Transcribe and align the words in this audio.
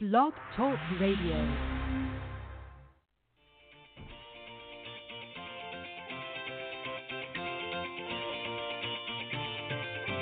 Blog 0.00 0.32
Talk 0.56 0.78
Radio. 1.00 1.34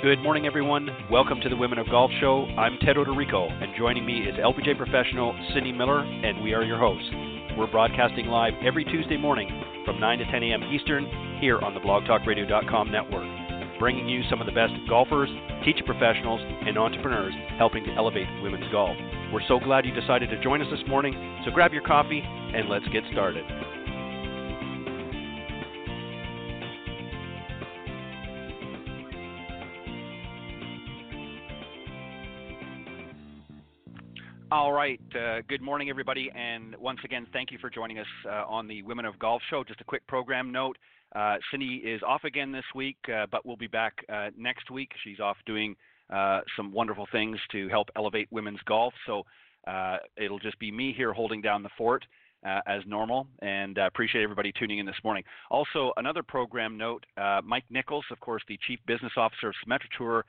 Good 0.01 0.17
morning, 0.23 0.47
everyone. 0.47 0.89
Welcome 1.11 1.41
to 1.41 1.49
the 1.49 1.55
Women 1.55 1.77
of 1.77 1.85
Golf 1.91 2.09
Show. 2.19 2.45
I'm 2.57 2.79
Ted 2.79 2.95
Oderico, 2.95 3.51
and 3.61 3.77
joining 3.77 4.03
me 4.03 4.21
is 4.21 4.33
LPGA 4.39 4.75
professional 4.75 5.37
Cindy 5.53 5.71
Miller, 5.71 5.99
and 5.99 6.41
we 6.41 6.55
are 6.55 6.63
your 6.63 6.79
hosts. 6.79 7.11
We're 7.55 7.69
broadcasting 7.69 8.25
live 8.25 8.53
every 8.65 8.83
Tuesday 8.83 9.17
morning 9.17 9.61
from 9.85 9.99
9 9.99 10.17
to 10.17 10.25
10 10.25 10.41
a.m. 10.41 10.63
Eastern 10.73 11.37
here 11.39 11.59
on 11.59 11.75
the 11.75 11.81
blogtalkradio.com 11.81 12.91
network, 12.91 13.46
bringing 13.79 14.07
you 14.07 14.21
some 14.29 14.41
of 14.41 14.47
the 14.47 14.53
best 14.53 14.73
golfers, 14.89 15.29
teacher 15.63 15.83
professionals, 15.85 16.41
and 16.43 16.77
entrepreneurs 16.77 17.33
helping 17.57 17.83
to 17.85 17.91
elevate 17.93 18.27
women's 18.41 18.71
golf. 18.71 18.97
We're 19.31 19.45
so 19.47 19.59
glad 19.59 19.85
you 19.85 19.93
decided 19.93 20.29
to 20.29 20.41
join 20.41 20.61
us 20.61 20.67
this 20.71 20.87
morning, 20.87 21.13
so 21.45 21.51
grab 21.51 21.73
your 21.73 21.83
coffee 21.83 22.21
and 22.23 22.69
let's 22.69 22.87
get 22.89 23.03
started. 23.11 23.45
All 34.49 34.71
right. 34.71 35.01
Uh, 35.13 35.41
good 35.49 35.61
morning, 35.61 35.89
everybody. 35.89 36.31
And 36.33 36.73
once 36.77 36.99
again, 37.03 37.27
thank 37.33 37.51
you 37.51 37.57
for 37.59 37.69
joining 37.69 37.99
us 37.99 38.07
uh, 38.25 38.45
on 38.47 38.65
the 38.65 38.81
Women 38.81 39.03
of 39.03 39.19
Golf 39.19 39.41
Show. 39.49 39.65
Just 39.65 39.81
a 39.81 39.83
quick 39.83 40.07
program 40.07 40.53
note 40.53 40.77
uh, 41.15 41.37
Cindy 41.51 41.75
is 41.77 42.01
off 42.05 42.23
again 42.23 42.51
this 42.51 42.65
week, 42.75 42.97
uh, 43.13 43.25
but 43.31 43.45
we'll 43.45 43.57
be 43.57 43.67
back 43.67 43.93
uh, 44.11 44.29
next 44.37 44.69
week. 44.69 44.91
She's 45.03 45.19
off 45.19 45.37
doing 45.45 45.75
uh, 46.13 46.41
some 46.55 46.71
wonderful 46.71 47.07
things 47.11 47.37
to 47.51 47.67
help 47.69 47.89
elevate 47.95 48.27
women's 48.31 48.61
golf. 48.65 48.93
So 49.05 49.23
it'll 50.17 50.39
just 50.39 50.59
be 50.59 50.71
me 50.71 50.93
here 50.95 51.13
holding 51.13 51.41
down 51.41 51.63
the 51.63 51.69
fort. 51.77 52.05
as 52.43 52.81
normal, 52.85 53.27
and 53.41 53.77
appreciate 53.77 54.23
everybody 54.23 54.53
tuning 54.57 54.79
in 54.79 54.85
this 54.85 55.03
morning. 55.03 55.23
Also, 55.51 55.91
another 55.97 56.23
program 56.23 56.77
note 56.77 57.05
Mike 57.43 57.65
Nichols, 57.69 58.05
of 58.11 58.19
course, 58.19 58.43
the 58.47 58.57
Chief 58.65 58.79
Business 58.85 59.13
Officer 59.17 59.49
of 59.49 59.55
Symetra 59.65 59.89
Tour, 59.97 60.25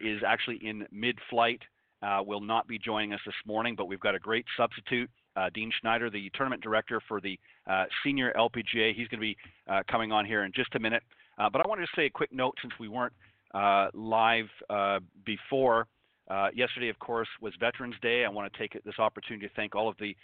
is 0.00 0.22
actually 0.26 0.58
in 0.62 0.86
mid 0.90 1.18
flight 1.30 1.60
uh, 2.02 2.22
will 2.24 2.40
not 2.40 2.66
be 2.66 2.78
joining 2.78 3.12
us 3.12 3.20
this 3.24 3.34
morning, 3.46 3.74
but 3.76 3.86
we've 3.86 4.00
got 4.00 4.14
a 4.14 4.18
great 4.18 4.44
substitute. 4.56 5.10
Uh, 5.36 5.48
Dean 5.54 5.72
Schneider, 5.80 6.10
the 6.10 6.30
tournament 6.34 6.62
director 6.62 7.00
for 7.08 7.20
the 7.20 7.38
uh, 7.66 7.84
senior 8.04 8.32
LPGA. 8.36 8.94
He's 8.94 9.08
going 9.08 9.20
to 9.20 9.26
be 9.26 9.36
uh, 9.68 9.82
coming 9.90 10.12
on 10.12 10.26
here 10.26 10.44
in 10.44 10.52
just 10.54 10.74
a 10.74 10.78
minute. 10.78 11.02
Uh, 11.38 11.48
but 11.50 11.64
I 11.64 11.68
wanted 11.68 11.82
to 11.82 11.92
say 11.96 12.06
a 12.06 12.10
quick 12.10 12.32
note 12.32 12.54
since 12.60 12.72
we 12.78 12.88
weren't 12.88 13.14
uh, 13.54 13.88
live 13.94 14.46
before. 15.24 15.86
yesterday, 16.54 16.88
of 16.88 16.98
course, 16.98 17.28
was 17.40 17.52
Veterans 17.60 17.94
Day. 18.02 18.24
I 18.24 18.28
want 18.28 18.52
to 18.52 18.58
take 18.58 18.72
this 18.84 18.98
opportunity 18.98 19.46
to 19.46 19.54
thank 19.54 19.74
all 19.74 19.88
of 19.88 19.96
the 19.98 20.14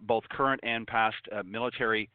both 0.00 0.24
current 0.30 0.60
and 0.62 0.86
past 0.86 1.16
military 1.44 2.08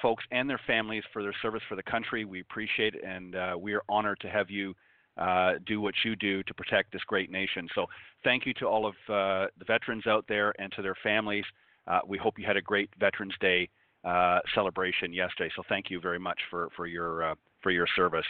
folks 0.00 0.24
and 0.30 0.48
their 0.48 0.60
families 0.66 1.02
for 1.12 1.22
their 1.22 1.34
service 1.42 1.62
for 1.68 1.76
the 1.76 1.82
country. 1.82 2.24
We 2.24 2.40
appreciate 2.40 2.94
it, 2.94 3.04
and 3.04 3.36
we 3.60 3.74
are 3.74 3.82
honored 3.88 4.20
to 4.20 4.28
have 4.28 4.50
you 4.50 4.74
uh, 5.18 5.54
do 5.66 5.80
what 5.80 5.94
you 6.04 6.16
do 6.16 6.42
to 6.44 6.54
protect 6.54 6.92
this 6.92 7.02
great 7.06 7.30
nation. 7.30 7.68
So, 7.74 7.86
thank 8.24 8.46
you 8.46 8.54
to 8.54 8.66
all 8.66 8.86
of 8.86 8.94
uh, 9.08 9.46
the 9.58 9.64
veterans 9.66 10.06
out 10.06 10.24
there 10.28 10.54
and 10.60 10.72
to 10.72 10.82
their 10.82 10.96
families. 11.02 11.44
Uh, 11.86 12.00
we 12.06 12.18
hope 12.18 12.38
you 12.38 12.46
had 12.46 12.56
a 12.56 12.62
great 12.62 12.90
Veterans 12.98 13.34
Day 13.40 13.68
uh, 14.04 14.40
celebration 14.54 15.12
yesterday. 15.12 15.50
So, 15.56 15.62
thank 15.68 15.90
you 15.90 16.00
very 16.00 16.18
much 16.18 16.38
for 16.50 16.68
for 16.76 16.86
your 16.86 17.30
uh, 17.30 17.34
for 17.62 17.70
your 17.70 17.86
service. 17.96 18.26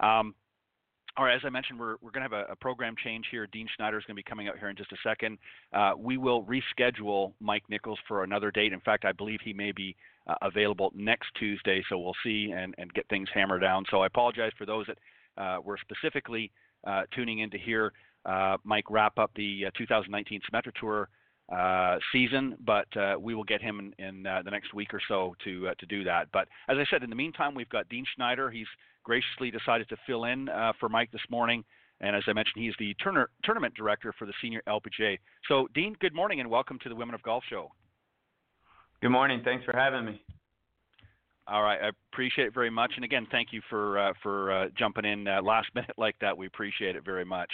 Um, 0.00 0.34
all 1.18 1.24
right, 1.24 1.34
as 1.34 1.40
I 1.44 1.50
mentioned, 1.50 1.80
we're, 1.80 1.96
we're 2.00 2.12
going 2.12 2.28
to 2.28 2.36
have 2.36 2.46
a, 2.48 2.52
a, 2.52 2.56
program 2.56 2.94
change 3.02 3.26
here. 3.28 3.48
Dean 3.48 3.66
Schneider 3.74 3.98
is 3.98 4.04
going 4.04 4.14
to 4.14 4.22
be 4.22 4.28
coming 4.28 4.46
out 4.46 4.56
here 4.56 4.68
in 4.68 4.76
just 4.76 4.92
a 4.92 4.96
second. 5.02 5.38
Uh, 5.72 5.94
we 5.98 6.16
will 6.16 6.44
reschedule 6.44 7.32
Mike 7.40 7.64
Nichols 7.68 7.98
for 8.06 8.22
another 8.22 8.52
date. 8.52 8.72
In 8.72 8.78
fact, 8.80 9.04
I 9.04 9.10
believe 9.10 9.40
he 9.42 9.52
may 9.52 9.72
be 9.72 9.96
uh, 10.28 10.36
available 10.42 10.92
next 10.94 11.26
Tuesday, 11.36 11.82
so 11.88 11.98
we'll 11.98 12.14
see 12.22 12.52
and, 12.56 12.72
and 12.78 12.94
get 12.94 13.08
things 13.08 13.28
hammered 13.34 13.62
down. 13.62 13.84
So 13.90 14.02
I 14.02 14.06
apologize 14.06 14.52
for 14.56 14.64
those 14.64 14.86
that 14.86 14.98
Uh, 15.38 15.58
we're 15.64 15.76
specifically 15.78 16.50
uh, 16.86 17.02
tuning 17.14 17.40
in 17.40 17.50
to 17.50 17.58
hear 17.58 17.92
uh, 18.26 18.56
Mike 18.64 18.90
wrap 18.90 19.18
up 19.18 19.30
the 19.36 19.66
uh, 19.66 19.70
2019 19.76 20.40
Symetra 20.50 20.72
Tour 20.78 21.08
uh, 21.50 21.98
season, 22.12 22.56
but 22.64 22.86
we 23.20 23.34
will 23.34 23.44
get 23.44 23.62
him 23.62 23.92
in, 23.98 24.04
in 24.04 24.22
the 24.22 24.50
next 24.50 24.74
week 24.74 24.92
or 24.92 25.00
so 25.08 25.34
to 25.44 25.70
to 25.78 25.86
do 25.86 26.04
that. 26.04 26.28
But 26.32 26.48
as 26.68 26.76
I 26.76 26.84
said, 26.90 27.02
in 27.02 27.10
the 27.10 27.16
meantime, 27.16 27.54
we've 27.54 27.68
got 27.68 27.88
Dean 27.88 28.04
Schneider. 28.14 28.50
He's 28.50 28.66
graciously 29.02 29.50
decided 29.50 29.88
to 29.88 29.96
fill 30.06 30.24
in 30.24 30.48
for 30.78 30.88
Mike 30.88 31.10
this 31.10 31.22
morning. 31.30 31.64
And 32.00 32.14
as 32.14 32.22
I 32.28 32.32
mentioned, 32.32 32.62
he's 32.62 32.74
the 32.78 32.94
turner, 33.02 33.28
tournament 33.42 33.74
director 33.74 34.14
for 34.16 34.26
the 34.26 34.32
senior 34.40 34.62
LPGA. 34.68 35.18
So, 35.48 35.66
Dean, 35.74 35.96
good 36.00 36.14
morning 36.14 36.38
and 36.38 36.48
welcome 36.48 36.78
to 36.84 36.88
the 36.88 36.94
Women 36.94 37.14
of 37.14 37.22
Golf 37.22 37.42
Show. 37.50 37.72
Good 39.02 39.10
morning. 39.10 39.42
Thanks 39.44 39.64
for 39.64 39.76
having 39.76 40.04
me. 40.04 40.22
All 41.50 41.62
right, 41.62 41.78
I 41.82 41.90
appreciate 42.12 42.46
it 42.46 42.54
very 42.54 42.68
much. 42.68 42.92
And 42.96 43.04
again, 43.04 43.26
thank 43.30 43.52
you 43.52 43.62
for 43.70 43.98
uh, 43.98 44.12
for 44.22 44.52
uh, 44.52 44.68
jumping 44.78 45.06
in 45.06 45.26
uh, 45.26 45.40
last 45.42 45.68
minute 45.74 45.96
like 45.96 46.16
that. 46.20 46.36
We 46.36 46.46
appreciate 46.46 46.94
it 46.94 47.04
very 47.04 47.24
much. 47.24 47.50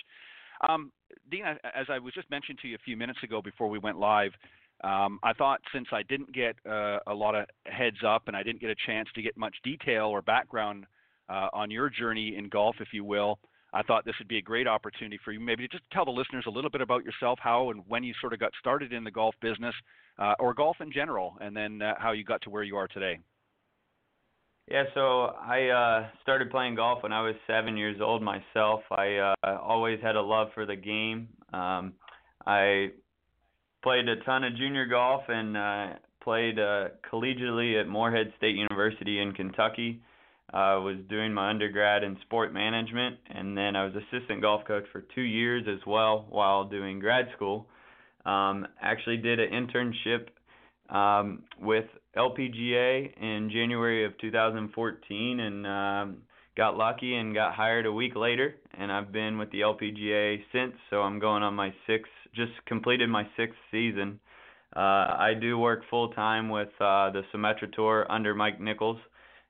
Um, 0.68 0.90
Dean, 1.30 1.44
as 1.46 1.86
I 1.88 1.98
was 1.98 2.12
just 2.12 2.28
mentioned 2.30 2.58
to 2.62 2.68
you 2.68 2.74
a 2.74 2.84
few 2.84 2.96
minutes 2.96 3.20
ago 3.22 3.40
before 3.40 3.68
we 3.68 3.78
went 3.78 3.98
live, 3.98 4.32
um, 4.82 5.20
I 5.22 5.32
thought 5.32 5.60
since 5.72 5.86
I 5.92 6.02
didn't 6.02 6.32
get 6.32 6.56
uh, 6.68 6.98
a 7.06 7.14
lot 7.14 7.34
of 7.34 7.46
heads 7.66 7.98
up 8.06 8.24
and 8.26 8.36
I 8.36 8.42
didn't 8.42 8.60
get 8.60 8.70
a 8.70 8.76
chance 8.86 9.08
to 9.14 9.22
get 9.22 9.36
much 9.36 9.54
detail 9.62 10.06
or 10.06 10.22
background 10.22 10.86
uh, 11.28 11.48
on 11.52 11.70
your 11.70 11.88
journey 11.88 12.36
in 12.36 12.48
golf, 12.48 12.76
if 12.80 12.88
you 12.92 13.04
will, 13.04 13.38
I 13.72 13.82
thought 13.82 14.04
this 14.04 14.14
would 14.18 14.28
be 14.28 14.38
a 14.38 14.42
great 14.42 14.68
opportunity 14.68 15.18
for 15.24 15.32
you 15.32 15.40
maybe 15.40 15.66
to 15.66 15.68
just 15.68 15.88
tell 15.90 16.04
the 16.04 16.10
listeners 16.10 16.44
a 16.46 16.50
little 16.50 16.70
bit 16.70 16.80
about 16.80 17.04
yourself, 17.04 17.38
how 17.42 17.70
and 17.70 17.82
when 17.88 18.04
you 18.04 18.14
sort 18.20 18.32
of 18.32 18.38
got 18.38 18.52
started 18.60 18.92
in 18.92 19.04
the 19.04 19.10
golf 19.10 19.34
business 19.40 19.74
uh, 20.18 20.34
or 20.38 20.54
golf 20.54 20.76
in 20.80 20.92
general, 20.92 21.36
and 21.40 21.56
then 21.56 21.80
how 21.98 22.12
you 22.12 22.24
got 22.24 22.40
to 22.42 22.50
where 22.50 22.62
you 22.62 22.76
are 22.76 22.86
today. 22.86 23.18
Yeah, 24.70 24.84
so 24.94 25.24
I 25.24 25.68
uh, 25.68 26.08
started 26.22 26.50
playing 26.50 26.76
golf 26.76 27.02
when 27.02 27.12
I 27.12 27.20
was 27.20 27.34
seven 27.46 27.76
years 27.76 27.98
old 28.00 28.22
myself. 28.22 28.80
I 28.90 29.16
uh, 29.16 29.58
always 29.62 30.00
had 30.02 30.16
a 30.16 30.22
love 30.22 30.48
for 30.54 30.64
the 30.64 30.76
game. 30.76 31.28
Um, 31.52 31.92
I 32.46 32.88
played 33.82 34.08
a 34.08 34.16
ton 34.24 34.42
of 34.42 34.56
junior 34.56 34.86
golf 34.86 35.22
and 35.28 35.56
uh, 35.56 35.86
played 36.22 36.58
uh, 36.58 36.88
collegiately 37.12 37.78
at 37.78 37.88
Morehead 37.88 38.32
State 38.38 38.56
University 38.56 39.20
in 39.20 39.32
Kentucky. 39.32 40.00
I 40.50 40.76
uh, 40.76 40.80
was 40.80 40.96
doing 41.10 41.34
my 41.34 41.50
undergrad 41.50 42.02
in 42.02 42.16
sport 42.22 42.54
management, 42.54 43.16
and 43.28 43.56
then 43.56 43.76
I 43.76 43.84
was 43.84 43.92
assistant 43.94 44.40
golf 44.40 44.64
coach 44.66 44.84
for 44.92 45.02
two 45.14 45.22
years 45.22 45.64
as 45.68 45.80
well 45.86 46.26
while 46.30 46.64
doing 46.64 47.00
grad 47.00 47.26
school. 47.36 47.66
Um, 48.24 48.66
actually, 48.80 49.18
did 49.18 49.40
an 49.40 49.50
internship 49.50 50.28
um, 50.94 51.42
with 51.60 51.86
LPGA 52.16 53.16
in 53.20 53.50
January 53.52 54.04
of 54.04 54.16
2014 54.18 55.40
and 55.40 55.66
um, 55.66 56.16
got 56.56 56.76
lucky 56.76 57.16
and 57.16 57.34
got 57.34 57.54
hired 57.54 57.86
a 57.86 57.92
week 57.92 58.14
later. 58.14 58.54
And 58.78 58.90
I've 58.92 59.12
been 59.12 59.38
with 59.38 59.50
the 59.50 59.60
LPGA 59.60 60.42
since, 60.52 60.74
so 60.90 61.02
I'm 61.02 61.18
going 61.18 61.42
on 61.42 61.54
my 61.54 61.74
sixth, 61.86 62.12
just 62.34 62.52
completed 62.66 63.08
my 63.08 63.26
sixth 63.36 63.58
season. 63.70 64.20
Uh, 64.76 64.80
I 65.18 65.32
do 65.40 65.58
work 65.58 65.82
full 65.88 66.08
time 66.10 66.48
with 66.48 66.68
uh, 66.80 67.10
the 67.10 67.22
Symetra 67.32 67.72
Tour 67.72 68.06
under 68.10 68.34
Mike 68.34 68.60
Nichols, 68.60 68.98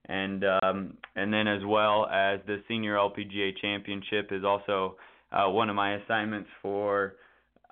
and 0.06 0.44
um, 0.62 0.98
and 1.16 1.32
then 1.32 1.48
as 1.48 1.62
well 1.64 2.06
as 2.06 2.41
the 2.47 2.62
Senior 2.69 2.97
LPGA 2.97 3.53
Championship 3.60 4.28
is 4.32 4.44
also 4.44 4.97
uh, 5.32 5.48
one 5.48 5.70
of 5.70 5.76
my 5.76 5.94
assignments 5.94 6.50
for 6.60 7.14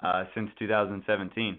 uh, 0.02 0.25
since 0.34 0.48
2017. 0.58 1.58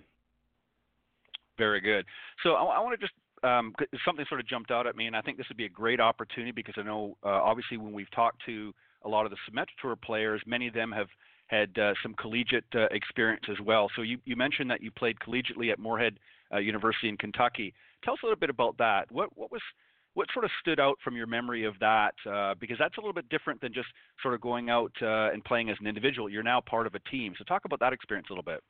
Very 1.59 1.79
good. 1.79 2.05
So 2.41 2.53
I, 2.53 2.63
I 2.63 2.79
want 2.79 2.99
to 2.99 3.05
just 3.05 3.13
um, 3.43 3.73
something 4.05 4.25
sort 4.29 4.39
of 4.39 4.47
jumped 4.47 4.71
out 4.71 4.87
at 4.87 4.95
me, 4.95 5.07
and 5.07 5.15
I 5.15 5.21
think 5.21 5.37
this 5.37 5.47
would 5.49 5.57
be 5.57 5.65
a 5.65 5.69
great 5.69 5.99
opportunity 5.99 6.51
because 6.51 6.75
I 6.77 6.83
know 6.83 7.17
uh, 7.23 7.29
obviously 7.29 7.77
when 7.77 7.93
we've 7.93 8.11
talked 8.11 8.41
to 8.45 8.73
a 9.05 9.09
lot 9.09 9.25
of 9.25 9.31
the 9.31 9.37
Symetra 9.49 10.01
players, 10.01 10.41
many 10.45 10.67
of 10.67 10.73
them 10.73 10.91
have 10.91 11.07
had 11.47 11.77
uh, 11.77 11.93
some 12.01 12.13
collegiate 12.15 12.65
uh, 12.73 12.87
experience 12.91 13.45
as 13.49 13.57
well. 13.63 13.89
So 13.95 14.01
you, 14.01 14.17
you 14.25 14.35
mentioned 14.35 14.69
that 14.71 14.81
you 14.81 14.91
played 14.91 15.17
collegiately 15.19 15.71
at 15.71 15.79
Morehead 15.79 16.19
uh, 16.53 16.57
University 16.59 17.09
in 17.09 17.17
Kentucky. 17.17 17.73
Tell 18.03 18.13
us 18.13 18.19
a 18.23 18.25
little 18.25 18.39
bit 18.39 18.49
about 18.49 18.77
that. 18.77 19.11
What 19.11 19.35
what 19.37 19.51
was 19.51 19.61
what 20.13 20.27
sort 20.31 20.45
of 20.45 20.51
stood 20.61 20.79
out 20.79 20.97
from 21.03 21.15
your 21.15 21.27
memory 21.27 21.65
of 21.65 21.73
that? 21.79 22.13
Uh, 22.29 22.53
because 22.59 22.77
that's 22.79 22.97
a 22.97 22.99
little 22.99 23.13
bit 23.13 23.27
different 23.29 23.59
than 23.61 23.73
just 23.73 23.87
sort 24.21 24.33
of 24.33 24.41
going 24.41 24.69
out 24.69 24.91
uh, 25.01 25.31
and 25.31 25.43
playing 25.43 25.69
as 25.69 25.77
an 25.79 25.87
individual. 25.87 26.29
You're 26.29 26.43
now 26.43 26.61
part 26.61 26.87
of 26.87 26.95
a 26.95 26.99
team. 27.11 27.33
So 27.37 27.43
talk 27.43 27.65
about 27.65 27.79
that 27.79 27.93
experience 27.93 28.27
a 28.29 28.33
little 28.33 28.43
bit. 28.43 28.61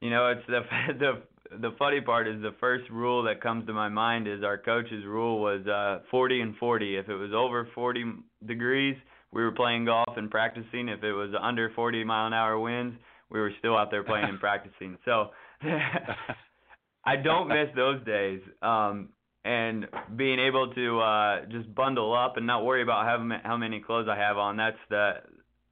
You 0.00 0.10
know, 0.10 0.28
it's 0.28 0.46
the 0.46 0.60
the 0.98 1.22
the 1.60 1.74
funny 1.78 2.00
part 2.00 2.26
is 2.26 2.40
the 2.42 2.54
first 2.60 2.88
rule 2.90 3.22
that 3.24 3.42
comes 3.42 3.66
to 3.66 3.72
my 3.72 3.88
mind 3.88 4.26
is 4.26 4.42
our 4.42 4.58
coach's 4.58 5.04
rule 5.04 5.40
was 5.40 5.66
uh 5.66 6.04
40 6.10 6.40
and 6.40 6.56
40. 6.56 6.96
If 6.96 7.08
it 7.08 7.14
was 7.14 7.32
over 7.34 7.68
40 7.74 8.04
degrees, 8.46 8.96
we 9.32 9.42
were 9.42 9.52
playing 9.52 9.84
golf 9.84 10.16
and 10.16 10.30
practicing. 10.30 10.88
If 10.88 11.02
it 11.02 11.12
was 11.12 11.30
under 11.40 11.70
40 11.74 12.04
mile 12.04 12.26
an 12.26 12.32
hour 12.32 12.58
winds, 12.58 12.96
we 13.30 13.40
were 13.40 13.52
still 13.58 13.76
out 13.76 13.90
there 13.90 14.04
playing 14.04 14.28
and 14.28 14.40
practicing. 14.40 14.98
So 15.04 15.30
I 17.04 17.16
don't 17.16 17.48
miss 17.48 17.68
those 17.76 18.04
days. 18.04 18.40
Um 18.62 19.10
and 19.44 19.86
being 20.16 20.38
able 20.40 20.72
to 20.72 21.00
uh 21.00 21.44
just 21.50 21.72
bundle 21.74 22.14
up 22.16 22.36
and 22.36 22.46
not 22.46 22.64
worry 22.64 22.82
about 22.82 23.04
how 23.04 23.38
how 23.44 23.56
many 23.56 23.80
clothes 23.80 24.08
I 24.10 24.16
have 24.16 24.38
on, 24.38 24.56
that's 24.56 24.78
the 24.88 25.12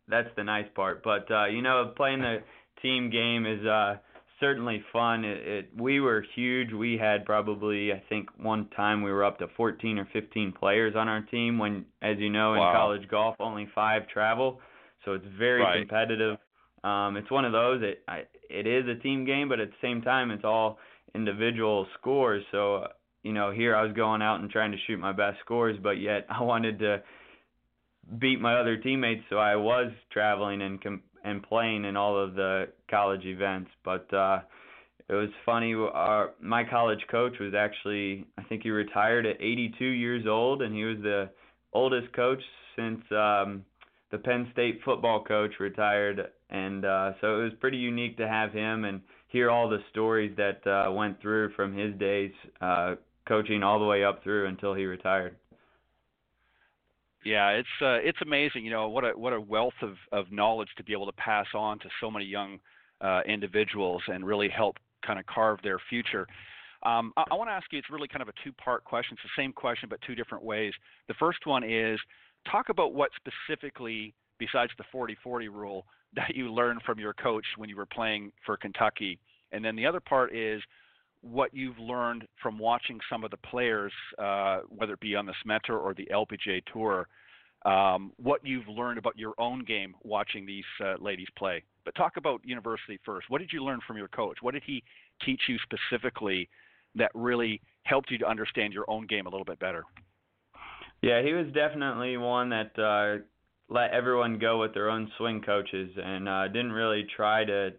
that's 0.08 0.28
the 0.36 0.44
nice 0.44 0.66
part. 0.74 1.02
But 1.02 1.30
uh 1.30 1.46
you 1.46 1.62
know, 1.62 1.92
playing 1.96 2.20
the 2.20 2.38
team 2.82 3.10
game 3.10 3.46
is 3.46 3.64
uh 3.64 3.96
certainly 4.42 4.84
fun. 4.92 5.24
It, 5.24 5.46
it 5.46 5.70
we 5.78 6.00
were 6.00 6.24
huge. 6.34 6.72
We 6.72 6.98
had 6.98 7.24
probably 7.24 7.92
I 7.92 8.02
think 8.08 8.28
one 8.36 8.68
time 8.76 9.02
we 9.02 9.10
were 9.10 9.24
up 9.24 9.38
to 9.38 9.46
14 9.56 9.98
or 9.98 10.08
15 10.12 10.52
players 10.52 10.94
on 10.96 11.08
our 11.08 11.22
team. 11.22 11.58
When, 11.58 11.86
as 12.02 12.18
you 12.18 12.28
know, 12.28 12.52
in 12.54 12.60
wow. 12.60 12.72
college 12.74 13.08
golf 13.08 13.36
only 13.40 13.68
five 13.74 14.08
travel, 14.08 14.60
so 15.04 15.12
it's 15.12 15.24
very 15.38 15.62
right. 15.62 15.78
competitive. 15.78 16.36
Um, 16.84 17.16
it's 17.16 17.30
one 17.30 17.44
of 17.44 17.52
those. 17.52 17.80
It 17.82 18.02
I, 18.06 18.24
it 18.50 18.66
is 18.66 18.84
a 18.88 19.00
team 19.00 19.24
game, 19.24 19.48
but 19.48 19.60
at 19.60 19.68
the 19.70 19.76
same 19.80 20.02
time, 20.02 20.30
it's 20.30 20.44
all 20.44 20.78
individual 21.14 21.86
scores. 21.98 22.44
So 22.50 22.88
you 23.22 23.32
know, 23.32 23.52
here 23.52 23.76
I 23.76 23.84
was 23.84 23.92
going 23.94 24.20
out 24.20 24.40
and 24.40 24.50
trying 24.50 24.72
to 24.72 24.78
shoot 24.86 24.98
my 24.98 25.12
best 25.12 25.38
scores, 25.44 25.78
but 25.82 26.00
yet 26.00 26.26
I 26.30 26.42
wanted 26.42 26.80
to 26.80 27.02
beat 28.18 28.40
my 28.40 28.58
other 28.60 28.76
teammates, 28.76 29.22
so 29.30 29.36
I 29.36 29.56
was 29.56 29.92
traveling 30.12 30.60
and 30.62 30.82
com- 30.82 31.02
and 31.24 31.42
playing 31.42 31.84
in 31.84 31.96
all 31.96 32.18
of 32.18 32.34
the 32.34 32.68
college 32.90 33.24
events. 33.24 33.70
But 33.84 34.12
uh, 34.12 34.40
it 35.08 35.14
was 35.14 35.30
funny. 35.44 35.74
Our 35.74 36.30
my 36.40 36.64
college 36.64 37.04
coach 37.10 37.34
was 37.40 37.54
actually 37.54 38.26
I 38.38 38.42
think 38.44 38.62
he 38.62 38.70
retired 38.70 39.26
at 39.26 39.36
82 39.40 39.84
years 39.84 40.26
old, 40.26 40.62
and 40.62 40.74
he 40.74 40.84
was 40.84 40.98
the 41.02 41.30
oldest 41.72 42.12
coach 42.14 42.42
since 42.76 43.00
um, 43.10 43.64
the 44.10 44.18
Penn 44.18 44.48
State 44.52 44.80
football 44.84 45.24
coach 45.24 45.52
retired. 45.58 46.30
And 46.50 46.84
uh, 46.84 47.12
so 47.20 47.40
it 47.40 47.44
was 47.44 47.52
pretty 47.60 47.78
unique 47.78 48.16
to 48.18 48.28
have 48.28 48.52
him 48.52 48.84
and 48.84 49.00
hear 49.28 49.50
all 49.50 49.68
the 49.68 49.80
stories 49.90 50.36
that 50.36 50.66
uh, 50.66 50.92
went 50.92 51.20
through 51.20 51.52
from 51.54 51.76
his 51.76 51.94
days 51.98 52.32
uh, 52.60 52.96
coaching 53.26 53.62
all 53.62 53.78
the 53.78 53.86
way 53.86 54.04
up 54.04 54.22
through 54.22 54.46
until 54.46 54.74
he 54.74 54.84
retired. 54.84 55.36
Yeah, 57.24 57.50
it's 57.50 57.68
uh, 57.80 57.98
it's 58.02 58.18
amazing. 58.20 58.64
You 58.64 58.70
know 58.70 58.88
what 58.88 59.04
a 59.04 59.10
what 59.10 59.32
a 59.32 59.40
wealth 59.40 59.80
of 59.82 59.94
of 60.10 60.32
knowledge 60.32 60.68
to 60.76 60.84
be 60.84 60.92
able 60.92 61.06
to 61.06 61.12
pass 61.12 61.46
on 61.54 61.78
to 61.80 61.88
so 62.00 62.10
many 62.10 62.24
young 62.24 62.58
uh, 63.00 63.20
individuals 63.26 64.02
and 64.08 64.26
really 64.26 64.48
help 64.48 64.76
kind 65.06 65.18
of 65.18 65.26
carve 65.26 65.58
their 65.62 65.78
future. 65.88 66.26
Um, 66.84 67.12
I, 67.16 67.24
I 67.30 67.34
want 67.34 67.48
to 67.48 67.52
ask 67.52 67.66
you. 67.70 67.78
It's 67.78 67.90
really 67.90 68.08
kind 68.08 68.22
of 68.22 68.28
a 68.28 68.32
two-part 68.44 68.84
question. 68.84 69.14
It's 69.14 69.22
the 69.22 69.42
same 69.42 69.52
question, 69.52 69.88
but 69.88 70.00
two 70.06 70.14
different 70.14 70.44
ways. 70.44 70.72
The 71.08 71.14
first 71.14 71.46
one 71.46 71.62
is 71.62 71.98
talk 72.50 72.70
about 72.70 72.92
what 72.92 73.10
specifically, 73.16 74.14
besides 74.38 74.72
the 74.78 74.84
40-40 74.92 75.48
rule, 75.50 75.86
that 76.14 76.34
you 76.34 76.52
learned 76.52 76.82
from 76.84 76.98
your 76.98 77.14
coach 77.14 77.46
when 77.56 77.68
you 77.70 77.76
were 77.76 77.86
playing 77.86 78.32
for 78.44 78.56
Kentucky, 78.56 79.18
and 79.52 79.64
then 79.64 79.76
the 79.76 79.86
other 79.86 80.00
part 80.00 80.34
is 80.34 80.60
what 81.22 81.54
you've 81.54 81.78
learned 81.78 82.26
from 82.42 82.58
watching 82.58 82.98
some 83.08 83.24
of 83.24 83.30
the 83.30 83.36
players, 83.38 83.92
uh, 84.18 84.60
whether 84.68 84.94
it 84.94 85.00
be 85.00 85.16
on 85.16 85.24
the 85.24 85.34
Symetra 85.44 85.80
or 85.80 85.94
the 85.94 86.08
LPGA 86.12 86.62
Tour, 86.72 87.08
um, 87.64 88.12
what 88.16 88.44
you've 88.44 88.68
learned 88.68 88.98
about 88.98 89.16
your 89.16 89.34
own 89.38 89.64
game 89.64 89.94
watching 90.02 90.44
these 90.44 90.64
uh, 90.84 90.94
ladies 91.00 91.28
play. 91.38 91.62
But 91.84 91.94
talk 91.94 92.16
about 92.16 92.40
university 92.44 92.98
first. 93.04 93.30
What 93.30 93.38
did 93.38 93.52
you 93.52 93.64
learn 93.64 93.80
from 93.86 93.96
your 93.96 94.08
coach? 94.08 94.38
What 94.40 94.54
did 94.54 94.64
he 94.66 94.82
teach 95.24 95.42
you 95.48 95.56
specifically 95.62 96.48
that 96.96 97.10
really 97.14 97.60
helped 97.84 98.10
you 98.10 98.18
to 98.18 98.28
understand 98.28 98.72
your 98.72 98.84
own 98.88 99.06
game 99.06 99.26
a 99.26 99.30
little 99.30 99.44
bit 99.44 99.60
better? 99.60 99.84
Yeah, 101.02 101.22
he 101.22 101.32
was 101.32 101.46
definitely 101.52 102.16
one 102.16 102.50
that 102.50 102.78
uh, 102.78 103.22
let 103.68 103.90
everyone 103.92 104.38
go 104.38 104.60
with 104.60 104.74
their 104.74 104.90
own 104.90 105.10
swing 105.18 105.40
coaches 105.40 105.90
and 105.96 106.28
uh, 106.28 106.48
didn't 106.48 106.72
really 106.72 107.06
try 107.16 107.44
to 107.44 107.70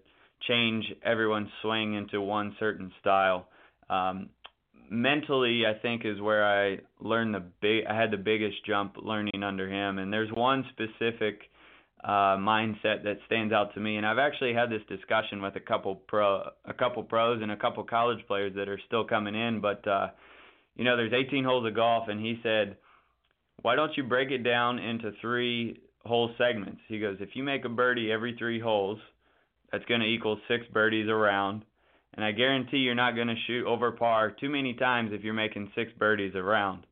change 0.48 0.86
everyone's 1.04 1.50
swing 1.62 1.94
into 1.96 2.22
one 2.22 2.56
certain 2.60 2.92
style. 3.00 3.48
Um, 3.90 4.30
mentally, 4.90 5.64
I 5.66 5.80
think 5.80 6.04
is 6.06 6.22
where 6.22 6.46
I 6.46 6.80
learned 7.00 7.36
the 7.36 7.44
big. 7.62 7.86
I 7.90 8.00
had 8.00 8.12
the 8.12 8.18
biggest 8.18 8.66
jump 8.66 8.96
learning 9.02 9.44
under 9.44 9.70
him, 9.70 9.98
and 9.98 10.12
there's 10.12 10.32
one 10.32 10.66
specific 10.72 11.42
uh, 12.04 12.38
mindset 12.38 13.04
that 13.04 13.18
stands 13.26 13.54
out 13.54 13.74
to 13.74 13.80
me. 13.80 13.98
And 13.98 14.06
I've 14.06 14.20
actually 14.20 14.54
had 14.54 14.70
this 14.70 14.82
discussion 14.90 15.42
with 15.42 15.56
a 15.56 15.60
couple 15.60 15.96
pro, 15.96 16.44
a 16.66 16.74
couple 16.74 17.04
pros, 17.04 17.42
and 17.42 17.52
a 17.52 17.58
couple 17.58 17.84
college 17.84 18.20
players 18.28 18.54
that 18.56 18.68
are 18.70 18.80
still 18.88 19.06
coming 19.06 19.36
in. 19.36 19.62
But 19.62 19.88
uh, 19.88 20.08
you 20.76 20.84
know, 20.84 20.98
there's 20.98 21.14
18 21.14 21.44
holes 21.44 21.68
of 21.68 21.76
golf, 21.76 22.08
and 22.10 22.20
he 22.20 22.40
said, 22.44 22.78
"Why 23.62 23.76
don't 23.76 23.96
you 23.96 24.04
break 24.04 24.32
it 24.32 24.44
down 24.44 24.80
into 24.80 25.12
three 25.22 25.80
hole 26.06 26.32
segments?" 26.38 26.82
He 26.88 27.00
goes, 27.00 27.18
"If 27.20 27.30
you 27.34 27.44
make 27.44 27.66
a 27.66 27.70
birdie 27.70 28.12
every 28.12 28.36
three 28.38 28.60
holes." 28.60 29.00
That's 29.74 29.84
going 29.86 30.02
to 30.02 30.08
equal 30.08 30.40
six 30.48 30.66
birdies 30.72 31.10
around. 31.10 31.66
And 32.14 32.24
I 32.24 32.32
guarantee 32.32 32.78
you're 32.78 32.94
not 32.94 33.16
going 33.16 33.28
to 33.28 33.36
shoot 33.48 33.66
over 33.66 33.92
par 33.92 34.32
too 34.40 34.50
many 34.50 34.76
times 34.76 35.10
if 35.12 35.24
you're 35.24 35.34
making 35.34 35.72
six 35.76 35.92
birdies 35.98 36.36
around. 36.36 36.86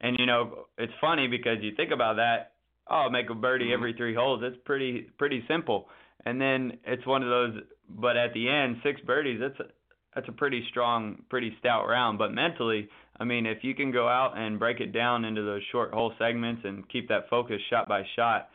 And 0.00 0.16
you 0.18 0.26
know, 0.26 0.66
it's 0.76 0.92
funny 1.00 1.26
because 1.26 1.56
you 1.62 1.72
think 1.74 1.90
about 1.90 2.16
that, 2.16 2.52
oh, 2.88 3.08
make 3.10 3.30
a 3.30 3.34
birdie 3.34 3.66
mm-hmm. 3.66 3.74
every 3.74 3.94
three 3.94 4.14
holes. 4.14 4.40
That's 4.42 4.60
pretty 4.64 5.08
pretty 5.18 5.42
simple. 5.48 5.88
And 6.26 6.40
then 6.40 6.78
it's 6.84 7.06
one 7.06 7.22
of 7.22 7.30
those 7.30 7.62
but 7.88 8.16
at 8.16 8.34
the 8.34 8.48
end, 8.48 8.76
six 8.82 9.00
birdies, 9.00 9.40
that's 9.40 9.58
a 9.60 9.72
that's 10.14 10.28
a 10.28 10.32
pretty 10.32 10.64
strong, 10.70 11.22
pretty 11.30 11.54
stout 11.60 11.86
round. 11.86 12.18
But 12.18 12.32
mentally, 12.32 12.88
I 13.20 13.24
mean, 13.24 13.46
if 13.46 13.58
you 13.62 13.74
can 13.74 13.92
go 13.92 14.08
out 14.08 14.36
and 14.36 14.58
break 14.58 14.80
it 14.80 14.92
down 14.92 15.24
into 15.24 15.42
those 15.42 15.62
short 15.70 15.92
hole 15.92 16.12
segments 16.18 16.62
and 16.64 16.88
keep 16.88 17.08
that 17.08 17.28
focus 17.30 17.60
shot 17.70 17.88
by 17.88 18.02
shot, 18.16 18.48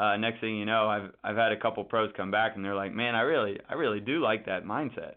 uh, 0.00 0.16
next 0.16 0.40
thing 0.40 0.56
you 0.56 0.64
know, 0.64 0.88
I've 0.88 1.10
I've 1.22 1.36
had 1.36 1.52
a 1.52 1.60
couple 1.60 1.84
pros 1.84 2.10
come 2.16 2.30
back 2.30 2.56
and 2.56 2.64
they're 2.64 2.74
like, 2.74 2.94
man, 2.94 3.14
I 3.14 3.20
really 3.20 3.58
I 3.68 3.74
really 3.74 4.00
do 4.00 4.20
like 4.20 4.46
that 4.46 4.64
mindset. 4.64 5.14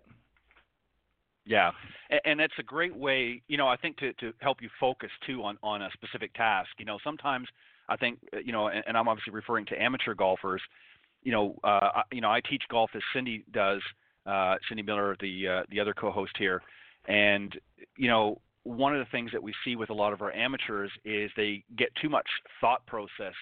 Yeah, 1.46 1.72
and, 2.10 2.20
and 2.26 2.42
a 2.60 2.64
great 2.64 2.96
way, 2.96 3.42
you 3.48 3.58
know, 3.58 3.68
I 3.68 3.78
think 3.78 3.98
to 3.98 4.12
to 4.14 4.34
help 4.40 4.62
you 4.62 4.70
focus 4.80 5.10
too 5.26 5.42
on 5.44 5.58
on 5.64 5.82
a 5.82 5.90
specific 5.94 6.34
task. 6.34 6.70
You 6.80 6.86
know, 6.86 6.98
sometimes 7.02 7.48
I 7.88 7.96
think, 7.96 8.20
uh, 8.36 8.40
you 8.40 8.52
know, 8.52 8.68
and, 8.68 8.84
and 8.86 8.98
I'm 8.98 9.08
obviously 9.08 9.34
referring 9.34 9.66
to 9.68 9.82
amateur 9.82 10.14
golfers. 10.14 10.62
You 11.24 11.32
know, 11.32 11.56
uh, 11.64 12.02
you 12.12 12.20
know, 12.20 12.30
I 12.30 12.42
teach 12.42 12.64
golf 12.70 12.92
as 12.94 13.02
Cindy 13.14 13.46
does, 13.54 13.82
uh, 14.26 14.56
Cindy 14.68 14.84
Miller, 14.84 15.16
the 15.22 15.48
uh, 15.48 15.64
the 15.70 15.80
other 15.80 15.94
co-host 15.94 16.34
here, 16.38 16.62
and 17.08 17.58
you 17.98 18.10
know, 18.10 18.42
one 18.64 18.94
of 18.94 19.00
the 19.00 19.12
things 19.12 19.32
that 19.32 19.42
we 19.42 19.54
see 19.64 19.78
with 19.78 19.92
a 19.92 19.94
lot 19.94 20.12
of 20.12 20.22
our 20.22 20.34
amateurs 20.34 20.92
is 21.06 21.32
they 21.38 21.64
get 21.78 21.88
too 22.02 22.10
much 22.10 22.28
thought 22.60 22.86
process 22.86 23.34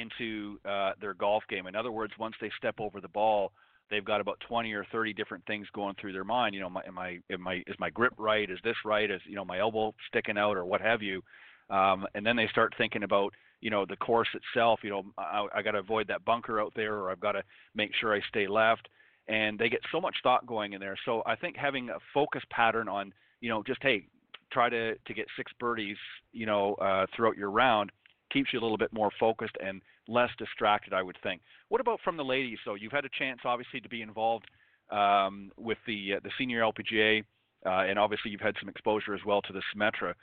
into 0.00 0.58
uh, 0.68 0.92
their 1.00 1.14
golf 1.14 1.44
game. 1.48 1.66
In 1.66 1.76
other 1.76 1.92
words, 1.92 2.12
once 2.18 2.34
they 2.40 2.50
step 2.56 2.76
over 2.78 3.00
the 3.00 3.08
ball, 3.08 3.52
they've 3.90 4.04
got 4.04 4.20
about 4.20 4.40
20 4.48 4.72
or 4.72 4.84
30 4.90 5.12
different 5.12 5.44
things 5.46 5.66
going 5.72 5.94
through 6.00 6.12
their 6.12 6.24
mind. 6.24 6.54
You 6.54 6.62
know, 6.62 6.72
am 6.86 6.98
I, 6.98 7.18
am 7.30 7.46
I, 7.46 7.62
is 7.66 7.76
my 7.78 7.90
grip 7.90 8.14
right? 8.18 8.50
Is 8.50 8.58
this 8.64 8.76
right? 8.84 9.10
Is 9.10 9.20
you 9.26 9.36
know 9.36 9.44
my 9.44 9.58
elbow 9.58 9.94
sticking 10.08 10.38
out 10.38 10.56
or 10.56 10.64
what 10.64 10.80
have 10.80 11.02
you? 11.02 11.22
Um, 11.68 12.06
and 12.14 12.26
then 12.26 12.36
they 12.36 12.48
start 12.48 12.74
thinking 12.76 13.02
about 13.02 13.32
you 13.60 13.70
know 13.70 13.84
the 13.86 13.96
course 13.96 14.28
itself. 14.34 14.80
You 14.82 14.90
know, 14.90 15.02
I, 15.18 15.46
I 15.54 15.62
got 15.62 15.72
to 15.72 15.78
avoid 15.78 16.08
that 16.08 16.24
bunker 16.24 16.60
out 16.60 16.72
there, 16.74 16.94
or 16.94 17.10
I've 17.10 17.20
got 17.20 17.32
to 17.32 17.42
make 17.74 17.90
sure 18.00 18.14
I 18.14 18.20
stay 18.28 18.46
left. 18.46 18.88
And 19.28 19.58
they 19.58 19.68
get 19.68 19.80
so 19.92 20.00
much 20.00 20.16
thought 20.22 20.46
going 20.46 20.72
in 20.72 20.80
there. 20.80 20.96
So 21.04 21.22
I 21.24 21.36
think 21.36 21.56
having 21.56 21.90
a 21.90 21.98
focus 22.12 22.42
pattern 22.50 22.88
on 22.88 23.12
you 23.40 23.48
know 23.48 23.62
just 23.62 23.80
hey 23.82 24.06
try 24.52 24.68
to 24.68 24.96
to 24.96 25.14
get 25.14 25.26
six 25.36 25.52
birdies 25.60 25.96
you 26.32 26.46
know 26.46 26.74
uh, 26.74 27.06
throughout 27.14 27.36
your 27.36 27.50
round 27.50 27.92
keeps 28.30 28.52
you 28.52 28.60
a 28.60 28.62
little 28.62 28.78
bit 28.78 28.92
more 28.92 29.10
focused 29.18 29.56
and 29.64 29.82
less 30.08 30.30
distracted, 30.38 30.92
I 30.92 31.02
would 31.02 31.16
think. 31.22 31.42
What 31.68 31.80
about 31.80 32.00
from 32.02 32.16
the 32.16 32.24
ladies? 32.24 32.58
So 32.64 32.74
you've 32.74 32.92
had 32.92 33.04
a 33.04 33.10
chance, 33.18 33.40
obviously, 33.44 33.80
to 33.80 33.88
be 33.88 34.02
involved 34.02 34.46
um, 34.90 35.50
with 35.56 35.78
the 35.86 36.14
uh, 36.16 36.20
the 36.22 36.30
senior 36.38 36.60
LPGA, 36.60 37.22
uh, 37.66 37.68
and 37.88 37.98
obviously 37.98 38.30
you've 38.30 38.40
had 38.40 38.56
some 38.60 38.68
exposure 38.68 39.14
as 39.14 39.20
well 39.24 39.40
to 39.42 39.52
the 39.52 39.62
Symetra. 39.74 40.14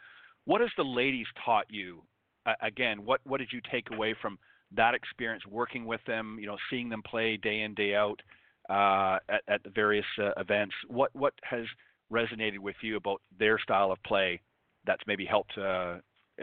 What 0.45 0.61
has 0.61 0.69
the 0.77 0.83
ladies 0.83 1.27
taught 1.43 1.65
you? 1.69 2.03
Uh, 2.45 2.53
again, 2.61 3.05
what 3.05 3.21
what 3.25 3.39
did 3.39 3.49
you 3.51 3.61
take 3.71 3.91
away 3.91 4.15
from 4.21 4.37
that 4.75 4.93
experience 4.93 5.43
working 5.45 5.85
with 5.85 6.01
them? 6.05 6.37
You 6.39 6.47
know, 6.47 6.57
seeing 6.69 6.89
them 6.89 7.01
play 7.03 7.37
day 7.37 7.61
in 7.61 7.73
day 7.73 7.95
out 7.95 8.21
uh, 8.69 9.19
at, 9.29 9.41
at 9.47 9.63
the 9.63 9.69
various 9.69 10.05
uh, 10.21 10.31
events. 10.37 10.75
What 10.87 11.15
what 11.15 11.33
has 11.43 11.65
resonated 12.11 12.59
with 12.59 12.75
you 12.81 12.97
about 12.97 13.21
their 13.37 13.59
style 13.59 13.91
of 13.91 14.01
play 14.03 14.41
that's 14.85 15.01
maybe 15.07 15.25
helped 15.25 15.57
uh, 15.57 15.97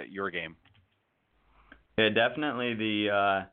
your 0.09 0.31
game? 0.31 0.57
Yeah, 1.99 2.09
definitely 2.09 2.75
the 2.75 3.11
uh, 3.11 3.47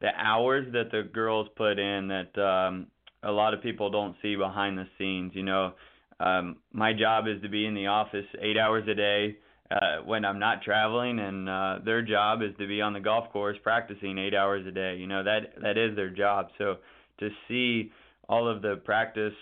the 0.00 0.08
hours 0.16 0.66
that 0.72 0.90
the 0.92 1.02
girls 1.12 1.48
put 1.56 1.78
in 1.78 2.08
that 2.08 2.40
um, 2.40 2.86
a 3.22 3.30
lot 3.32 3.54
of 3.54 3.62
people 3.62 3.90
don't 3.90 4.16
see 4.22 4.36
behind 4.36 4.78
the 4.78 4.86
scenes. 4.98 5.32
You 5.34 5.42
know, 5.42 5.72
um, 6.20 6.58
my 6.72 6.92
job 6.92 7.26
is 7.26 7.42
to 7.42 7.48
be 7.48 7.66
in 7.66 7.74
the 7.74 7.88
office 7.88 8.26
eight 8.40 8.56
hours 8.56 8.86
a 8.88 8.94
day 8.94 9.36
uh, 9.70 10.02
when 10.04 10.24
I'm 10.24 10.38
not 10.38 10.62
traveling, 10.62 11.18
and 11.18 11.48
uh, 11.48 11.78
their 11.84 12.02
job 12.02 12.42
is 12.42 12.50
to 12.58 12.68
be 12.68 12.80
on 12.80 12.92
the 12.92 13.00
golf 13.00 13.32
course 13.32 13.56
practicing 13.62 14.18
eight 14.18 14.34
hours 14.34 14.66
a 14.66 14.72
day. 14.72 14.96
You 14.96 15.08
know, 15.08 15.24
that 15.24 15.60
that 15.62 15.76
is 15.76 15.96
their 15.96 16.10
job. 16.10 16.48
So 16.58 16.76
to 17.18 17.28
see 17.48 17.90
all 18.28 18.48
of 18.48 18.62
the 18.62 18.76
practice 18.84 19.34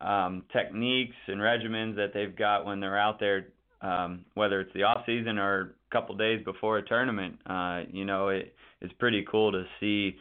um, 0.00 0.44
techniques 0.52 1.16
and 1.26 1.40
regimens 1.40 1.96
that 1.96 2.12
they've 2.14 2.36
got 2.36 2.64
when 2.64 2.80
they're 2.80 2.98
out 2.98 3.18
there 3.18 3.48
um, 3.82 4.24
whether 4.34 4.60
it's 4.60 4.72
the 4.74 4.82
off 4.82 5.04
season 5.06 5.38
or 5.38 5.60
a 5.60 5.92
couple 5.92 6.16
days 6.16 6.44
before 6.44 6.78
a 6.78 6.86
tournament. 6.86 7.38
Uh, 7.46 7.82
you 7.90 8.04
know, 8.04 8.28
it, 8.28 8.54
it's 8.80 8.92
pretty 8.98 9.24
cool 9.30 9.52
to 9.52 9.64
see. 9.80 10.16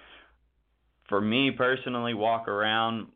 For 1.10 1.22
me 1.22 1.52
personally, 1.52 2.14
walk 2.14 2.48
around 2.48 3.08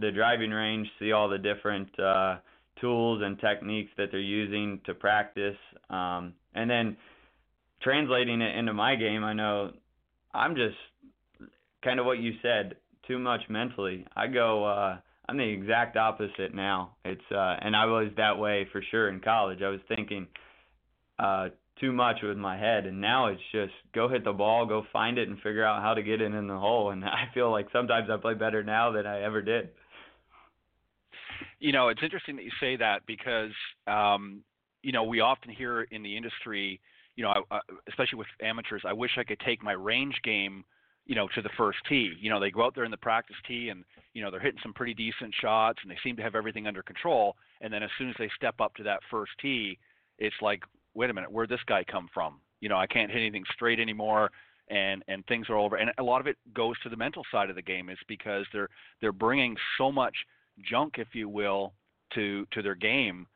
the 0.00 0.10
driving 0.10 0.50
range, 0.50 0.86
see 0.98 1.12
all 1.12 1.28
the 1.28 1.38
different 1.38 1.88
uh, 1.98 2.36
tools 2.80 3.22
and 3.24 3.38
techniques 3.40 3.90
that 3.96 4.08
they're 4.10 4.20
using 4.20 4.80
to 4.86 4.94
practice, 4.94 5.56
um, 5.88 6.34
and 6.54 6.68
then 6.68 6.96
translating 7.82 8.40
it 8.40 8.56
into 8.56 8.72
my 8.72 8.94
game. 8.96 9.24
I 9.24 9.32
know 9.32 9.72
I'm 10.34 10.54
just 10.54 10.76
kind 11.82 11.98
of 11.98 12.06
what 12.06 12.18
you 12.18 12.32
said. 12.42 12.76
too 13.06 13.18
much 13.18 13.40
mentally. 13.48 14.06
I 14.16 14.26
go 14.26 14.64
uh 14.64 14.96
I'm 15.32 15.38
the 15.38 15.48
exact 15.48 15.96
opposite 15.96 16.54
now. 16.54 16.94
It's 17.06 17.22
uh 17.30 17.56
and 17.62 17.74
I 17.74 17.86
was 17.86 18.10
that 18.18 18.38
way 18.38 18.68
for 18.70 18.82
sure 18.90 19.08
in 19.08 19.20
college. 19.20 19.62
I 19.62 19.70
was 19.70 19.80
thinking 19.88 20.26
uh 21.18 21.48
too 21.80 21.90
much 21.90 22.16
with 22.22 22.36
my 22.36 22.58
head 22.58 22.84
and 22.84 23.00
now 23.00 23.28
it's 23.28 23.40
just 23.50 23.72
go 23.94 24.08
hit 24.08 24.24
the 24.24 24.32
ball, 24.32 24.66
go 24.66 24.84
find 24.92 25.16
it 25.16 25.28
and 25.28 25.38
figure 25.38 25.64
out 25.64 25.80
how 25.80 25.94
to 25.94 26.02
get 26.02 26.20
it 26.20 26.34
in 26.34 26.46
the 26.46 26.58
hole 26.58 26.90
and 26.90 27.02
I 27.04 27.30
feel 27.32 27.50
like 27.50 27.68
sometimes 27.72 28.10
I 28.12 28.18
play 28.18 28.34
better 28.34 28.62
now 28.62 28.92
than 28.92 29.06
I 29.06 29.22
ever 29.22 29.40
did. 29.40 29.70
You 31.60 31.72
know, 31.72 31.88
it's 31.88 32.02
interesting 32.02 32.36
that 32.36 32.44
you 32.44 32.52
say 32.60 32.76
that 32.76 33.06
because 33.06 33.52
um 33.86 34.42
you 34.82 34.92
know, 34.92 35.04
we 35.04 35.20
often 35.20 35.50
hear 35.50 35.82
in 35.82 36.02
the 36.02 36.14
industry, 36.14 36.78
you 37.16 37.24
know, 37.24 37.32
especially 37.88 38.18
with 38.18 38.26
amateurs, 38.42 38.82
I 38.84 38.92
wish 38.92 39.12
I 39.16 39.24
could 39.24 39.40
take 39.40 39.62
my 39.62 39.72
range 39.72 40.20
game 40.24 40.64
you 41.12 41.16
know, 41.16 41.28
to 41.34 41.42
the 41.42 41.50
first 41.58 41.76
tee. 41.86 42.14
You 42.18 42.30
know, 42.30 42.40
they 42.40 42.50
go 42.50 42.64
out 42.64 42.74
there 42.74 42.86
in 42.86 42.90
the 42.90 42.96
practice 42.96 43.36
tee 43.46 43.68
and, 43.68 43.84
you 44.14 44.22
know, 44.22 44.30
they're 44.30 44.40
hitting 44.40 44.60
some 44.62 44.72
pretty 44.72 44.94
decent 44.94 45.34
shots 45.38 45.78
and 45.82 45.90
they 45.90 45.98
seem 46.02 46.16
to 46.16 46.22
have 46.22 46.34
everything 46.34 46.66
under 46.66 46.82
control. 46.82 47.36
And 47.60 47.70
then 47.70 47.82
as 47.82 47.90
soon 47.98 48.08
as 48.08 48.16
they 48.18 48.30
step 48.34 48.62
up 48.62 48.74
to 48.76 48.82
that 48.84 49.00
first 49.10 49.32
tee, 49.38 49.78
it's 50.18 50.34
like, 50.40 50.62
wait 50.94 51.10
a 51.10 51.12
minute, 51.12 51.30
where'd 51.30 51.50
this 51.50 51.60
guy 51.66 51.84
come 51.84 52.08
from? 52.14 52.40
You 52.62 52.70
know, 52.70 52.78
I 52.78 52.86
can't 52.86 53.10
hit 53.10 53.20
anything 53.20 53.44
straight 53.52 53.78
anymore 53.78 54.30
and 54.68 55.04
and 55.06 55.26
things 55.26 55.50
are 55.50 55.56
all 55.58 55.66
over. 55.66 55.76
And 55.76 55.90
a 55.98 56.02
lot 56.02 56.22
of 56.22 56.26
it 56.26 56.38
goes 56.54 56.80
to 56.82 56.88
the 56.88 56.96
mental 56.96 57.24
side 57.30 57.50
of 57.50 57.56
the 57.56 57.62
game 57.62 57.90
is 57.90 57.98
because 58.08 58.46
they're 58.50 58.70
they're 59.02 59.12
bringing 59.12 59.54
so 59.76 59.92
much 59.92 60.14
junk, 60.64 60.94
if 60.96 61.08
you 61.12 61.28
will, 61.28 61.74
to 62.14 62.46
to 62.52 62.62
their 62.62 62.74
game 62.74 63.26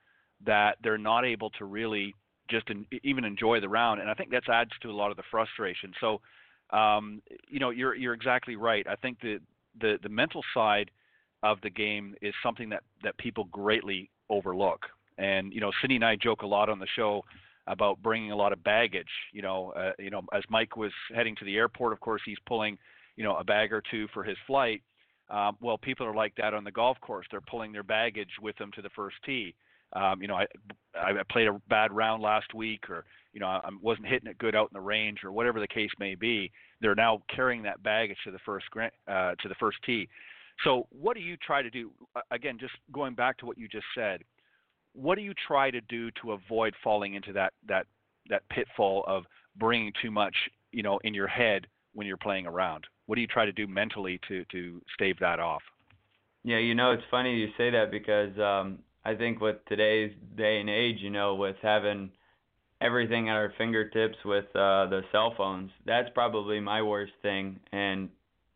that 0.47 0.79
they're 0.83 0.97
not 0.97 1.27
able 1.27 1.51
to 1.51 1.67
really 1.67 2.15
just 2.49 2.71
in, 2.71 2.87
even 3.03 3.27
enjoy 3.27 3.61
the 3.61 3.69
round. 3.69 4.01
And 4.01 4.09
I 4.09 4.15
think 4.15 4.31
that 4.31 4.49
adds 4.49 4.71
to 4.81 4.91
a 4.91 4.97
lot 4.97 5.11
of 5.11 5.19
the 5.19 5.25
frustration. 5.31 5.93
So 6.01 6.23
um, 6.71 7.23
you 7.49 7.59
know, 7.61 7.71
you're 7.71 7.95
you're 7.95 8.15
exactly 8.15 8.57
right. 8.57 8.87
I 8.89 8.97
think 8.97 9.21
the 9.21 9.39
the 9.81 9.99
the 10.03 10.09
mental 10.09 10.43
side 10.55 10.91
of 11.43 11.61
the 11.63 11.71
game 11.71 12.15
is 12.23 12.35
something 12.43 12.69
that 12.71 12.83
that 13.03 13.17
people 13.19 13.45
greatly 13.45 14.11
overlook. 14.31 14.87
And 15.19 15.53
you 15.53 15.61
know, 15.61 15.71
Cindy 15.81 15.97
and 15.97 16.05
I 16.05 16.17
joke 16.17 16.43
a 16.43 16.47
lot 16.47 16.69
on 16.69 16.79
the 16.79 16.87
show 16.95 17.25
about 17.67 18.01
bringing 18.03 18.33
a 18.33 18.37
lot 18.37 18.53
of 18.53 18.63
baggage. 18.63 19.11
You 19.33 19.43
know, 19.43 19.73
uh, 19.77 19.93
you 19.99 20.11
know, 20.11 20.23
as 20.33 20.43
Mike 20.49 20.77
was 20.77 20.93
heading 21.15 21.37
to 21.37 21.45
the 21.45 21.57
airport, 21.57 21.93
of 21.93 22.01
course, 22.01 22.23
he's 22.25 22.39
pulling 22.47 22.79
you 23.17 23.25
know 23.25 23.37
a 23.37 23.45
bag 23.45 23.73
or 23.73 23.83
two 23.91 24.09
for 24.13 24.25
his 24.25 24.37
flight. 24.47 24.83
Um, 25.29 25.57
well, 25.61 25.77
people 25.79 26.07
are 26.07 26.15
like 26.15 26.35
that 26.37 26.55
on 26.55 26.65
the 26.65 26.71
golf 26.71 27.01
course. 27.01 27.27
They're 27.31 27.41
pulling 27.41 27.73
their 27.73 27.83
baggage 27.83 28.31
with 28.41 28.57
them 28.59 28.71
to 28.77 28.83
the 28.83 28.91
first 28.91 29.17
tee. 29.25 29.55
Um, 29.93 30.21
you 30.21 30.29
know, 30.29 30.35
I 30.35 30.47
I 30.95 31.13
played 31.31 31.49
a 31.49 31.61
bad 31.69 31.93
round 31.93 32.23
last 32.23 32.55
week, 32.55 32.91
or 32.91 33.05
you 33.33 33.41
know, 33.41 33.47
I 33.47 33.69
wasn't 33.83 34.07
hitting 34.07 34.29
it 34.29 34.39
good 34.39 34.55
out 34.55 34.71
in 34.73 34.75
the 34.75 34.81
range 34.81 35.19
or 35.23 35.33
whatever 35.33 35.61
the 35.61 35.69
case 35.69 35.91
may 35.99 36.15
be. 36.15 36.51
They're 36.81 36.95
now 36.95 37.23
carrying 37.35 37.63
that 37.65 37.83
baggage 37.83 38.19
to 38.25 38.31
the 38.31 38.39
first 38.45 38.67
uh, 38.77 39.35
to 39.35 39.49
the 39.49 39.55
first 39.61 39.79
tee. 39.85 40.09
So, 40.65 40.87
what 40.91 41.17
do 41.17 41.23
you 41.23 41.37
try 41.37 41.63
to 41.63 41.71
do? 41.71 41.91
Again, 42.31 42.57
just 42.59 42.75
going 42.93 43.15
back 43.15 43.37
to 43.39 43.47
what 43.47 43.59
you 43.59 43.69
just 43.69 43.87
said, 43.95 44.23
what 44.95 45.17
do 45.17 45.23
you 45.23 45.35
try 45.47 45.71
to 45.71 45.81
do 45.83 46.11
to 46.23 46.33
avoid 46.33 46.75
falling 46.83 47.15
into 47.15 47.33
that 47.35 47.53
that 47.69 47.87
that 48.29 48.49
pitfall 48.49 49.05
of 49.07 49.25
bringing 49.57 49.93
too 50.03 50.11
much, 50.11 50.35
you 50.73 50.83
know, 50.83 50.99
in 51.05 51.15
your 51.15 51.29
head 51.29 51.67
when 51.93 52.07
you're 52.07 52.17
playing 52.17 52.47
around? 52.47 52.85
What 53.07 53.15
do 53.17 53.21
you 53.21 53.27
try 53.27 53.45
to 53.45 53.53
do 53.53 53.67
mentally 53.67 54.19
to 54.29 54.45
to 54.53 54.81
stave 54.95 55.19
that 55.21 55.41
off? 55.41 55.63
Yeah, 56.43 56.59
you 56.59 56.75
know, 56.75 56.93
it's 56.93 57.03
funny 57.11 57.35
you 57.35 57.49
say 57.59 57.71
that 57.71 57.91
because 57.91 58.39
um, 58.39 58.79
I 59.07 59.15
think 59.15 59.41
with 59.41 59.65
today's 59.69 60.11
day 60.37 60.59
and 60.59 60.69
age, 60.69 60.97
you 60.99 61.11
know, 61.11 61.37
with 61.37 61.55
having 61.63 62.11
everything 62.81 63.29
at 63.29 63.37
our 63.37 63.53
fingertips 63.57 64.17
with 64.25 64.47
uh, 64.47 64.87
the 64.87 65.03
cell 65.13 65.33
phones. 65.37 65.71
That's 65.87 66.09
probably 66.13 66.59
my 66.59 66.83
worst 66.83 67.13
thing. 67.23 67.61
And 67.71 68.09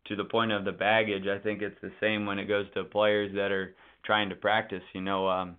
to 0.07 0.17
the 0.17 0.25
point 0.25 0.51
of 0.51 0.65
the 0.65 0.73
baggage, 0.73 1.29
I 1.29 1.39
think 1.39 1.63
it's 1.63 1.81
the 1.81 1.93
same 2.01 2.27
when 2.27 2.41
it 2.41 2.47
goes 2.47 2.67
to 2.75 2.83
players 2.83 3.33
that 3.37 3.53
are 3.53 3.77
trying 4.05 4.29
to 4.31 4.35
practice. 4.35 4.83
You 4.93 5.03
know, 5.03 5.29
um, 5.29 5.55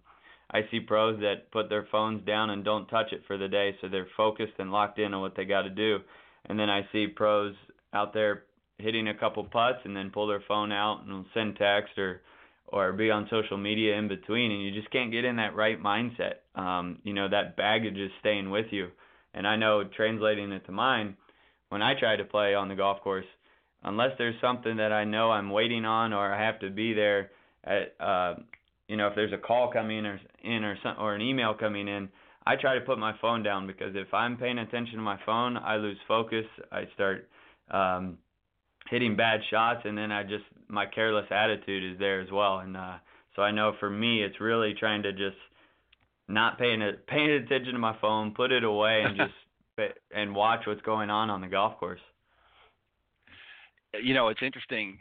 I 0.51 0.63
see 0.69 0.81
pros 0.81 1.21
that 1.21 1.49
put 1.51 1.69
their 1.69 1.87
phones 1.89 2.25
down 2.25 2.49
and 2.49 2.65
don't 2.65 2.87
touch 2.87 3.13
it 3.13 3.21
for 3.27 3.37
the 3.37 3.47
day, 3.47 3.77
so 3.79 3.87
they're 3.87 4.09
focused 4.17 4.59
and 4.59 4.73
locked 4.73 4.99
in 4.99 5.13
on 5.13 5.21
what 5.21 5.37
they 5.37 5.45
got 5.45 5.61
to 5.61 5.69
do. 5.69 5.99
And 6.47 6.59
then 6.59 6.69
I 6.69 6.81
see 6.91 7.07
pros 7.07 7.55
out 7.93 8.13
there 8.13 8.43
hitting 8.77 9.07
a 9.07 9.17
couple 9.17 9.45
putts 9.45 9.79
and 9.85 9.95
then 9.95 10.11
pull 10.11 10.27
their 10.27 10.43
phone 10.49 10.73
out 10.73 11.05
and 11.07 11.23
send 11.33 11.55
text 11.55 11.97
or 11.97 12.19
or 12.71 12.93
be 12.93 13.11
on 13.11 13.27
social 13.29 13.57
media 13.57 13.95
in 13.95 14.07
between 14.07 14.51
and 14.51 14.63
you 14.63 14.71
just 14.71 14.91
can't 14.91 15.11
get 15.11 15.25
in 15.25 15.35
that 15.37 15.55
right 15.55 15.81
mindset. 15.81 16.35
Um 16.55 16.99
you 17.03 17.13
know 17.13 17.29
that 17.29 17.55
baggage 17.57 17.97
is 17.97 18.11
staying 18.19 18.49
with 18.49 18.67
you. 18.71 18.89
And 19.33 19.47
i 19.47 19.55
know 19.55 19.83
translating 19.95 20.51
it 20.51 20.65
to 20.65 20.71
mine 20.71 21.15
when 21.69 21.81
i 21.81 21.93
try 21.97 22.15
to 22.15 22.25
play 22.25 22.53
on 22.53 22.67
the 22.67 22.75
golf 22.75 22.99
course 23.01 23.25
unless 23.83 24.11
there's 24.17 24.39
something 24.41 24.77
that 24.77 24.91
i 24.91 25.03
know 25.03 25.31
i'm 25.31 25.49
waiting 25.49 25.85
on 25.85 26.13
or 26.13 26.33
i 26.33 26.45
have 26.45 26.59
to 26.59 26.69
be 26.69 26.93
there 26.93 27.31
at 27.63 27.95
uh 27.99 28.35
you 28.87 28.97
know 28.97 29.07
if 29.07 29.15
there's 29.15 29.33
a 29.33 29.37
call 29.37 29.71
coming 29.71 30.05
or 30.05 30.19
in 30.43 30.63
or 30.63 30.77
some 30.83 30.95
or 30.99 31.15
an 31.15 31.21
email 31.21 31.53
coming 31.53 31.87
in 31.87 32.09
i 32.45 32.55
try 32.55 32.75
to 32.75 32.81
put 32.81 32.99
my 32.99 33.13
phone 33.21 33.41
down 33.41 33.65
because 33.65 33.95
if 33.95 34.13
i'm 34.13 34.37
paying 34.37 34.59
attention 34.59 34.95
to 34.95 35.01
my 35.01 35.17
phone 35.25 35.57
i 35.57 35.77
lose 35.77 35.97
focus. 36.07 36.45
I 36.71 36.83
start 36.93 37.29
um 37.71 38.17
hitting 38.91 39.15
bad 39.15 39.39
shots 39.49 39.79
and 39.85 39.97
then 39.97 40.11
I 40.11 40.21
just 40.23 40.43
my 40.67 40.85
careless 40.85 41.25
attitude 41.31 41.93
is 41.93 41.97
there 41.97 42.19
as 42.19 42.29
well 42.29 42.59
and 42.59 42.77
uh 42.77 42.97
so 43.35 43.41
I 43.41 43.49
know 43.51 43.73
for 43.79 43.89
me 43.89 44.21
it's 44.21 44.39
really 44.41 44.75
trying 44.77 45.01
to 45.03 45.13
just 45.13 45.37
not 46.27 46.59
paying 46.59 46.81
it 46.81 47.07
paying 47.07 47.31
attention 47.31 47.73
to 47.73 47.79
my 47.79 47.97
phone, 47.99 48.33
put 48.35 48.51
it 48.51 48.63
away 48.63 49.03
and 49.03 49.17
just 49.17 49.93
and 50.13 50.35
watch 50.35 50.67
what's 50.67 50.81
going 50.81 51.09
on 51.09 51.31
on 51.31 51.41
the 51.41 51.47
golf 51.47 51.79
course. 51.79 52.01
You 53.99 54.13
know, 54.13 54.27
it's 54.27 54.43
interesting 54.43 54.99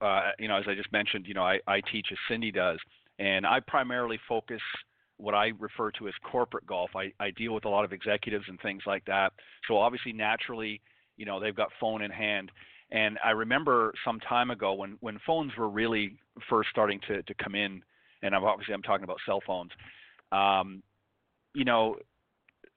uh 0.00 0.32
you 0.38 0.46
know 0.46 0.56
as 0.58 0.64
I 0.68 0.74
just 0.74 0.92
mentioned, 0.92 1.26
you 1.26 1.34
know, 1.34 1.44
I 1.44 1.58
I 1.66 1.80
teach 1.90 2.08
as 2.12 2.18
Cindy 2.28 2.52
does 2.52 2.78
and 3.18 3.46
I 3.46 3.60
primarily 3.60 4.20
focus 4.28 4.60
what 5.16 5.34
I 5.34 5.52
refer 5.58 5.92
to 5.92 6.08
as 6.08 6.14
corporate 6.30 6.66
golf. 6.66 6.90
I 6.94 7.10
I 7.18 7.30
deal 7.30 7.54
with 7.54 7.64
a 7.64 7.70
lot 7.70 7.86
of 7.86 7.92
executives 7.94 8.44
and 8.48 8.60
things 8.60 8.82
like 8.86 9.06
that. 9.06 9.32
So 9.66 9.78
obviously 9.78 10.12
naturally, 10.12 10.82
you 11.16 11.24
know, 11.24 11.40
they've 11.40 11.56
got 11.56 11.70
phone 11.80 12.02
in 12.02 12.10
hand 12.10 12.50
and 12.90 13.18
I 13.24 13.30
remember 13.30 13.92
some 14.04 14.20
time 14.20 14.50
ago 14.50 14.74
when 14.74 14.96
when 15.00 15.18
phones 15.26 15.52
were 15.56 15.68
really 15.68 16.18
first 16.48 16.70
starting 16.70 17.00
to 17.08 17.22
to 17.22 17.34
come 17.42 17.54
in, 17.54 17.82
and 18.22 18.34
I'm 18.34 18.44
obviously 18.44 18.74
I'm 18.74 18.82
talking 18.82 19.04
about 19.04 19.18
cell 19.26 19.40
phones. 19.46 19.70
Um, 20.32 20.82
you 21.54 21.64
know, 21.64 21.96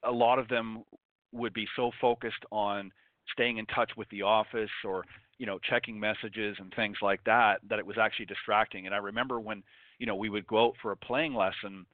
a 0.03 0.11
lot 0.11 0.39
of 0.39 0.47
them 0.47 0.83
would 1.31 1.53
be 1.53 1.67
so 1.75 1.91
focused 1.99 2.43
on 2.51 2.91
staying 3.31 3.57
in 3.57 3.65
touch 3.67 3.91
with 3.97 4.07
the 4.09 4.21
office 4.21 4.69
or 4.85 5.03
you 5.37 5.45
know 5.45 5.59
checking 5.69 5.99
messages 5.99 6.55
and 6.59 6.73
things 6.75 6.97
like 7.01 7.23
that 7.25 7.59
that 7.69 7.79
it 7.79 7.85
was 7.85 7.97
actually 7.97 8.25
distracting. 8.25 8.85
And 8.85 8.95
I 8.95 8.99
remember 8.99 9.39
when 9.39 9.63
you 9.99 10.05
know 10.05 10.15
we 10.15 10.29
would 10.29 10.47
go 10.47 10.67
out 10.67 10.75
for 10.81 10.91
a 10.91 10.97
playing 10.97 11.33
lesson, 11.33 11.85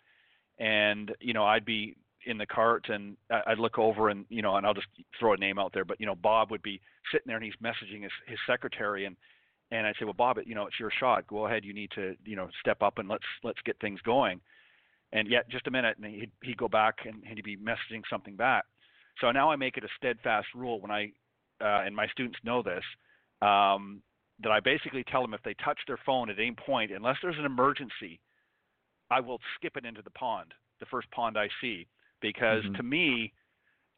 and 0.59 1.11
you 1.19 1.33
know 1.33 1.45
I'd 1.45 1.65
be 1.65 1.95
in 2.25 2.37
the 2.37 2.45
cart 2.45 2.87
and 2.89 3.17
I'd 3.47 3.59
look 3.59 3.77
over 3.77 4.09
and 4.09 4.25
you 4.29 4.41
know 4.41 4.55
and 4.55 4.65
I'll 4.65 4.73
just 4.73 4.87
throw 5.19 5.33
a 5.33 5.37
name 5.37 5.59
out 5.59 5.73
there 5.73 5.85
but 5.85 5.99
you 5.99 6.05
know 6.05 6.15
Bob 6.15 6.51
would 6.51 6.61
be 6.61 6.81
sitting 7.11 7.27
there 7.27 7.37
and 7.37 7.45
he's 7.45 7.53
messaging 7.63 8.03
his 8.03 8.11
his 8.27 8.39
secretary 8.47 9.05
and 9.05 9.15
and 9.71 9.85
I'd 9.85 9.95
say 9.99 10.05
well 10.05 10.13
Bob 10.13 10.37
you 10.45 10.55
know 10.55 10.65
it's 10.65 10.79
your 10.79 10.91
shot. 10.91 11.27
Go 11.27 11.45
ahead. 11.45 11.65
You 11.65 11.73
need 11.73 11.91
to 11.95 12.15
you 12.25 12.35
know 12.35 12.49
step 12.59 12.81
up 12.81 12.97
and 12.97 13.09
let's 13.09 13.25
let's 13.43 13.59
get 13.65 13.79
things 13.79 13.99
going. 14.01 14.39
And 15.11 15.27
yet 15.27 15.49
just 15.49 15.67
a 15.67 15.71
minute 15.71 15.97
and 15.97 16.13
he'd 16.13 16.31
he'd 16.43 16.57
go 16.57 16.67
back 16.67 16.99
and 17.05 17.23
he'd 17.25 17.43
be 17.43 17.57
messaging 17.57 18.01
something 18.09 18.35
back. 18.35 18.65
So 19.21 19.31
now 19.31 19.51
I 19.51 19.55
make 19.55 19.77
it 19.77 19.83
a 19.83 19.89
steadfast 19.97 20.47
rule 20.55 20.81
when 20.81 20.91
I 20.91 21.11
uh, 21.61 21.83
and 21.85 21.95
my 21.95 22.07
students 22.07 22.39
know 22.43 22.61
this 22.61 22.83
um, 23.41 24.01
that 24.41 24.51
I 24.51 24.59
basically 24.59 25.03
tell 25.03 25.21
them 25.21 25.33
if 25.33 25.43
they 25.43 25.55
touch 25.63 25.79
their 25.87 25.99
phone 26.05 26.29
at 26.29 26.39
any 26.39 26.51
point 26.51 26.91
unless 26.91 27.17
there's 27.21 27.37
an 27.37 27.45
emergency 27.45 28.19
I 29.11 29.19
will 29.19 29.39
skip 29.55 29.77
it 29.77 29.85
into 29.85 30.01
the 30.01 30.09
pond 30.11 30.53
the 30.79 30.85
first 30.87 31.09
pond 31.11 31.37
I 31.37 31.47
see 31.61 31.87
because 32.23 32.63
mm-hmm. 32.63 32.75
to 32.75 32.83
me, 32.83 33.33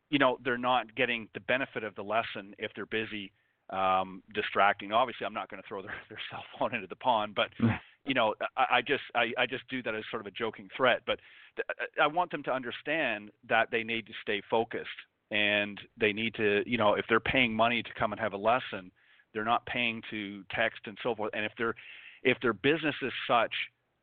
you 0.09 0.19
know, 0.19 0.37
they're 0.43 0.57
not 0.57 0.93
getting 0.95 1.29
the 1.33 1.39
benefit 1.39 1.85
of 1.85 1.95
the 1.95 2.01
lesson 2.01 2.53
if 2.57 2.71
they're 2.75 2.85
busy 2.85 3.31
um, 3.69 4.21
distracting. 4.33 4.91
Obviously, 4.91 5.25
I'm 5.25 5.33
not 5.33 5.49
going 5.49 5.61
to 5.61 5.67
throw 5.67 5.81
their, 5.81 5.93
their 6.09 6.19
cell 6.29 6.43
phone 6.59 6.75
into 6.75 6.87
the 6.87 6.97
pond, 6.97 7.35
but 7.35 7.47
you 8.05 8.13
know, 8.13 8.33
I, 8.57 8.77
I 8.77 8.81
just 8.81 9.03
I, 9.15 9.31
I 9.37 9.45
just 9.45 9.63
do 9.69 9.81
that 9.83 9.95
as 9.95 10.03
sort 10.11 10.21
of 10.21 10.27
a 10.27 10.31
joking 10.31 10.67
threat. 10.75 11.01
But 11.07 11.19
th- 11.55 11.89
I 12.01 12.07
want 12.07 12.31
them 12.31 12.43
to 12.43 12.51
understand 12.51 13.31
that 13.47 13.69
they 13.71 13.83
need 13.83 14.05
to 14.07 14.13
stay 14.21 14.41
focused 14.49 14.89
and 15.31 15.79
they 15.99 16.13
need 16.13 16.35
to, 16.35 16.61
you 16.69 16.77
know, 16.77 16.93
if 16.95 17.05
they're 17.07 17.19
paying 17.19 17.55
money 17.55 17.81
to 17.81 17.89
come 17.97 18.11
and 18.11 18.19
have 18.19 18.33
a 18.33 18.37
lesson, 18.37 18.91
they're 19.33 19.45
not 19.45 19.65
paying 19.65 20.01
to 20.11 20.43
text 20.55 20.81
and 20.85 20.97
so 21.01 21.15
forth. 21.15 21.31
And 21.33 21.45
if 21.45 21.51
they're 21.57 21.75
if 22.23 22.37
their 22.41 22.53
business 22.53 22.95
is 23.01 23.13
such 23.27 23.53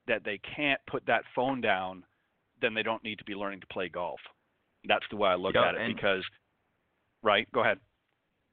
that 0.09 0.25
they 0.25 0.41
can't 0.57 0.81
put 0.89 1.07
that 1.07 1.23
phone 1.35 1.61
down 1.61 2.03
then 2.63 2.75
they 2.75 2.83
don't 2.83 3.05
need 3.05 3.19
to 3.19 3.25
be 3.25 3.35
learning 3.35 3.61
to 3.61 3.67
play 3.67 3.89
golf. 3.89 4.21
That's 4.89 5.05
the 5.11 5.17
way 5.17 5.29
I 5.31 5.35
look 5.35 5.55
at 5.55 5.75
it 5.75 5.95
because, 5.95 6.25
right? 7.23 7.47
Go 7.53 7.61
ahead. 7.61 7.79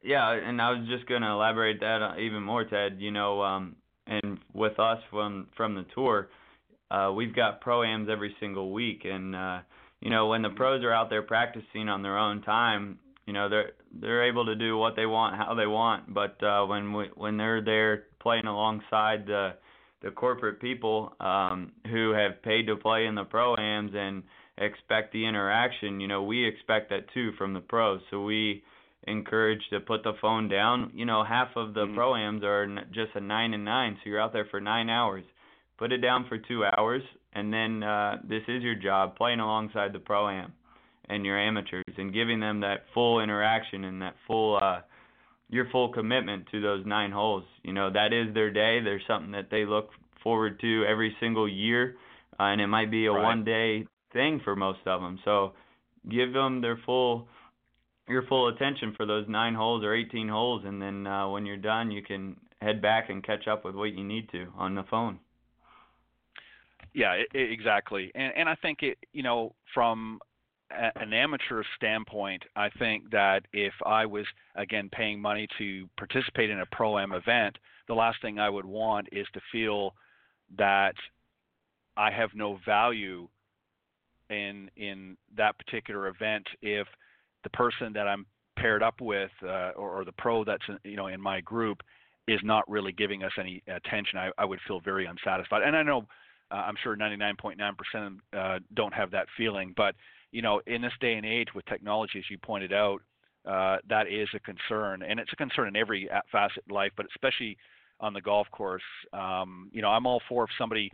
Yeah, 0.01 0.31
and 0.31 0.61
I 0.61 0.71
was 0.71 0.87
just 0.87 1.07
going 1.07 1.21
to 1.21 1.29
elaborate 1.29 1.79
that 1.81 2.17
even 2.19 2.43
more, 2.43 2.63
Ted. 2.63 2.97
You 2.99 3.11
know, 3.11 3.41
um, 3.41 3.75
and 4.07 4.37
with 4.53 4.79
us 4.79 4.99
from 5.09 5.47
from 5.57 5.75
the 5.75 5.85
tour, 5.93 6.29
uh, 6.91 7.11
we've 7.15 7.35
got 7.35 7.63
proams 7.63 8.09
every 8.09 8.35
single 8.39 8.71
week, 8.71 9.01
and 9.03 9.35
uh, 9.35 9.59
you 9.99 10.09
know 10.09 10.27
when 10.27 10.41
the 10.41 10.49
pros 10.49 10.83
are 10.83 10.93
out 10.93 11.09
there 11.09 11.21
practicing 11.21 11.89
on 11.89 12.01
their 12.01 12.17
own 12.17 12.41
time, 12.41 12.99
you 13.25 13.33
know 13.33 13.49
they're 13.49 13.71
they're 13.99 14.27
able 14.29 14.45
to 14.45 14.55
do 14.55 14.77
what 14.77 14.95
they 14.95 15.05
want, 15.05 15.35
how 15.35 15.53
they 15.53 15.67
want. 15.67 16.13
But 16.13 16.41
uh, 16.43 16.65
when 16.65 16.93
we, 16.93 17.05
when 17.15 17.37
they're 17.37 17.63
there 17.63 18.03
playing 18.21 18.45
alongside 18.45 19.25
the 19.25 19.55
the 20.01 20.11
corporate 20.11 20.61
people 20.61 21.13
um, 21.19 21.71
who 21.89 22.11
have 22.11 22.41
paid 22.43 22.67
to 22.67 22.75
play 22.75 23.05
in 23.05 23.15
the 23.15 23.25
pro-ams 23.25 23.91
and 23.93 24.23
expect 24.57 25.13
the 25.13 25.25
interaction. 25.25 25.99
You 25.99 26.07
know, 26.07 26.23
we 26.23 26.45
expect 26.45 26.89
that 26.89 27.11
too 27.13 27.31
from 27.37 27.53
the 27.53 27.59
pros. 27.59 28.01
So 28.09 28.23
we 28.23 28.63
encourage 29.07 29.61
to 29.71 29.79
put 29.79 30.03
the 30.03 30.13
phone 30.21 30.47
down. 30.47 30.91
You 30.93 31.05
know, 31.05 31.23
half 31.23 31.49
of 31.55 31.73
the 31.73 31.81
mm-hmm. 31.81 31.95
pro-ams 31.95 32.43
are 32.43 32.67
just 32.93 33.11
a 33.15 33.19
nine 33.19 33.53
and 33.53 33.65
nine, 33.65 33.97
so 33.97 34.09
you're 34.09 34.21
out 34.21 34.33
there 34.33 34.47
for 34.49 34.61
nine 34.61 34.89
hours. 34.89 35.23
Put 35.77 35.91
it 35.91 35.99
down 35.99 36.25
for 36.27 36.37
two 36.37 36.65
hours, 36.65 37.01
and 37.33 37.53
then 37.53 37.83
uh, 37.83 38.17
this 38.27 38.43
is 38.47 38.61
your 38.63 38.75
job, 38.75 39.15
playing 39.15 39.39
alongside 39.39 39.93
the 39.93 39.99
pro-am 39.99 40.53
and 41.07 41.25
your 41.25 41.39
amateurs, 41.39 41.85
and 41.97 42.13
giving 42.13 42.39
them 42.39 42.59
that 42.59 42.83
full 42.93 43.21
interaction 43.21 43.85
and 43.85 44.01
that 44.01 44.15
full 44.27 44.59
uh, 44.61 44.81
your 45.49 45.67
full 45.71 45.91
commitment 45.91 46.45
to 46.51 46.61
those 46.61 46.85
nine 46.85 47.11
holes. 47.11 47.43
You 47.63 47.73
know, 47.73 47.91
that 47.91 48.13
is 48.13 48.33
their 48.33 48.51
day. 48.51 48.79
There's 48.83 49.01
something 49.07 49.31
that 49.31 49.49
they 49.49 49.65
look 49.65 49.89
forward 50.23 50.59
to 50.61 50.85
every 50.85 51.15
single 51.19 51.47
year, 51.47 51.95
uh, 52.39 52.43
and 52.43 52.61
it 52.61 52.67
might 52.67 52.91
be 52.91 53.07
a 53.07 53.11
right. 53.11 53.23
one 53.23 53.43
day 53.43 53.85
thing 54.13 54.41
for 54.43 54.55
most 54.55 54.79
of 54.85 55.01
them. 55.01 55.19
So 55.25 55.53
give 56.09 56.33
them 56.33 56.61
their 56.61 56.79
full 56.85 57.27
your 58.07 58.23
full 58.23 58.47
attention 58.47 58.93
for 58.97 59.05
those 59.05 59.25
nine 59.27 59.53
holes 59.53 59.83
or 59.83 59.93
18 59.93 60.27
holes, 60.27 60.63
and 60.65 60.81
then 60.81 61.05
uh, 61.05 61.29
when 61.29 61.45
you're 61.45 61.57
done, 61.57 61.91
you 61.91 62.01
can 62.01 62.35
head 62.59 62.81
back 62.81 63.09
and 63.09 63.23
catch 63.23 63.47
up 63.47 63.63
with 63.63 63.75
what 63.75 63.93
you 63.93 64.03
need 64.03 64.29
to 64.31 64.47
on 64.57 64.73
the 64.73 64.83
phone. 64.89 65.19
Yeah, 66.93 67.13
it, 67.13 67.27
exactly, 67.33 68.11
and 68.15 68.33
and 68.35 68.49
I 68.49 68.55
think 68.55 68.79
it 68.81 68.97
you 69.13 69.23
know 69.23 69.53
from 69.73 70.19
an 70.71 71.13
amateur 71.13 71.63
standpoint, 71.75 72.43
I 72.55 72.69
think 72.69 73.09
that 73.11 73.41
if 73.53 73.73
I 73.85 74.05
was 74.05 74.25
again 74.55 74.89
paying 74.91 75.21
money 75.21 75.47
to 75.57 75.89
participate 75.97 76.49
in 76.49 76.59
a 76.59 76.65
pro 76.67 76.99
am 76.99 77.11
event, 77.11 77.57
the 77.87 77.95
last 77.95 78.21
thing 78.21 78.39
I 78.39 78.49
would 78.49 78.65
want 78.65 79.07
is 79.11 79.27
to 79.33 79.41
feel 79.51 79.95
that 80.57 80.95
I 81.97 82.11
have 82.11 82.29
no 82.33 82.59
value 82.65 83.27
in 84.29 84.69
in 84.77 85.17
that 85.37 85.57
particular 85.57 86.07
event 86.07 86.45
if 86.61 86.87
the 87.43 87.49
person 87.49 87.93
that 87.93 88.07
I'm 88.07 88.25
paired 88.57 88.83
up 88.83 89.01
with 89.01 89.31
uh, 89.43 89.71
or, 89.75 90.01
or, 90.01 90.05
the 90.05 90.11
pro 90.11 90.43
that's 90.43 90.63
you 90.83 90.97
know 90.97 91.07
in 91.07 91.21
my 91.21 91.41
group 91.41 91.81
is 92.27 92.39
not 92.43 92.69
really 92.69 92.91
giving 92.91 93.23
us 93.23 93.31
any 93.39 93.63
attention. 93.67 94.19
I, 94.19 94.29
I 94.37 94.45
would 94.45 94.59
feel 94.67 94.81
very 94.81 95.05
unsatisfied, 95.05 95.63
and 95.63 95.75
I 95.75 95.81
know 95.81 96.05
uh, 96.51 96.55
I'm 96.55 96.75
sure 96.83 96.95
99.9% 96.95 98.17
uh, 98.33 98.59
don't 98.73 98.93
have 98.93 99.11
that 99.11 99.27
feeling, 99.37 99.73
but 99.75 99.95
you 100.31 100.41
know, 100.41 100.61
in 100.67 100.81
this 100.81 100.93
day 100.99 101.13
and 101.13 101.25
age 101.25 101.49
with 101.55 101.65
technology, 101.65 102.19
as 102.19 102.25
you 102.29 102.37
pointed 102.37 102.73
out, 102.73 103.01
uh, 103.45 103.77
that 103.89 104.07
is 104.07 104.27
a 104.35 104.39
concern, 104.39 105.01
and 105.01 105.19
it's 105.19 105.31
a 105.33 105.35
concern 105.35 105.69
in 105.69 105.75
every 105.75 106.09
facet 106.31 106.63
of 106.65 106.71
life, 106.71 106.91
but 106.97 107.05
especially 107.15 107.57
on 107.99 108.13
the 108.13 108.21
golf 108.21 108.47
course. 108.51 108.83
Um, 109.13 109.69
you 109.73 109.81
know, 109.81 109.89
I'm 109.89 110.05
all 110.05 110.21
for 110.29 110.43
if 110.43 110.49
somebody 110.57 110.91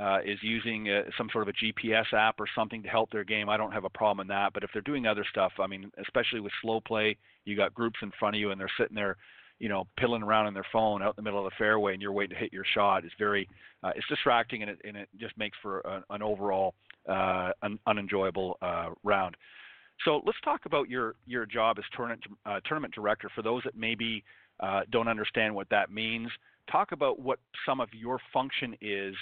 uh, 0.00 0.18
is 0.24 0.38
using 0.42 0.88
uh, 0.88 1.02
some 1.18 1.28
sort 1.32 1.48
of 1.48 1.54
a 1.54 1.64
GPS 1.64 2.12
app 2.12 2.36
or 2.38 2.46
something 2.54 2.82
to 2.82 2.88
help 2.88 3.10
their 3.10 3.24
game. 3.24 3.48
I 3.48 3.56
don't 3.56 3.72
have 3.72 3.84
a 3.84 3.90
problem 3.90 4.24
in 4.24 4.28
that. 4.28 4.52
But 4.54 4.64
if 4.64 4.70
they're 4.72 4.82
doing 4.82 5.06
other 5.06 5.24
stuff, 5.30 5.52
I 5.58 5.66
mean, 5.66 5.90
especially 6.00 6.40
with 6.40 6.52
slow 6.62 6.80
play, 6.80 7.16
you 7.44 7.56
got 7.56 7.74
groups 7.74 7.98
in 8.02 8.10
front 8.18 8.36
of 8.36 8.40
you 8.40 8.50
and 8.50 8.60
they're 8.60 8.70
sitting 8.78 8.94
there, 8.94 9.16
you 9.58 9.68
know, 9.68 9.86
piddling 9.98 10.22
around 10.22 10.46
in 10.46 10.54
their 10.54 10.66
phone 10.72 11.02
out 11.02 11.10
in 11.10 11.16
the 11.16 11.22
middle 11.22 11.44
of 11.44 11.50
the 11.50 11.56
fairway, 11.58 11.92
and 11.92 12.00
you're 12.00 12.12
waiting 12.12 12.34
to 12.34 12.40
hit 12.40 12.52
your 12.52 12.64
shot. 12.74 13.04
It's 13.04 13.14
very, 13.18 13.48
uh, 13.82 13.92
it's 13.94 14.06
distracting, 14.08 14.62
and 14.62 14.70
it 14.70 14.80
and 14.84 14.96
it 14.96 15.08
just 15.18 15.36
makes 15.36 15.56
for 15.62 15.80
a, 15.80 16.02
an 16.10 16.22
overall 16.22 16.74
uh, 17.08 17.50
un- 17.62 17.78
unenjoyable 17.86 18.58
uh, 18.62 18.90
round. 19.02 19.36
So 20.04 20.20
let's 20.24 20.38
talk 20.44 20.66
about 20.66 20.88
your 20.88 21.14
your 21.26 21.46
job 21.46 21.78
as 21.78 21.84
tournament 21.96 22.24
uh, 22.46 22.60
tournament 22.64 22.94
director. 22.94 23.28
For 23.34 23.42
those 23.42 23.62
that 23.64 23.76
maybe 23.76 24.24
uh, 24.60 24.80
don't 24.90 25.08
understand 25.08 25.54
what 25.54 25.68
that 25.70 25.90
means, 25.90 26.28
talk 26.70 26.92
about 26.92 27.20
what 27.20 27.38
some 27.66 27.80
of 27.80 27.88
your 27.92 28.18
function 28.32 28.76
is 28.80 29.14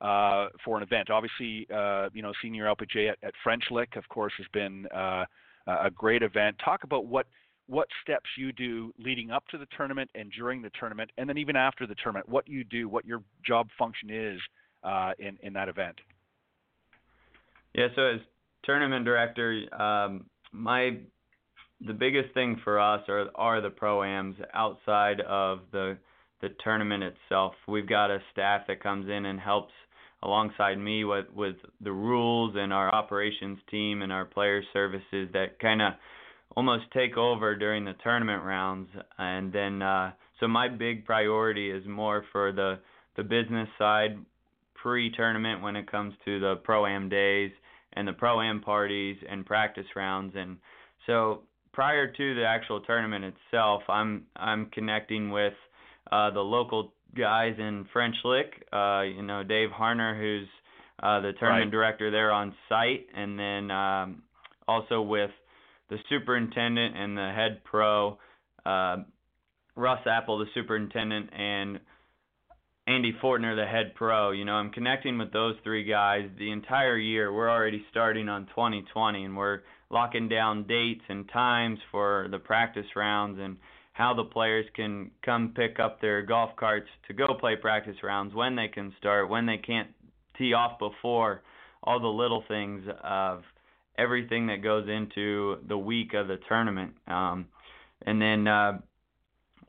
uh, 0.00 0.48
for 0.64 0.76
an 0.76 0.82
event. 0.82 1.10
Obviously, 1.10 1.66
uh, 1.74 2.08
you 2.12 2.22
know, 2.22 2.32
senior 2.42 2.66
LPGA 2.66 3.10
at, 3.10 3.18
at, 3.22 3.34
French 3.42 3.64
Lick, 3.70 3.96
of 3.96 4.08
course, 4.08 4.32
has 4.38 4.46
been 4.52 4.86
a 4.92 5.90
great 5.94 6.22
event. 6.22 6.56
Talk 6.64 6.84
about 6.84 7.06
what 7.06 7.26
what 7.66 7.88
steps 8.02 8.30
you 8.38 8.50
do 8.50 8.94
leading 8.98 9.30
up 9.30 9.46
to 9.48 9.58
the 9.58 9.66
tournament 9.76 10.10
and 10.14 10.32
during 10.32 10.62
the 10.62 10.70
tournament, 10.78 11.10
and 11.18 11.28
then 11.28 11.36
even 11.36 11.54
after 11.54 11.86
the 11.86 11.94
tournament, 11.96 12.26
what 12.28 12.48
you 12.48 12.64
do, 12.64 12.88
what 12.88 13.04
your 13.04 13.22
job 13.44 13.68
function 13.78 14.10
is 14.10 14.40
in 15.18 15.38
in 15.42 15.52
that 15.52 15.68
event. 15.68 15.96
Yeah, 17.74 17.88
so 17.94 18.02
as 18.06 18.20
tournament 18.64 19.04
director, 19.04 19.62
um, 19.80 20.26
my 20.52 20.98
the 21.86 21.92
biggest 21.92 22.34
thing 22.34 22.60
for 22.64 22.80
us 22.80 23.02
are 23.08 23.26
are 23.34 23.60
the 23.60 23.70
proams 23.70 24.34
outside 24.54 25.20
of 25.20 25.60
the 25.72 25.96
the 26.40 26.48
tournament 26.62 27.02
itself. 27.02 27.54
We've 27.66 27.88
got 27.88 28.10
a 28.10 28.18
staff 28.32 28.62
that 28.68 28.82
comes 28.82 29.08
in 29.08 29.26
and 29.26 29.38
helps 29.40 29.72
alongside 30.22 30.78
me 30.78 31.04
with 31.04 31.26
with 31.34 31.56
the 31.80 31.92
rules 31.92 32.54
and 32.56 32.72
our 32.72 32.92
operations 32.92 33.58
team 33.70 34.02
and 34.02 34.12
our 34.12 34.24
player 34.24 34.62
services 34.72 35.28
that 35.32 35.58
kind 35.60 35.80
of 35.80 35.92
almost 36.56 36.84
take 36.92 37.16
over 37.16 37.54
during 37.54 37.84
the 37.84 37.94
tournament 38.02 38.42
rounds 38.42 38.88
and 39.18 39.52
then 39.52 39.80
uh 39.80 40.10
so 40.40 40.48
my 40.48 40.68
big 40.68 41.04
priority 41.04 41.70
is 41.70 41.86
more 41.86 42.24
for 42.32 42.50
the 42.52 42.80
the 43.16 43.22
business 43.22 43.68
side 43.78 44.18
pre-tournament 44.82 45.62
when 45.62 45.76
it 45.76 45.90
comes 45.90 46.14
to 46.24 46.38
the 46.40 46.56
pro 46.62 46.86
am 46.86 47.08
days 47.08 47.50
and 47.94 48.06
the 48.06 48.12
pro 48.12 48.40
am 48.40 48.60
parties 48.60 49.16
and 49.28 49.44
practice 49.44 49.86
rounds 49.96 50.34
and 50.36 50.56
so 51.06 51.42
prior 51.72 52.10
to 52.10 52.34
the 52.34 52.44
actual 52.44 52.80
tournament 52.82 53.24
itself 53.24 53.82
i'm 53.88 54.24
i'm 54.36 54.66
connecting 54.66 55.30
with 55.30 55.54
uh 56.12 56.30
the 56.30 56.40
local 56.40 56.92
guys 57.16 57.54
in 57.58 57.86
French 57.92 58.16
Lick 58.24 58.64
uh 58.72 59.02
you 59.02 59.22
know 59.22 59.42
Dave 59.42 59.70
Harner 59.70 60.18
who's 60.18 60.48
uh 61.02 61.20
the 61.20 61.32
tournament 61.38 61.66
right. 61.66 61.70
director 61.70 62.10
there 62.10 62.32
on 62.32 62.54
site 62.68 63.06
and 63.14 63.38
then 63.38 63.70
um 63.70 64.22
also 64.66 65.00
with 65.00 65.30
the 65.90 65.96
superintendent 66.08 66.96
and 66.96 67.16
the 67.16 67.32
head 67.34 67.62
pro 67.64 68.18
uh 68.66 68.96
Russ 69.74 70.00
Apple 70.06 70.38
the 70.38 70.46
superintendent 70.54 71.30
and 71.32 71.80
Andy 72.88 73.12
Fortner, 73.22 73.54
the 73.54 73.66
head 73.66 73.94
pro. 73.94 74.30
You 74.30 74.46
know, 74.46 74.54
I'm 74.54 74.70
connecting 74.70 75.18
with 75.18 75.30
those 75.30 75.56
three 75.62 75.84
guys 75.84 76.26
the 76.38 76.50
entire 76.50 76.96
year. 76.96 77.30
We're 77.30 77.50
already 77.50 77.84
starting 77.90 78.30
on 78.30 78.46
2020, 78.46 79.24
and 79.24 79.36
we're 79.36 79.60
locking 79.90 80.26
down 80.26 80.66
dates 80.66 81.02
and 81.10 81.28
times 81.28 81.78
for 81.90 82.28
the 82.30 82.38
practice 82.38 82.86
rounds 82.96 83.38
and 83.42 83.58
how 83.92 84.14
the 84.14 84.24
players 84.24 84.64
can 84.74 85.10
come 85.22 85.52
pick 85.54 85.78
up 85.78 86.00
their 86.00 86.22
golf 86.22 86.56
carts 86.56 86.88
to 87.08 87.12
go 87.12 87.34
play 87.38 87.56
practice 87.56 87.96
rounds, 88.02 88.34
when 88.34 88.56
they 88.56 88.68
can 88.68 88.94
start, 88.98 89.28
when 89.28 89.44
they 89.44 89.58
can't 89.58 89.88
tee 90.38 90.54
off 90.54 90.78
before, 90.78 91.42
all 91.82 92.00
the 92.00 92.06
little 92.06 92.42
things 92.48 92.84
of 93.04 93.42
everything 93.98 94.46
that 94.46 94.62
goes 94.62 94.88
into 94.88 95.58
the 95.68 95.76
week 95.76 96.14
of 96.14 96.26
the 96.26 96.38
tournament. 96.48 96.94
Um, 97.06 97.48
and 98.06 98.22
then 98.22 98.48
uh, 98.48 98.78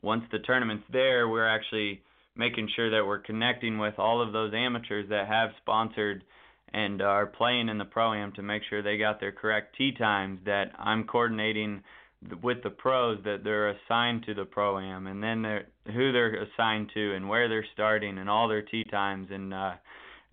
once 0.00 0.22
the 0.32 0.38
tournament's 0.38 0.84
there, 0.90 1.28
we're 1.28 1.46
actually 1.46 2.00
making 2.40 2.70
sure 2.74 2.90
that 2.90 3.06
we're 3.06 3.18
connecting 3.18 3.78
with 3.78 3.98
all 3.98 4.22
of 4.22 4.32
those 4.32 4.52
amateurs 4.54 5.06
that 5.10 5.28
have 5.28 5.50
sponsored 5.60 6.24
and 6.72 7.02
are 7.02 7.26
playing 7.26 7.68
in 7.68 7.76
the 7.76 7.84
pro 7.84 8.14
am 8.14 8.32
to 8.32 8.42
make 8.42 8.62
sure 8.70 8.82
they 8.82 8.96
got 8.96 9.20
their 9.20 9.30
correct 9.30 9.76
tee 9.76 9.92
times 9.92 10.40
that 10.46 10.72
I'm 10.78 11.04
coordinating 11.04 11.82
with 12.42 12.62
the 12.62 12.70
pros 12.70 13.18
that 13.24 13.44
they're 13.44 13.70
assigned 13.70 14.24
to 14.24 14.34
the 14.34 14.46
pro 14.46 14.78
am 14.78 15.06
and 15.06 15.22
then 15.22 15.42
they're, 15.42 15.66
who 15.86 16.12
they're 16.12 16.42
assigned 16.44 16.90
to 16.94 17.14
and 17.14 17.28
where 17.28 17.48
they're 17.48 17.66
starting 17.74 18.16
and 18.16 18.30
all 18.30 18.48
their 18.48 18.62
tee 18.62 18.84
times 18.84 19.28
and 19.30 19.52
uh 19.52 19.72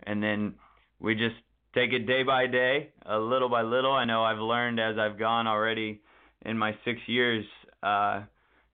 and 0.04 0.22
then 0.22 0.54
we 1.00 1.14
just 1.14 1.36
take 1.74 1.92
it 1.92 2.06
day 2.06 2.22
by 2.22 2.46
day 2.46 2.90
a 3.04 3.18
little 3.18 3.48
by 3.48 3.62
little. 3.62 3.92
I 3.92 4.04
know 4.04 4.22
I've 4.22 4.38
learned 4.38 4.80
as 4.80 4.96
I've 4.98 5.18
gone 5.18 5.46
already 5.46 6.00
in 6.46 6.56
my 6.56 6.72
6 6.84 6.98
years 7.06 7.44
uh 7.82 8.22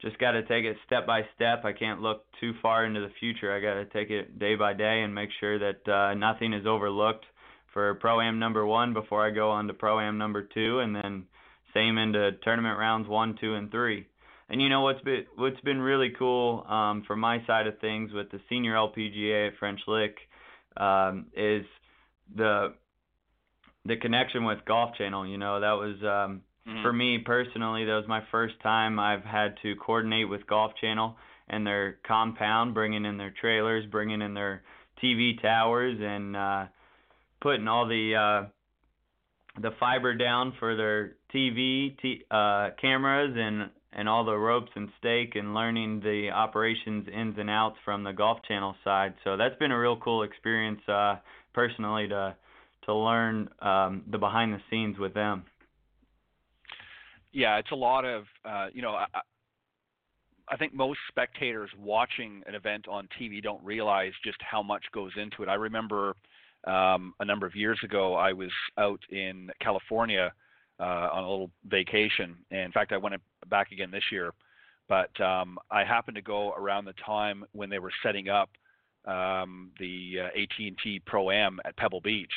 just 0.00 0.18
got 0.18 0.32
to 0.32 0.42
take 0.42 0.64
it 0.64 0.76
step 0.86 1.06
by 1.06 1.22
step. 1.34 1.64
I 1.64 1.72
can't 1.72 2.00
look 2.00 2.24
too 2.40 2.52
far 2.60 2.84
into 2.84 3.00
the 3.00 3.12
future. 3.20 3.54
I 3.54 3.60
got 3.60 3.74
to 3.74 3.86
take 3.86 4.10
it 4.10 4.38
day 4.38 4.54
by 4.54 4.74
day 4.74 5.02
and 5.02 5.14
make 5.14 5.30
sure 5.40 5.58
that 5.58 5.88
uh, 5.90 6.14
nothing 6.14 6.52
is 6.52 6.66
overlooked 6.66 7.24
for 7.72 7.94
pro 7.94 8.20
am 8.20 8.38
number 8.38 8.64
one 8.64 8.94
before 8.94 9.26
I 9.26 9.30
go 9.30 9.50
on 9.50 9.66
to 9.66 9.74
pro 9.74 10.00
am 10.00 10.18
number 10.18 10.42
two, 10.42 10.78
and 10.78 10.94
then 10.94 11.24
same 11.74 11.98
into 11.98 12.32
tournament 12.42 12.78
rounds 12.78 13.08
one, 13.08 13.36
two, 13.40 13.54
and 13.54 13.70
three. 13.70 14.06
And 14.48 14.62
you 14.62 14.68
know 14.68 14.82
what's 14.82 15.00
been 15.00 15.24
what's 15.36 15.60
been 15.60 15.80
really 15.80 16.12
cool 16.18 16.64
um, 16.68 17.02
from 17.06 17.20
my 17.20 17.44
side 17.46 17.66
of 17.66 17.78
things 17.80 18.12
with 18.12 18.30
the 18.30 18.40
senior 18.48 18.74
LPGA 18.74 19.48
at 19.48 19.58
French 19.58 19.80
Lick 19.86 20.16
um, 20.76 21.26
is 21.36 21.64
the 22.34 22.74
the 23.86 23.96
connection 23.96 24.44
with 24.44 24.58
Golf 24.66 24.94
Channel. 24.96 25.26
You 25.26 25.38
know 25.38 25.60
that 25.60 25.72
was 25.72 25.96
um, 26.02 26.42
Mm-hmm. 26.68 26.82
For 26.82 26.92
me 26.92 27.18
personally, 27.18 27.84
that 27.84 27.92
was 27.92 28.08
my 28.08 28.22
first 28.30 28.54
time 28.62 28.98
I've 28.98 29.24
had 29.24 29.56
to 29.62 29.74
coordinate 29.76 30.28
with 30.28 30.46
Golf 30.46 30.72
Channel 30.80 31.16
and 31.48 31.66
their 31.66 31.98
compound, 32.06 32.72
bringing 32.72 33.04
in 33.04 33.18
their 33.18 33.34
trailers, 33.38 33.84
bringing 33.90 34.22
in 34.22 34.32
their 34.32 34.62
TV 35.02 35.40
towers, 35.42 35.98
and 36.00 36.34
uh, 36.34 36.64
putting 37.42 37.68
all 37.68 37.86
the 37.86 38.14
uh, 38.46 39.60
the 39.60 39.70
fiber 39.78 40.14
down 40.14 40.54
for 40.58 40.74
their 40.74 41.16
TV 41.34 41.96
t- 42.00 42.24
uh, 42.30 42.70
cameras 42.80 43.34
and 43.36 43.70
and 43.92 44.08
all 44.08 44.24
the 44.24 44.36
ropes 44.36 44.70
and 44.74 44.88
stake 44.98 45.36
and 45.36 45.54
learning 45.54 46.00
the 46.00 46.30
operations 46.34 47.06
ins 47.14 47.36
and 47.38 47.48
outs 47.48 47.76
from 47.84 48.02
the 48.02 48.12
Golf 48.12 48.38
Channel 48.48 48.74
side. 48.82 49.14
So 49.22 49.36
that's 49.36 49.56
been 49.58 49.70
a 49.70 49.78
real 49.78 49.96
cool 49.96 50.22
experience 50.22 50.80
uh, 50.88 51.16
personally 51.52 52.08
to 52.08 52.36
to 52.86 52.94
learn 52.94 53.48
um, 53.60 54.02
the 54.10 54.18
behind 54.18 54.52
the 54.52 54.60
scenes 54.70 54.98
with 54.98 55.14
them. 55.14 55.44
Yeah, 57.34 57.58
it's 57.58 57.72
a 57.72 57.76
lot 57.76 58.04
of 58.06 58.24
uh, 58.44 58.68
you 58.72 58.80
know. 58.80 58.92
I, 58.92 59.06
I 60.46 60.58
think 60.58 60.74
most 60.74 60.98
spectators 61.08 61.70
watching 61.78 62.42
an 62.46 62.54
event 62.54 62.86
on 62.86 63.08
TV 63.18 63.42
don't 63.42 63.64
realize 63.64 64.12
just 64.22 64.36
how 64.40 64.62
much 64.62 64.84
goes 64.92 65.10
into 65.16 65.42
it. 65.42 65.48
I 65.48 65.54
remember 65.54 66.14
um, 66.66 67.14
a 67.18 67.24
number 67.24 67.46
of 67.46 67.54
years 67.56 67.78
ago, 67.82 68.14
I 68.14 68.34
was 68.34 68.50
out 68.78 69.00
in 69.10 69.50
California 69.60 70.32
uh, 70.78 71.08
on 71.12 71.24
a 71.24 71.30
little 71.30 71.50
vacation. 71.66 72.36
And 72.50 72.60
in 72.60 72.72
fact, 72.72 72.92
I 72.92 72.98
went 72.98 73.14
back 73.48 73.72
again 73.72 73.90
this 73.90 74.04
year. 74.12 74.32
But 74.88 75.18
um, 75.20 75.58
I 75.70 75.82
happened 75.82 76.16
to 76.16 76.22
go 76.22 76.52
around 76.52 76.84
the 76.84 76.94
time 77.04 77.44
when 77.52 77.70
they 77.70 77.78
were 77.78 77.92
setting 78.02 78.28
up 78.28 78.50
um, 79.06 79.70
the 79.78 80.16
uh, 80.20 80.40
AT&T 80.40 81.02
Pro 81.06 81.30
Am 81.30 81.58
at 81.64 81.76
Pebble 81.76 82.00
Beach, 82.00 82.32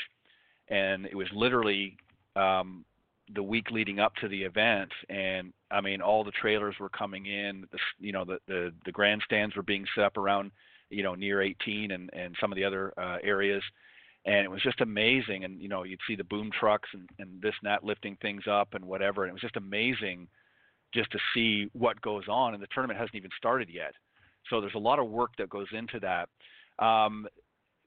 and 0.70 1.06
it 1.06 1.16
was 1.16 1.28
literally 1.34 1.98
um, 2.36 2.86
the 3.34 3.44
week 3.44 3.72
leading 3.72 4.00
up 4.00 4.16
to 4.16 4.28
the 4.28 4.44
event. 4.44 4.92
And 5.10 5.54
I 5.72 5.82
mean, 5.82 6.02
all 6.02 6.24
the 6.24 6.32
trailers 6.32 6.76
were 6.80 6.90
coming 6.90 7.26
in. 7.26 7.66
The, 7.72 7.80
you 8.00 8.12
know, 8.12 8.26
the, 8.26 8.40
the 8.48 8.74
the 8.86 8.92
grandstands 8.92 9.56
were 9.56 9.64
being 9.64 9.86
set 9.96 10.06
up 10.06 10.18
around, 10.18 10.52
you 10.90 11.04
know, 11.04 11.16
near 11.16 11.42
18 11.42 11.92
and 11.92 12.10
and 12.14 12.36
some 12.40 12.52
of 12.52 12.56
the 12.56 12.64
other 12.64 12.94
uh, 12.98 13.18
areas 13.24 13.64
and 14.28 14.44
it 14.44 14.52
was 14.52 14.62
just 14.62 14.82
amazing. 14.82 15.46
And 15.46 15.60
you 15.62 15.70
know, 15.70 15.84
you'd 15.84 16.02
see 16.08 16.16
the 16.16 16.24
boom 16.24 16.52
trucks 16.58 16.90
and, 16.94 17.10
and 17.18 17.42
this 17.42 17.54
and 17.62 17.72
that 17.72 17.84
lifting 17.84 18.18
things 18.22 18.44
up 18.50 18.74
and 18.74 18.86
whatever. 18.86 19.24
And 19.24 19.30
it 19.30 19.34
was 19.34 19.42
just 19.42 19.56
amazing 19.56 20.28
just 20.94 21.10
to 21.12 21.20
see 21.34 21.70
what 21.74 22.02
goes 22.02 22.26
on. 22.30 22.54
And 22.54 22.62
the 22.62 22.68
tournament 22.74 23.00
hasn't 23.00 23.16
even 23.16 23.32
started 23.38 23.70
yet, 23.70 23.94
so 24.50 24.62
there's 24.62 24.76
a 24.76 24.80
lot 24.80 25.00
of 25.00 25.10
work 25.10 25.32
that 25.38 25.50
goes 25.50 25.68
into 25.72 26.00
that. 26.02 26.30
Um, 26.86 27.28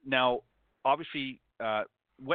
now, 0.05 0.41
obviously, 0.85 1.41
uh, 1.63 1.85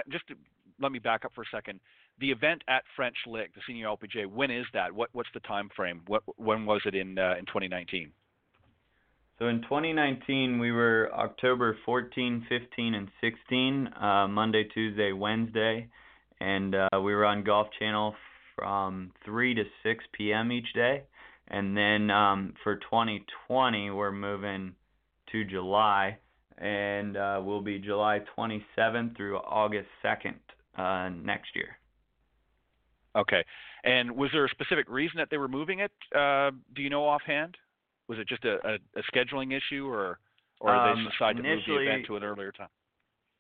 just 0.10 0.28
to, 0.28 0.36
let 0.80 0.92
me 0.92 1.00
back 1.00 1.26
up 1.26 1.32
for 1.34 1.42
a 1.42 1.46
second. 1.52 1.80
The 2.20 2.32
event 2.32 2.64
at 2.68 2.84
French 2.96 3.18
Lick, 3.28 3.54
the 3.54 3.62
Senior 3.68 3.88
LPGA, 3.88 4.26
when 4.28 4.50
is 4.50 4.66
that? 4.74 4.94
What 4.94 5.10
what's 5.12 5.30
the 5.34 5.42
time 5.42 5.70
frame? 5.76 6.02
What 6.08 6.24
when 6.38 6.66
was 6.66 6.82
it 6.86 6.96
in 6.96 7.20
uh, 7.20 7.36
in 7.38 7.46
2019? 7.46 8.12
So 9.38 9.48
in 9.48 9.62
2019, 9.64 10.60
we 10.60 10.72
were 10.72 11.12
October 11.14 11.78
14, 11.86 12.46
15, 12.48 12.96
and 12.96 13.10
16, 13.20 13.88
uh, 13.88 14.28
Monday, 14.30 14.64
Tuesday, 14.74 15.12
Wednesday, 15.12 15.90
and 16.40 16.74
uh, 16.74 16.88
we 16.94 17.14
were 17.14 17.26
on 17.26 17.44
Golf 17.44 17.68
Channel 17.78 18.16
from 18.56 19.12
3 19.26 19.56
to 19.56 19.64
6 19.84 20.04
p.m. 20.14 20.54
each 20.54 20.72
day. 20.74 21.04
And 21.50 21.76
then 21.76 22.10
um, 22.12 22.54
for 22.64 22.78
2020, 22.78 23.92
we're 23.92 24.14
moving 24.14 24.74
to 25.34 25.44
July, 25.44 26.18
and 26.58 27.18
uh, 27.18 27.42
we'll 27.44 27.62
be 27.62 27.78
July 27.78 28.22
27th 28.38 29.18
through 29.18 29.38
August 29.38 29.90
2nd 30.04 30.36
uh, 30.78 31.10
next 31.10 31.50
year. 31.56 31.78
Okay. 33.16 33.44
And 33.84 34.12
was 34.12 34.30
there 34.34 34.46
a 34.46 34.50
specific 34.50 34.90
reason 34.90 35.18
that 35.18 35.30
they 35.30 35.38
were 35.38 35.48
moving 35.48 35.80
it? 35.80 35.92
Uh, 36.14 36.52
do 36.76 36.82
you 36.82 36.90
know 36.90 37.06
offhand? 37.06 37.56
Was 38.08 38.20
it 38.20 38.28
just 38.28 38.44
a, 38.46 38.56
a, 38.68 38.74
a 39.00 39.04
scheduling 39.12 39.56
issue, 39.56 39.88
or 39.88 40.20
or 40.60 40.76
um, 40.76 41.04
they 41.04 41.12
decided 41.12 41.44
to 41.44 41.50
move 41.50 41.64
the 41.68 41.78
event 41.78 42.06
to 42.08 42.16
an 42.18 42.24
earlier 42.24 42.52
time? 42.52 42.68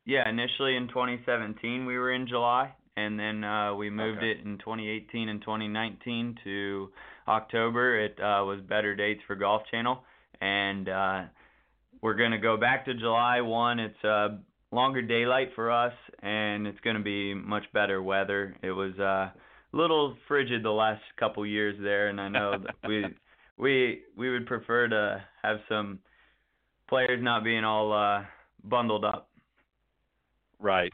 Yeah, 0.05 0.27
initially 0.29 0.75
in 0.75 0.87
2017 0.87 1.85
we 1.85 1.97
were 1.97 2.13
in 2.13 2.27
July, 2.27 2.73
and 2.95 3.19
then 3.19 3.43
uh, 3.43 3.75
we 3.75 3.89
moved 3.89 4.19
okay. 4.19 4.31
it 4.31 4.45
in 4.45 4.57
2018 4.59 5.29
and 5.29 5.41
2019 5.41 6.37
to 6.43 6.89
October. 7.27 7.99
It 7.99 8.19
uh, 8.19 8.45
was 8.45 8.59
better 8.67 8.95
dates 8.95 9.21
for 9.27 9.35
Golf 9.35 9.63
Channel, 9.71 10.03
and 10.41 10.89
uh, 10.89 11.21
we're 12.01 12.15
gonna 12.15 12.39
go 12.39 12.57
back 12.57 12.85
to 12.85 12.93
July 12.93 13.41
one. 13.41 13.79
It's 13.79 14.03
uh, 14.03 14.37
longer 14.71 15.01
daylight 15.01 15.49
for 15.55 15.71
us, 15.71 15.93
and 16.21 16.67
it's 16.67 16.79
gonna 16.81 17.01
be 17.01 17.33
much 17.33 17.65
better 17.73 18.01
weather. 18.01 18.55
It 18.61 18.71
was 18.71 18.97
uh, 18.99 19.29
little 19.75 20.15
frigid 20.27 20.63
the 20.63 20.71
last 20.71 21.03
couple 21.19 21.45
years 21.45 21.75
there, 21.79 22.07
and 22.07 22.19
I 22.19 22.29
know 22.29 22.57
that 22.57 22.75
we 22.87 23.05
we 23.57 24.01
we 24.17 24.31
would 24.31 24.47
prefer 24.47 24.87
to 24.87 25.23
have 25.43 25.57
some 25.69 25.99
players 26.87 27.21
not 27.21 27.43
being 27.43 27.63
all 27.63 27.93
uh, 27.93 28.23
bundled 28.63 29.05
up. 29.05 29.29
Right. 30.59 30.91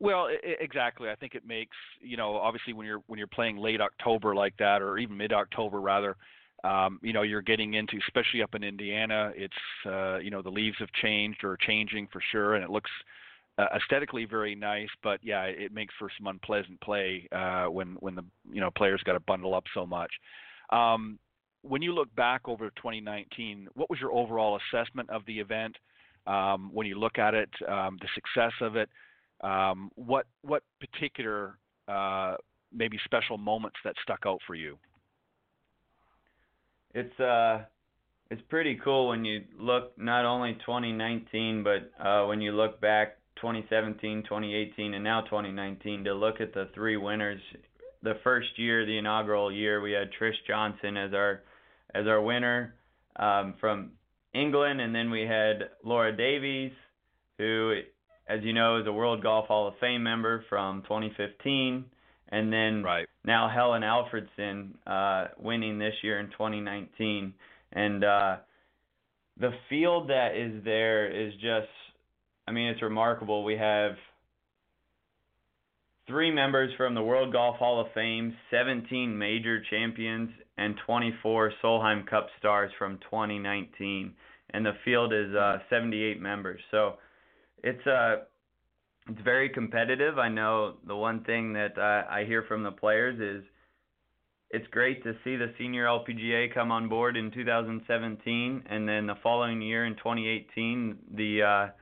Well, 0.00 0.26
I- 0.26 0.56
exactly. 0.60 1.10
I 1.10 1.14
think 1.14 1.34
it 1.34 1.46
makes 1.46 1.76
you 2.00 2.16
know 2.16 2.36
obviously 2.36 2.72
when 2.72 2.86
you're 2.86 3.02
when 3.06 3.18
you're 3.18 3.28
playing 3.28 3.58
late 3.58 3.80
October 3.80 4.34
like 4.34 4.56
that, 4.58 4.82
or 4.82 4.98
even 4.98 5.16
mid 5.16 5.32
October 5.32 5.80
rather, 5.80 6.16
um, 6.64 6.98
you 7.02 7.12
know 7.12 7.22
you're 7.22 7.42
getting 7.42 7.74
into 7.74 7.98
especially 8.08 8.42
up 8.42 8.54
in 8.54 8.64
Indiana. 8.64 9.32
It's 9.36 9.54
uh, 9.86 10.16
you 10.18 10.30
know 10.30 10.42
the 10.42 10.50
leaves 10.50 10.76
have 10.78 10.90
changed 11.00 11.44
or 11.44 11.56
changing 11.58 12.08
for 12.12 12.22
sure, 12.32 12.54
and 12.54 12.64
it 12.64 12.70
looks 12.70 12.90
uh, 13.58 13.66
aesthetically 13.76 14.24
very 14.24 14.54
nice. 14.54 14.88
But 15.02 15.20
yeah, 15.22 15.44
it 15.44 15.72
makes 15.72 15.94
for 15.98 16.08
some 16.18 16.26
unpleasant 16.26 16.80
play 16.80 17.28
uh, 17.32 17.66
when 17.66 17.96
when 18.00 18.14
the 18.14 18.24
you 18.50 18.60
know 18.60 18.70
players 18.70 19.02
got 19.04 19.12
to 19.12 19.20
bundle 19.20 19.54
up 19.54 19.64
so 19.74 19.86
much. 19.86 20.10
Um, 20.70 21.18
when 21.62 21.80
you 21.80 21.94
look 21.94 22.14
back 22.14 22.42
over 22.46 22.68
2019, 22.70 23.68
what 23.74 23.88
was 23.88 23.98
your 23.98 24.12
overall 24.12 24.58
assessment 24.58 25.08
of 25.08 25.24
the 25.26 25.38
event? 25.38 25.76
Um, 26.26 26.70
when 26.72 26.86
you 26.86 26.98
look 26.98 27.18
at 27.18 27.34
it, 27.34 27.50
um, 27.68 27.98
the 28.00 28.08
success 28.14 28.52
of 28.60 28.76
it, 28.76 28.88
um, 29.42 29.90
what 29.94 30.26
what 30.42 30.62
particular 30.80 31.58
uh, 31.88 32.36
maybe 32.72 32.98
special 33.04 33.38
moments 33.38 33.76
that 33.84 33.94
stuck 34.02 34.20
out 34.26 34.40
for 34.46 34.54
you? 34.54 34.78
It's 36.94 37.18
uh, 37.20 37.64
it's 38.30 38.42
pretty 38.48 38.78
cool 38.82 39.08
when 39.08 39.24
you 39.24 39.44
look 39.58 39.96
not 39.98 40.24
only 40.24 40.54
2019, 40.66 41.64
but 41.64 41.90
uh, 42.04 42.26
when 42.26 42.40
you 42.40 42.52
look 42.52 42.80
back 42.80 43.18
2017, 43.36 44.22
2018, 44.24 44.94
and 44.94 45.04
now 45.04 45.22
2019 45.22 46.04
to 46.04 46.14
look 46.14 46.40
at 46.40 46.54
the 46.54 46.68
three 46.74 46.96
winners. 46.96 47.40
The 48.02 48.14
first 48.22 48.48
year, 48.56 48.84
the 48.84 48.98
inaugural 48.98 49.50
year, 49.50 49.80
we 49.80 49.92
had 49.92 50.10
Trish 50.20 50.34
Johnson 50.46 50.96
as 50.96 51.12
our 51.14 51.42
as 51.94 52.06
our 52.06 52.20
winner 52.20 52.74
um, 53.16 53.54
from 53.60 53.92
England, 54.34 54.80
and 54.80 54.94
then 54.94 55.10
we 55.10 55.22
had 55.22 55.70
Laura 55.84 56.14
Davies, 56.14 56.72
who, 57.38 57.80
as 58.28 58.40
you 58.42 58.52
know, 58.52 58.80
is 58.80 58.86
a 58.86 58.92
World 58.92 59.22
Golf 59.22 59.46
Hall 59.46 59.68
of 59.68 59.74
Fame 59.80 60.02
member 60.02 60.44
from 60.48 60.82
2015, 60.82 61.84
and 62.30 62.52
then 62.52 62.82
right. 62.82 63.06
now 63.24 63.48
Helen 63.48 63.82
Alfredsson 63.82 64.70
uh, 64.86 65.28
winning 65.38 65.78
this 65.78 65.94
year 66.02 66.18
in 66.18 66.26
2019, 66.30 67.32
and 67.72 68.04
uh, 68.04 68.36
the 69.38 69.50
field 69.68 70.10
that 70.10 70.34
is 70.36 70.64
there 70.64 71.08
is 71.10 71.32
just, 71.34 71.68
I 72.46 72.52
mean, 72.52 72.68
it's 72.68 72.82
remarkable. 72.82 73.44
We 73.44 73.56
have 73.56 73.92
three 76.06 76.30
members 76.30 76.70
from 76.76 76.94
the 76.94 77.02
World 77.02 77.32
Golf 77.32 77.56
Hall 77.56 77.80
of 77.80 77.86
Fame, 77.94 78.36
17 78.50 79.16
major 79.16 79.62
champions, 79.70 80.30
and 80.58 80.74
24 80.86 81.52
Solheim 81.62 82.06
Cup 82.06 82.28
stars 82.38 82.70
from 82.78 82.98
2019. 83.10 84.12
And 84.50 84.66
the 84.66 84.72
field 84.84 85.12
is 85.12 85.34
uh, 85.34 85.58
78 85.70 86.20
members. 86.20 86.60
So 86.70 86.94
it's 87.62 87.84
uh, 87.86 88.16
it's 89.08 89.20
very 89.22 89.48
competitive. 89.48 90.18
I 90.18 90.28
know 90.28 90.74
the 90.86 90.96
one 90.96 91.24
thing 91.24 91.52
that 91.54 91.76
uh, 91.76 92.10
I 92.10 92.24
hear 92.24 92.44
from 92.46 92.62
the 92.62 92.70
players 92.70 93.18
is 93.20 93.44
it's 94.50 94.66
great 94.70 95.02
to 95.02 95.14
see 95.24 95.36
the 95.36 95.52
senior 95.58 95.86
LPGA 95.86 96.54
come 96.54 96.70
on 96.70 96.88
board 96.88 97.16
in 97.16 97.30
2017, 97.32 98.62
and 98.70 98.88
then 98.88 99.06
the 99.06 99.16
following 99.22 99.60
year 99.60 99.84
in 99.84 99.94
2018, 99.96 100.96
the 101.16 101.42
uh, 101.42 101.72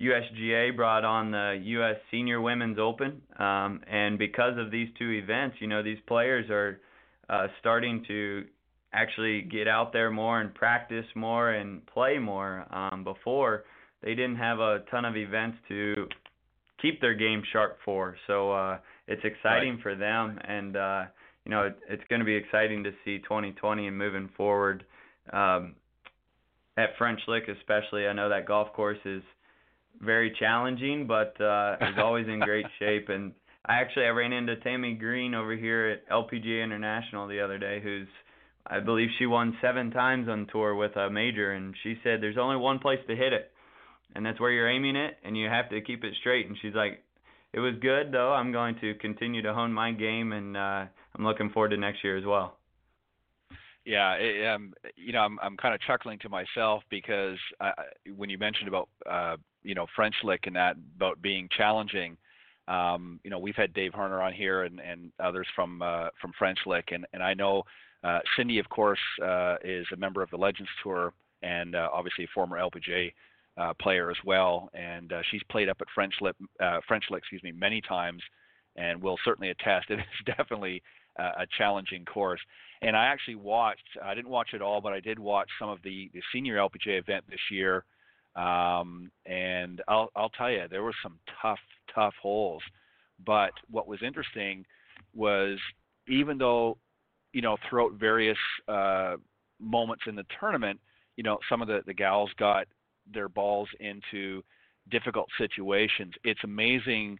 USGA 0.00 0.74
brought 0.74 1.04
on 1.04 1.30
the 1.30 1.60
U.S. 1.62 1.96
Senior 2.10 2.40
Women's 2.40 2.78
Open, 2.78 3.20
um, 3.38 3.80
and 3.90 4.18
because 4.18 4.54
of 4.58 4.70
these 4.70 4.88
two 4.98 5.10
events, 5.10 5.56
you 5.60 5.66
know 5.66 5.82
these 5.82 5.98
players 6.06 6.48
are 6.50 6.80
uh, 7.28 7.46
starting 7.60 8.04
to 8.08 8.44
actually 8.92 9.42
get 9.42 9.68
out 9.68 9.92
there 9.92 10.10
more 10.10 10.40
and 10.40 10.54
practice 10.54 11.04
more 11.14 11.50
and 11.50 11.84
play 11.86 12.18
more. 12.18 12.66
Um, 12.74 13.04
before 13.04 13.64
they 14.02 14.14
didn't 14.14 14.36
have 14.36 14.58
a 14.58 14.80
ton 14.90 15.04
of 15.04 15.16
events 15.16 15.58
to 15.68 16.06
keep 16.80 17.00
their 17.00 17.14
game 17.14 17.42
sharp 17.52 17.78
for, 17.84 18.16
so 18.26 18.52
uh, 18.52 18.78
it's 19.06 19.22
exciting 19.24 19.74
right. 19.74 19.82
for 19.82 19.94
them, 19.94 20.38
and 20.42 20.76
uh, 20.76 21.04
you 21.44 21.50
know 21.50 21.66
it, 21.66 21.78
it's 21.88 22.04
going 22.08 22.20
to 22.20 22.26
be 22.26 22.34
exciting 22.34 22.82
to 22.84 22.90
see 23.04 23.18
2020 23.18 23.86
and 23.86 23.96
moving 23.96 24.30
forward. 24.36 24.84
Um, 25.32 25.76
at 26.76 26.90
French 26.96 27.20
Lick, 27.28 27.44
especially, 27.48 28.06
I 28.06 28.14
know 28.14 28.30
that 28.30 28.46
golf 28.46 28.72
course 28.72 28.98
is 29.04 29.22
very 30.00 30.34
challenging, 30.38 31.06
but 31.06 31.40
uh, 31.40 31.76
is 31.80 31.98
always 31.98 32.26
in 32.26 32.40
great 32.40 32.66
shape. 32.78 33.08
And 33.08 33.32
I 33.66 33.74
actually 33.74 34.06
I 34.06 34.10
ran 34.10 34.32
into 34.32 34.56
Tammie 34.56 34.94
Green 34.94 35.34
over 35.34 35.54
here 35.56 35.88
at 35.88 36.08
LPGA 36.08 36.64
International 36.64 37.28
the 37.28 37.40
other 37.40 37.58
day, 37.58 37.80
who's 37.82 38.08
I 38.66 38.80
believe 38.80 39.08
she 39.18 39.26
won 39.26 39.56
seven 39.60 39.90
times 39.90 40.28
on 40.28 40.46
tour 40.50 40.74
with 40.74 40.96
a 40.96 41.10
major, 41.10 41.52
and 41.52 41.74
she 41.82 41.96
said 42.02 42.20
there's 42.20 42.38
only 42.38 42.56
one 42.56 42.78
place 42.78 43.00
to 43.08 43.16
hit 43.16 43.32
it, 43.32 43.50
and 44.14 44.24
that's 44.24 44.40
where 44.40 44.50
you're 44.50 44.70
aiming 44.70 44.96
it, 44.96 45.18
and 45.24 45.36
you 45.36 45.48
have 45.48 45.68
to 45.70 45.80
keep 45.80 46.04
it 46.04 46.14
straight. 46.20 46.46
And 46.46 46.56
she's 46.62 46.74
like, 46.74 47.02
it 47.52 47.60
was 47.60 47.74
good 47.80 48.12
though. 48.12 48.32
I'm 48.32 48.52
going 48.52 48.76
to 48.80 48.94
continue 48.94 49.42
to 49.42 49.52
hone 49.52 49.72
my 49.72 49.92
game, 49.92 50.32
and 50.32 50.56
uh, 50.56 50.84
I'm 51.16 51.24
looking 51.24 51.50
forward 51.50 51.70
to 51.70 51.76
next 51.76 52.04
year 52.04 52.16
as 52.16 52.24
well. 52.24 52.56
Yeah, 53.84 54.12
it, 54.12 54.46
um, 54.46 54.74
you 54.96 55.12
know, 55.12 55.20
I'm 55.20 55.38
I'm 55.40 55.56
kind 55.56 55.74
of 55.74 55.80
chuckling 55.80 56.18
to 56.20 56.28
myself 56.28 56.82
because 56.88 57.38
I, 57.60 57.72
when 58.14 58.30
you 58.30 58.38
mentioned 58.38 58.68
about 58.68 58.88
uh, 59.10 59.36
you 59.62 59.74
know 59.74 59.86
French 59.94 60.14
Lick 60.24 60.46
and 60.46 60.56
that 60.56 60.76
about 60.96 61.20
being 61.22 61.48
challenging, 61.56 62.16
um, 62.68 63.18
you 63.24 63.30
know, 63.30 63.38
we've 63.38 63.56
had 63.56 63.74
Dave 63.74 63.92
Harner 63.92 64.24
on 64.24 64.32
here 64.32 64.62
and, 64.62 64.80
and 64.80 65.12
others 65.18 65.46
from 65.54 65.82
uh, 65.82 66.08
from 66.20 66.32
French 66.38 66.58
Lick, 66.66 66.90
and 66.92 67.06
and 67.12 67.22
I 67.22 67.34
know 67.34 67.64
uh, 68.04 68.20
Cindy, 68.36 68.58
of 68.58 68.68
course, 68.68 69.00
uh, 69.22 69.56
is 69.64 69.86
a 69.92 69.96
member 69.96 70.22
of 70.22 70.30
the 70.30 70.36
Legends 70.36 70.70
Tour 70.82 71.12
and 71.42 71.74
uh, 71.74 71.88
obviously 71.92 72.24
a 72.24 72.28
former 72.32 72.58
LPGA 72.58 73.12
uh, 73.56 73.72
player 73.80 74.10
as 74.10 74.16
well, 74.24 74.70
and 74.74 75.12
uh, 75.12 75.22
she's 75.30 75.42
played 75.50 75.68
up 75.68 75.78
at 75.80 75.88
French 75.94 76.14
Lick, 76.20 76.36
French 76.86 77.04
Lick, 77.10 77.22
excuse 77.22 77.42
me, 77.42 77.50
many 77.50 77.80
times, 77.80 78.22
and 78.76 79.02
will 79.02 79.18
certainly 79.24 79.50
attest 79.50 79.86
it 79.90 79.98
is 79.98 80.36
definitely 80.36 80.82
a 81.18 81.46
challenging 81.58 82.04
course. 82.04 82.40
And 82.80 82.96
I 82.96 83.06
actually 83.06 83.34
watched. 83.34 83.82
I 84.02 84.14
didn't 84.14 84.30
watch 84.30 84.50
it 84.54 84.62
all, 84.62 84.80
but 84.80 84.92
I 84.92 85.00
did 85.00 85.18
watch 85.18 85.48
some 85.58 85.68
of 85.68 85.78
the 85.82 86.10
the 86.14 86.22
senior 86.32 86.56
LPGA 86.56 87.00
event 87.00 87.24
this 87.28 87.40
year. 87.50 87.84
Um, 88.36 89.10
and 89.26 89.82
I'll 89.88 90.10
I'll 90.16 90.30
tell 90.30 90.50
you, 90.50 90.64
there 90.70 90.82
were 90.82 90.94
some 91.02 91.18
tough 91.40 91.58
tough 91.94 92.14
holes. 92.20 92.62
But 93.24 93.52
what 93.70 93.86
was 93.86 94.00
interesting 94.02 94.64
was 95.14 95.58
even 96.08 96.38
though 96.38 96.78
you 97.32 97.42
know 97.42 97.56
throughout 97.68 97.92
various 97.92 98.38
uh, 98.68 99.16
moments 99.60 100.04
in 100.06 100.14
the 100.14 100.26
tournament, 100.40 100.80
you 101.16 101.22
know 101.22 101.38
some 101.48 101.62
of 101.62 101.68
the 101.68 101.80
the 101.86 101.94
gals 101.94 102.30
got 102.38 102.66
their 103.12 103.28
balls 103.28 103.68
into 103.80 104.42
difficult 104.90 105.28
situations. 105.38 106.12
It's 106.24 106.42
amazing, 106.44 107.18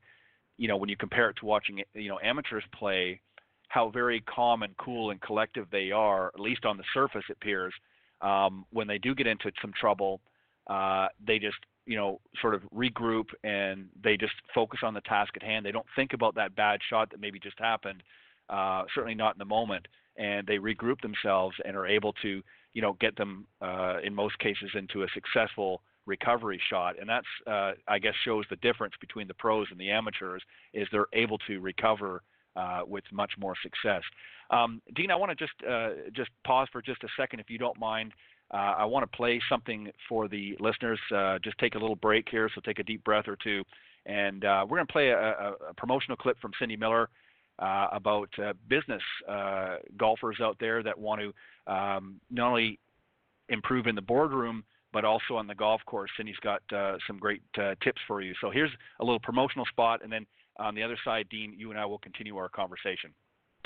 you 0.57 0.68
know, 0.68 0.77
when 0.77 0.88
you 0.88 0.96
compare 0.96 1.31
it 1.31 1.37
to 1.40 1.46
watching 1.46 1.83
you 1.94 2.09
know 2.09 2.18
amateurs 2.22 2.64
play 2.75 3.20
how 3.68 3.88
very 3.88 4.20
calm 4.20 4.62
and 4.62 4.77
cool 4.77 5.11
and 5.11 5.20
collective 5.22 5.66
they 5.70 5.90
are, 5.90 6.29
at 6.35 6.40
least 6.40 6.66
on 6.66 6.77
the 6.77 6.85
surface 6.92 7.25
it 7.31 7.37
appears. 7.40 7.72
Um, 8.20 8.66
when 8.70 8.87
they 8.87 8.98
do 8.98 9.14
get 9.14 9.27
into 9.27 9.51
some 9.61 9.72
trouble, 9.79 10.20
uh, 10.66 11.09
they 11.25 11.38
just 11.38 11.59
you 11.87 11.96
know 11.96 12.20
sort 12.40 12.55
of 12.55 12.62
regroup 12.75 13.27
and 13.44 13.88
they 14.03 14.16
just 14.16 14.35
focus 14.55 14.81
on 14.83 14.94
the 14.94 15.01
task 15.03 15.35
at 15.37 15.42
hand. 15.42 15.66
They 15.66 15.72
don't 15.72 15.87
think 15.96 16.12
about 16.12 16.35
that 16.37 16.55
bad 16.55 16.81
shot 16.88 17.11
that 17.11 17.20
maybe 17.20 17.38
just 17.38 17.59
happened. 17.59 18.03
Uh, 18.48 18.85
certainly 18.94 19.14
not 19.14 19.35
in 19.35 19.38
the 19.38 19.44
moment, 19.44 19.87
and 20.16 20.46
they 20.46 20.59
regroup 20.59 21.01
themselves 21.01 21.57
and 21.64 21.77
are 21.77 21.87
able 21.87 22.12
to 22.22 22.42
you 22.75 22.83
know 22.83 22.94
get 23.01 23.16
them 23.16 23.46
uh, 23.61 23.96
in 24.03 24.14
most 24.14 24.38
cases 24.38 24.70
into 24.75 25.03
a 25.03 25.07
successful 25.14 25.83
recovery 26.05 26.61
shot 26.68 26.98
and 26.98 27.09
that's 27.09 27.27
uh, 27.46 27.70
i 27.87 27.96
guess 27.96 28.14
shows 28.25 28.44
the 28.51 28.57
difference 28.57 28.92
between 29.01 29.29
the 29.29 29.35
pros 29.35 29.68
and 29.70 29.79
the 29.79 29.88
amateurs 29.88 30.42
is 30.75 30.88
they're 30.90 31.07
able 31.12 31.38
to 31.38 31.61
recover 31.61 32.22
uh, 32.57 32.81
with 32.87 33.05
much 33.12 33.33
more 33.38 33.55
success. 33.62 34.03
Um, 34.51 34.83
Dean, 34.94 35.11
I 35.11 35.16
want 35.16 35.31
to 35.31 35.37
just 35.37 35.53
uh, 35.68 36.11
just 36.12 36.31
pause 36.46 36.68
for 36.70 36.83
just 36.83 37.03
a 37.05 37.09
second, 37.16 37.40
if 37.40 37.48
you 37.48 37.59
don't 37.59 37.79
mind. 37.79 38.12
Uh, 38.53 38.75
I 38.79 38.85
want 38.85 39.11
to 39.11 39.17
play 39.17 39.41
something 39.49 39.91
for 40.09 40.29
the 40.29 40.57
listeners. 40.61 41.01
Uh, 41.15 41.38
just 41.43 41.57
take 41.59 41.75
a 41.75 41.79
little 41.79 41.97
break 41.97 42.27
here, 42.31 42.51
so 42.55 42.61
take 42.61 42.79
a 42.79 42.83
deep 42.83 43.03
breath 43.05 43.27
or 43.27 43.37
two, 43.43 43.62
and 44.07 44.45
uh, 44.45 44.67
we're 44.69 44.77
going 44.77 44.87
to 44.87 44.93
play 44.93 45.09
a, 45.09 45.19
a, 45.19 45.53
a, 45.71 45.75
promotional 45.75 46.17
clip 46.17 46.38
from 46.41 46.53
Cindy 46.59 46.77
Miller. 46.77 47.09
Uh, 47.59 47.87
about 47.93 48.31
business 48.69 49.03
golfers 49.99 50.38
out 50.41 50.57
there 50.59 50.83
that 50.83 50.99
want 50.99 51.21
to 51.21 51.73
um, 51.73 52.19
not 52.31 52.49
only 52.49 52.81
improve 53.51 53.87
in 53.87 53.95
the 53.95 54.03
boardroom 54.03 54.65
but 54.93 55.05
also 55.05 55.37
on 55.37 55.47
the 55.47 55.55
golf 55.55 55.81
course. 55.87 56.11
Cindy's 56.17 56.37
got 56.43 56.62
some 57.07 57.19
great 57.19 57.43
tips 57.55 58.01
for 58.09 58.21
you. 58.23 58.35
So 58.41 58.51
here's 58.51 58.71
a 59.01 59.05
little 59.05 59.21
promotional 59.21 59.67
spot, 59.67 60.01
and 60.03 60.11
then 60.11 60.27
on 60.59 60.75
the 60.75 60.83
other 60.83 60.99
side, 61.05 61.29
Dean, 61.31 61.55
you 61.57 61.71
and 61.71 61.79
I 61.79 61.85
will 61.85 61.99
continue 61.99 62.37
our 62.37 62.49
conversation. 62.49 63.11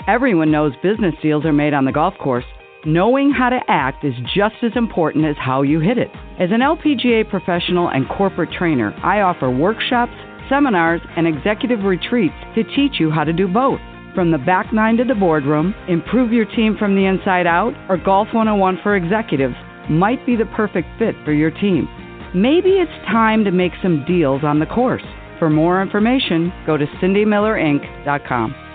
Everyone 0.07 0.51
knows 0.51 0.73
business 0.83 1.15
deals 1.21 1.45
are 1.45 1.53
made 1.53 1.73
on 1.73 1.85
the 1.85 1.91
golf 1.91 2.13
course. 2.21 2.45
Knowing 2.87 3.33
how 3.33 3.49
to 3.49 3.59
act 3.67 4.05
is 4.05 4.13
just 4.33 4.55
as 4.63 4.71
important 4.77 5.25
as 5.25 5.35
how 5.37 5.61
you 5.61 5.81
hit 5.81 5.97
it. 5.97 6.09
As 6.39 6.51
an 6.53 6.61
LPGA 6.61 7.29
professional 7.29 7.89
and 7.89 8.07
corporate 8.07 8.49
trainer, 8.57 8.93
I 9.03 9.19
offer 9.19 9.51
workshops, 9.51 10.13
seminars, 10.47 11.01
and 11.17 11.27
executive 11.27 11.83
retreats 11.83 12.33
to 12.55 12.63
teach 12.63 12.93
you 12.97 13.11
how 13.11 13.25
to 13.25 13.33
do 13.33 13.45
both. 13.45 13.81
From 14.15 14.31
the 14.31 14.37
back 14.37 14.71
nine 14.71 14.95
to 14.97 15.03
the 15.03 15.15
boardroom, 15.15 15.75
improve 15.89 16.31
your 16.31 16.45
team 16.45 16.77
from 16.79 16.95
the 16.95 17.03
inside 17.03 17.45
out, 17.45 17.73
or 17.89 17.97
Golf 17.97 18.29
101 18.31 18.79
for 18.81 18.95
executives 18.95 19.55
might 19.89 20.25
be 20.25 20.37
the 20.37 20.45
perfect 20.55 20.87
fit 20.97 21.15
for 21.25 21.33
your 21.33 21.51
team. 21.51 21.89
Maybe 22.33 22.79
it's 22.79 23.05
time 23.11 23.43
to 23.43 23.51
make 23.51 23.73
some 23.83 24.05
deals 24.07 24.45
on 24.45 24.59
the 24.59 24.65
course. 24.65 25.03
For 25.39 25.49
more 25.49 25.81
information, 25.81 26.53
go 26.65 26.77
to 26.77 26.85
cindymillerinc.com. 27.01 28.66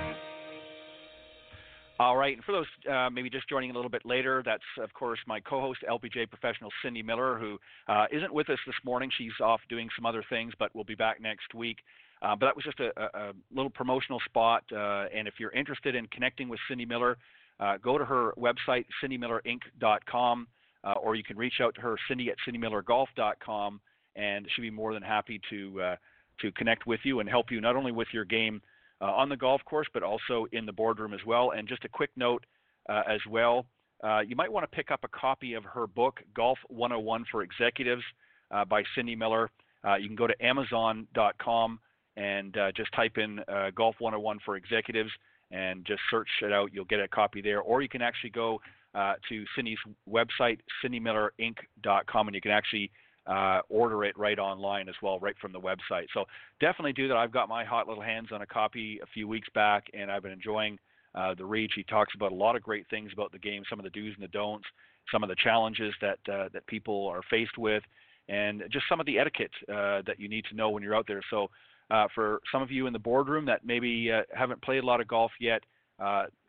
All 2.02 2.16
right, 2.16 2.34
and 2.34 2.44
for 2.44 2.50
those 2.50 2.66
uh, 2.92 3.08
maybe 3.10 3.30
just 3.30 3.48
joining 3.48 3.70
a 3.70 3.74
little 3.74 3.88
bit 3.88 4.04
later, 4.04 4.42
that's 4.44 4.64
of 4.82 4.92
course 4.92 5.20
my 5.28 5.38
co-host, 5.38 5.84
LPGA 5.88 6.28
professional 6.28 6.68
Cindy 6.82 7.00
Miller, 7.00 7.38
who 7.38 7.60
uh, 7.86 8.06
not 8.10 8.32
with 8.32 8.50
us 8.50 8.58
this 8.66 8.74
morning. 8.84 9.08
She's 9.16 9.30
off 9.40 9.60
doing 9.68 9.88
some 9.96 10.04
other 10.04 10.24
things, 10.28 10.52
but 10.58 10.74
will 10.74 10.82
be 10.82 10.96
back 10.96 11.20
next 11.20 11.54
week. 11.54 11.78
Uh, 12.20 12.34
but 12.34 12.46
that 12.46 12.56
was 12.56 12.64
just 12.64 12.80
a, 12.80 12.90
a 13.16 13.32
little 13.54 13.70
promotional 13.70 14.18
spot. 14.24 14.64
Uh, 14.72 15.04
and 15.14 15.28
if 15.28 15.34
you're 15.38 15.52
interested 15.52 15.94
in 15.94 16.08
connecting 16.08 16.48
with 16.48 16.58
Cindy 16.68 16.84
Miller, 16.84 17.18
uh, 17.60 17.76
go 17.76 17.98
to 17.98 18.04
her 18.04 18.34
website, 18.36 18.84
cindymillerinc.com, 19.00 20.48
uh, 20.82 20.92
or 20.94 21.14
you 21.14 21.22
can 21.22 21.36
reach 21.36 21.60
out 21.62 21.72
to 21.76 21.80
her, 21.82 21.96
Cindy 22.08 22.30
at 22.30 22.36
cindymillergolf.com, 22.48 23.80
and 24.16 24.48
she'll 24.56 24.64
be 24.64 24.70
more 24.70 24.92
than 24.92 25.04
happy 25.04 25.40
to 25.50 25.94
to 26.40 26.50
connect 26.52 26.84
with 26.84 26.98
you 27.04 27.20
and 27.20 27.28
help 27.28 27.52
you 27.52 27.60
not 27.60 27.76
only 27.76 27.92
with 27.92 28.08
your 28.12 28.24
game 28.24 28.60
uh, 29.02 29.06
on 29.06 29.28
the 29.28 29.36
golf 29.36 29.60
course, 29.64 29.88
but 29.92 30.02
also 30.02 30.46
in 30.52 30.64
the 30.64 30.72
boardroom 30.72 31.12
as 31.12 31.20
well. 31.26 31.50
And 31.50 31.68
just 31.68 31.84
a 31.84 31.88
quick 31.88 32.10
note 32.16 32.46
uh, 32.88 33.02
as 33.08 33.20
well 33.28 33.66
uh, 34.02 34.20
you 34.20 34.34
might 34.34 34.50
want 34.50 34.68
to 34.68 34.76
pick 34.76 34.90
up 34.90 35.00
a 35.04 35.08
copy 35.08 35.54
of 35.54 35.64
her 35.64 35.86
book, 35.86 36.20
Golf 36.34 36.58
101 36.68 37.24
for 37.30 37.42
Executives 37.42 38.02
uh, 38.50 38.64
by 38.64 38.82
Cindy 38.94 39.14
Miller. 39.14 39.50
Uh, 39.86 39.94
you 39.94 40.08
can 40.08 40.16
go 40.16 40.26
to 40.26 40.44
Amazon.com 40.44 41.78
and 42.16 42.56
just 42.76 42.92
type 42.92 43.16
in 43.16 43.40
Golf 43.74 43.96
101 43.98 44.38
for 44.44 44.56
Executives 44.56 45.10
and 45.50 45.84
just 45.86 46.00
search 46.10 46.28
it 46.42 46.52
out. 46.52 46.70
You'll 46.72 46.84
get 46.84 47.00
a 47.00 47.08
copy 47.08 47.40
there. 47.40 47.60
Or 47.60 47.80
you 47.80 47.88
can 47.88 48.02
actually 48.02 48.30
go 48.30 48.60
to 48.94 49.44
Cindy's 49.56 49.78
website, 50.08 50.58
cindymillerinc.com, 50.84 52.28
and 52.28 52.34
you 52.34 52.40
can 52.40 52.50
actually 52.50 52.90
uh, 53.26 53.61
order 53.68 54.04
it 54.04 54.16
right 54.18 54.38
online 54.38 54.88
as 54.88 54.94
well, 55.02 55.18
right 55.20 55.37
from 55.40 55.52
the 55.52 55.61
website. 55.61 56.06
So 56.12 56.24
definitely 56.61 56.92
do 56.92 57.08
that. 57.08 57.16
I've 57.16 57.32
got 57.32 57.48
my 57.48 57.64
hot 57.64 57.87
little 57.88 58.02
hands 58.02 58.28
on 58.32 58.42
a 58.42 58.46
copy 58.46 58.98
a 59.02 59.06
few 59.06 59.28
weeks 59.28 59.48
back, 59.54 59.87
and 59.94 60.11
I've 60.11 60.22
been 60.22 60.32
enjoying 60.32 60.78
uh, 61.14 61.35
the 61.35 61.44
read. 61.44 61.70
He 61.74 61.85
talks 61.85 62.14
about 62.14 62.32
a 62.32 62.35
lot 62.35 62.56
of 62.56 62.62
great 62.62 62.87
things 62.88 63.11
about 63.12 63.32
the 63.32 63.38
game, 63.38 63.62
some 63.68 63.78
of 63.78 63.85
the 63.85 63.90
do's 63.90 64.14
and 64.14 64.24
the 64.24 64.28
don'ts, 64.28 64.66
some 65.11 65.22
of 65.22 65.28
the 65.28 65.37
challenges 65.37 65.94
that 66.00 66.18
uh, 66.32 66.48
that 66.52 66.66
people 66.66 67.06
are 67.08 67.20
faced 67.30 67.58
with, 67.58 67.82
and 68.28 68.62
just 68.70 68.87
some 68.88 68.98
of 68.98 69.06
the 69.06 69.18
etiquette 69.18 69.52
uh, 69.68 70.02
that 70.06 70.18
you 70.18 70.28
need 70.28 70.44
to 70.50 70.56
know 70.56 70.70
when 70.70 70.82
you're 70.82 70.96
out 70.96 71.06
there. 71.06 71.22
So. 71.30 71.48
Uh, 71.90 72.06
for 72.14 72.40
some 72.50 72.62
of 72.62 72.70
you 72.70 72.87
in 72.87 72.92
the 72.94 72.98
boardroom 72.98 73.44
that 73.44 73.66
maybe 73.66 74.11
uh, 74.11 74.22
haven't 74.35 74.62
played 74.62 74.82
a 74.82 74.87
lot 74.87 74.98
of 74.98 75.06
golf 75.06 75.30
yet, 75.38 75.61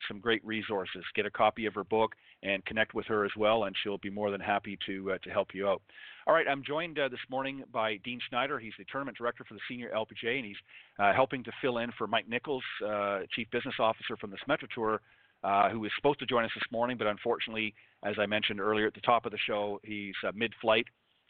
some 0.07 0.19
great 0.19 0.43
resources. 0.45 1.03
Get 1.15 1.25
a 1.25 1.31
copy 1.31 1.65
of 1.65 1.73
her 1.75 1.83
book 1.83 2.15
and 2.41 2.63
connect 2.65 2.93
with 2.93 3.05
her 3.07 3.25
as 3.25 3.31
well, 3.37 3.65
and 3.65 3.75
she'll 3.81 3.97
be 3.97 4.09
more 4.09 4.31
than 4.31 4.41
happy 4.41 4.77
to 4.85 5.17
to 5.23 5.29
help 5.29 5.49
you 5.53 5.67
out. 5.67 5.81
All 6.25 6.33
right, 6.33 6.47
I'm 6.47 6.63
joined 6.63 6.99
uh, 6.99 7.09
this 7.09 7.19
morning 7.29 7.63
by 7.73 7.97
Dean 7.97 8.19
Schneider. 8.29 8.57
He's 8.57 8.71
the 8.77 8.85
tournament 8.89 9.17
director 9.17 9.43
for 9.43 9.55
the 9.55 9.59
senior 9.67 9.91
LPGA, 9.93 10.37
and 10.37 10.45
he's 10.45 10.55
uh, 10.97 11.11
helping 11.11 11.43
to 11.43 11.51
fill 11.61 11.79
in 11.79 11.91
for 11.97 12.07
Mike 12.07 12.29
Nichols, 12.29 12.63
uh, 12.85 13.21
chief 13.35 13.51
business 13.51 13.75
officer 13.77 14.15
from 14.15 14.31
the 14.31 14.37
Symetra 14.37 14.69
Tour, 14.73 15.01
uh, 15.43 15.69
who 15.69 15.81
was 15.81 15.91
supposed 15.97 16.19
to 16.19 16.25
join 16.25 16.45
us 16.45 16.51
this 16.55 16.63
morning, 16.71 16.97
but 16.97 17.07
unfortunately, 17.07 17.73
as 18.05 18.15
I 18.17 18.25
mentioned 18.25 18.61
earlier 18.61 18.87
at 18.87 18.93
the 18.93 19.01
top 19.01 19.25
of 19.25 19.33
the 19.33 19.37
show, 19.45 19.81
he's 19.83 20.15
uh, 20.25 20.31
mid-flight 20.33 20.85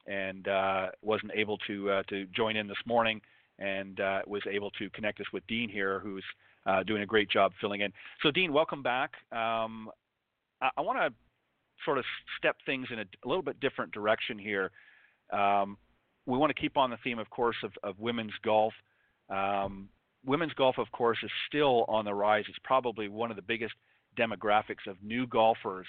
and 0.05 0.47
uh, 0.47 0.89
wasn't 1.01 1.31
able 1.33 1.57
to 1.65 2.03
to 2.09 2.25
join 2.27 2.55
in 2.55 2.67
this 2.67 2.77
morning, 2.85 3.19
and 3.57 3.99
was 4.27 4.43
able 4.51 4.69
to 4.71 4.91
connect 4.91 5.21
us 5.21 5.27
with 5.33 5.45
Dean 5.47 5.69
here, 5.69 5.99
who's 5.99 6.25
doing 6.85 7.01
a 7.01 7.05
great 7.05 7.29
job 7.29 7.51
filling 7.59 7.81
in. 7.81 7.91
So, 8.21 8.31
Dean, 8.31 8.53
welcome 8.53 8.81
back. 8.81 9.11
Um, 9.31 9.89
I, 10.61 10.69
I 10.77 10.81
want 10.81 10.99
to 10.99 11.13
sort 11.85 11.97
of 11.97 12.05
step 12.37 12.55
things 12.65 12.87
in 12.91 12.99
a, 12.99 13.05
a 13.25 13.27
little 13.27 13.43
bit 13.43 13.59
different 13.59 13.91
direction 13.91 14.37
here. 14.37 14.71
Um, 15.31 15.77
we 16.25 16.37
want 16.37 16.55
to 16.55 16.61
keep 16.61 16.77
on 16.77 16.89
the 16.89 16.97
theme, 17.03 17.19
of 17.19 17.29
course, 17.29 17.57
of, 17.63 17.71
of 17.83 17.99
women's 17.99 18.33
golf. 18.43 18.73
Um, 19.29 19.89
women's 20.25 20.53
golf, 20.53 20.77
of 20.77 20.89
course, 20.91 21.17
is 21.23 21.31
still 21.47 21.85
on 21.87 22.05
the 22.05 22.13
rise. 22.13 22.45
It's 22.47 22.57
probably 22.63 23.09
one 23.09 23.29
of 23.29 23.35
the 23.35 23.41
biggest 23.41 23.73
demographics 24.17 24.87
of 24.87 24.95
new 25.03 25.27
golfers 25.27 25.87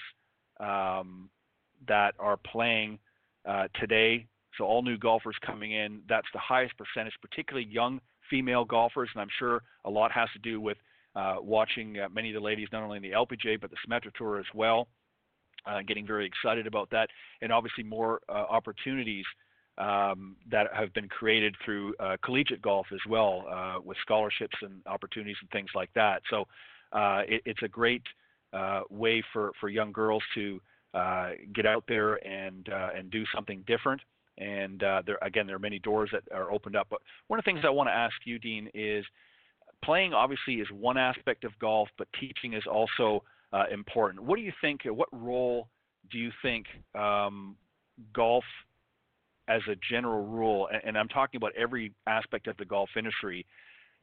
um, 0.59 1.29
that 1.87 2.15
are 2.19 2.37
playing 2.37 2.99
uh, 3.47 3.67
today. 3.79 4.25
So 4.57 4.65
all 4.65 4.81
new 4.81 4.97
golfers 4.97 5.35
coming 5.45 5.71
in, 5.71 6.01
that's 6.09 6.27
the 6.33 6.39
highest 6.39 6.73
percentage, 6.77 7.13
particularly 7.21 7.67
young 7.69 8.01
female 8.29 8.65
golfers, 8.65 9.09
and 9.13 9.21
I'm 9.21 9.29
sure 9.39 9.61
a 9.85 9.89
lot 9.89 10.11
has 10.11 10.29
to 10.33 10.39
do 10.39 10.59
with 10.61 10.77
uh, 11.15 11.35
watching 11.39 11.99
uh, 11.99 12.09
many 12.09 12.29
of 12.29 12.33
the 12.35 12.45
ladies 12.45 12.67
not 12.71 12.83
only 12.83 12.97
in 12.97 13.03
the 13.03 13.11
LPGA 13.11 13.59
but 13.59 13.69
the 13.69 13.77
Symetra 13.87 14.13
Tour 14.13 14.39
as 14.39 14.45
well 14.53 14.87
uh, 15.65 15.81
getting 15.87 16.05
very 16.05 16.25
excited 16.25 16.67
about 16.67 16.89
that, 16.91 17.09
and 17.41 17.51
obviously 17.51 17.83
more 17.83 18.21
uh, 18.29 18.33
opportunities 18.33 19.25
um, 19.77 20.35
that 20.49 20.67
have 20.73 20.93
been 20.93 21.09
created 21.09 21.55
through 21.63 21.95
uh, 21.99 22.17
collegiate 22.23 22.61
golf 22.61 22.87
as 22.93 22.99
well, 23.09 23.45
uh, 23.49 23.81
with 23.83 23.97
scholarships 24.01 24.55
and 24.61 24.81
opportunities 24.85 25.35
and 25.41 25.49
things 25.49 25.69
like 25.73 25.89
that. 25.95 26.21
So 26.29 26.45
it, 27.27 27.41
it's 27.45 27.63
a 27.63 27.67
great 27.67 28.03
way 28.89 29.23
for, 29.33 29.51
for 29.59 29.69
young 29.69 29.91
girls 29.91 30.23
to 30.35 30.59
get 31.53 31.65
out 31.65 31.83
there 31.87 32.15
and 32.25 32.69
and 32.95 33.11
do 33.11 33.23
something 33.33 33.63
different. 33.67 34.01
And 34.37 34.83
uh, 34.83 35.01
there 35.05 35.17
again, 35.21 35.47
there 35.47 35.55
are 35.55 35.59
many 35.59 35.79
doors 35.79 36.09
that 36.11 36.23
are 36.33 36.51
opened 36.51 36.75
up. 36.75 36.87
But 36.89 36.99
one 37.27 37.39
of 37.39 37.45
the 37.45 37.51
things 37.51 37.63
I 37.65 37.69
want 37.69 37.87
to 37.87 37.93
ask 37.93 38.15
you, 38.25 38.37
Dean, 38.39 38.69
is 38.73 39.05
playing 39.83 40.13
obviously 40.13 40.55
is 40.55 40.67
one 40.71 40.97
aspect 40.97 41.43
of 41.43 41.57
golf, 41.59 41.89
but 41.97 42.07
teaching 42.19 42.53
is 42.53 42.63
also 42.69 43.23
uh, 43.53 43.63
important. 43.71 44.23
What 44.23 44.35
do 44.35 44.41
you 44.41 44.53
think? 44.61 44.81
What 44.85 45.09
role 45.11 45.69
do 46.11 46.17
you 46.17 46.31
think 46.41 46.65
um, 46.93 47.55
golf, 48.13 48.43
as 49.47 49.61
a 49.69 49.75
general 49.89 50.25
rule, 50.25 50.67
and, 50.73 50.81
and 50.85 50.97
I'm 50.97 51.07
talking 51.07 51.37
about 51.37 51.53
every 51.55 51.93
aspect 52.07 52.47
of 52.47 52.57
the 52.57 52.65
golf 52.65 52.89
industry, 52.97 53.45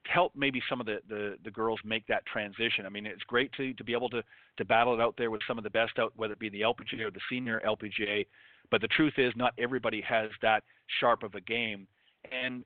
help 0.06 0.32
maybe 0.34 0.62
some 0.68 0.80
of 0.80 0.86
the, 0.86 0.98
the, 1.08 1.36
the 1.44 1.50
girls 1.50 1.80
make 1.84 2.06
that 2.06 2.24
transition. 2.26 2.86
I 2.86 2.88
mean, 2.88 3.06
it's 3.06 3.22
great 3.24 3.52
to, 3.54 3.72
to 3.74 3.84
be 3.84 3.92
able 3.92 4.08
to, 4.10 4.22
to 4.58 4.64
battle 4.64 4.94
it 4.94 5.00
out 5.00 5.14
there 5.16 5.30
with 5.30 5.40
some 5.46 5.58
of 5.58 5.64
the 5.64 5.70
best 5.70 5.98
out, 5.98 6.12
whether 6.16 6.32
it 6.32 6.38
be 6.38 6.48
the 6.48 6.62
LPGA 6.62 7.02
or 7.02 7.10
the 7.10 7.20
senior 7.30 7.60
LPGA. 7.66 8.26
But 8.72 8.80
the 8.80 8.88
truth 8.88 9.12
is, 9.18 9.32
not 9.37 9.52
everybody 9.58 10.00
has 10.00 10.30
that 10.40 10.64
sharp 10.98 11.22
of 11.22 11.35
a 11.35 11.40
game. 11.42 11.87
And 12.32 12.64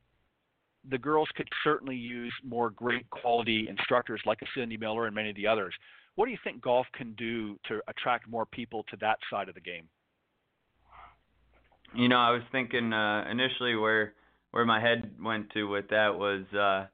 the 0.88 0.98
girls 0.98 1.28
could 1.36 1.48
certainly 1.64 1.96
use 1.96 2.32
more 2.44 2.70
great 2.70 3.10
quality 3.10 3.66
instructors 3.68 4.20
like 4.24 4.38
Cindy 4.56 4.76
Miller 4.76 5.06
and 5.06 5.14
many 5.14 5.30
of 5.30 5.36
the 5.36 5.48
others. 5.48 5.74
What 6.14 6.26
do 6.26 6.30
you 6.30 6.38
think 6.44 6.62
golf 6.62 6.86
can 6.94 7.12
do 7.14 7.58
to 7.68 7.80
attract 7.88 8.28
more 8.28 8.46
people 8.46 8.84
to 8.90 8.96
that 9.00 9.18
side 9.28 9.48
of 9.48 9.56
the 9.56 9.60
game? 9.60 9.88
You 11.92 12.08
know, 12.08 12.18
I 12.18 12.30
was 12.30 12.42
thinking 12.52 12.92
uh, 12.92 13.24
initially 13.28 13.74
where 13.74 14.14
where 14.52 14.64
my 14.64 14.80
head 14.80 15.10
went 15.22 15.50
to 15.54 15.64
with 15.64 15.88
that 15.88 16.16
was 16.16 16.44
uh, 16.54 16.86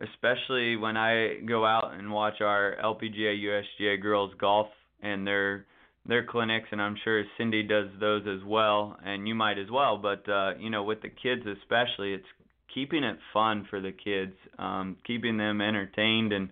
especially 0.00 0.76
when 0.76 0.96
I 0.96 1.40
go 1.46 1.66
out 1.66 1.92
and 1.92 2.10
watch 2.10 2.40
our 2.40 2.76
LPGA 2.82 3.42
USGA 3.42 4.00
girls 4.00 4.32
golf 4.38 4.68
and 5.02 5.26
their 5.26 5.66
their 6.08 6.24
clinics 6.24 6.68
and 6.72 6.80
I'm 6.80 6.96
sure 7.04 7.22
Cindy 7.36 7.62
does 7.62 7.88
those 8.00 8.22
as 8.26 8.44
well 8.44 8.96
and 9.04 9.28
you 9.28 9.34
might 9.34 9.58
as 9.58 9.70
well 9.70 9.98
but 9.98 10.28
uh 10.28 10.52
you 10.58 10.70
know 10.70 10.82
with 10.82 11.02
the 11.02 11.10
kids 11.10 11.42
especially 11.46 12.14
it's 12.14 12.26
keeping 12.74 13.04
it 13.04 13.18
fun 13.32 13.66
for 13.70 13.80
the 13.80 13.92
kids 13.92 14.32
um 14.58 14.96
keeping 15.06 15.36
them 15.36 15.60
entertained 15.60 16.32
and 16.32 16.48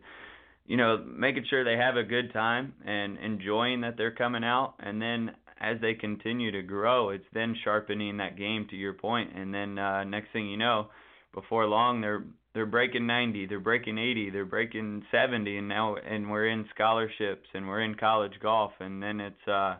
you 0.67 0.77
know 0.77 1.03
making 1.07 1.45
sure 1.49 1.65
they 1.65 1.83
have 1.83 1.97
a 1.97 2.03
good 2.03 2.33
time 2.33 2.75
and 2.85 3.19
enjoying 3.19 3.81
that 3.81 3.97
they're 3.97 4.15
coming 4.15 4.45
out 4.45 4.75
and 4.79 5.01
then 5.01 5.31
as 5.59 5.81
they 5.81 5.95
continue 5.95 6.53
to 6.53 6.63
grow 6.63 7.09
it's 7.09 7.25
then 7.33 7.57
sharpening 7.65 8.19
that 8.19 8.37
game 8.37 8.67
to 8.69 8.77
your 8.77 8.93
point 8.93 9.31
and 9.35 9.53
then 9.55 9.79
uh 9.79 10.05
next 10.05 10.33
thing 10.33 10.49
you 10.49 10.59
know 10.59 10.89
before 11.35 11.67
long 11.67 12.01
they're 12.01 12.25
they're 12.57 12.65
breaking 12.65 13.07
90, 13.07 13.49
they're 13.49 13.61
breaking 13.61 13.99
80, 13.99 14.31
they're 14.31 14.47
breaking 14.47 15.03
70, 15.13 15.59
and 15.59 15.69
now 15.69 15.97
and 15.97 16.31
we're 16.31 16.49
in 16.49 16.65
scholarships 16.75 17.47
and 17.53 17.69
we're 17.69 17.83
in 17.83 17.95
college 17.97 18.33
golf, 18.43 18.73
and 18.81 19.03
then 19.03 19.21
it's 19.21 19.47
uh, 19.47 19.75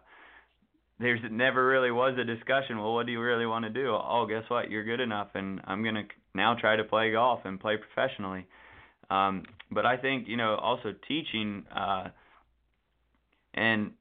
there's 1.01 1.21
never 1.31 1.67
really 1.67 1.91
was 1.91 2.19
a 2.21 2.25
discussion. 2.25 2.77
Well, 2.77 2.93
what 2.93 3.07
do 3.07 3.13
you 3.13 3.21
really 3.23 3.47
want 3.47 3.65
to 3.65 3.71
do? 3.71 3.89
Oh, 3.89 4.27
guess 4.29 4.43
what? 4.49 4.71
You're 4.71 4.85
good 4.85 5.01
enough, 5.01 5.29
and 5.33 5.63
I'm 5.65 5.83
gonna 5.83 6.03
now 6.35 6.55
try 6.61 6.77
to 6.77 6.85
play 6.85 7.13
golf 7.13 7.41
and 7.47 7.59
play 7.59 7.77
professionally. 7.79 8.47
Um, 9.09 9.45
but 9.71 9.87
I 9.87 9.97
think 9.97 10.29
you 10.29 10.37
know 10.37 10.57
also 10.57 10.93
teaching, 11.09 11.65
uh, 11.75 12.09
and 13.55 13.93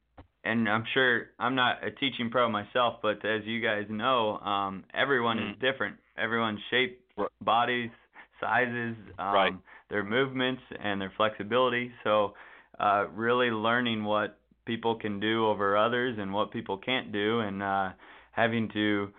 and 0.44 0.68
I'm 0.68 0.84
sure 0.94 1.28
I'm 1.40 1.56
not 1.56 1.82
a 1.82 1.92
teaching 1.92 2.30
pro 2.30 2.50
myself, 2.50 2.96
but 3.02 3.24
as 3.24 3.46
you 3.46 3.62
guys 3.62 3.86
know, 3.90 4.38
um, 4.40 4.84
everyone 4.94 5.38
mm-hmm. 5.38 5.52
is 5.52 5.56
different. 5.62 5.96
Everyone's 6.18 6.60
shape, 6.70 7.00
bodies, 7.42 7.90
sizes, 8.40 8.96
um, 9.18 9.34
right. 9.34 9.54
their 9.90 10.04
movements, 10.04 10.62
and 10.84 11.00
their 11.00 11.12
flexibility. 11.16 11.92
So, 12.04 12.34
uh, 12.80 13.06
really 13.14 13.52
learning 13.52 14.04
what 14.04 14.38
people 14.66 14.96
can 14.96 15.20
do 15.20 15.48
over 15.48 15.78
others 15.78 16.18
and 16.20 16.34
what 16.34 16.52
people 16.52 16.78
can't 16.78 17.12
do, 17.12 17.40
and 17.40 17.64
uh, 17.64 17.90
having 18.32 18.70
to 18.74 19.10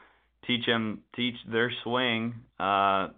teach 0.46 0.66
them 0.66 1.02
teach 1.14 1.34
their 1.50 1.72
swing 1.82 2.34
uh, 2.60 3.08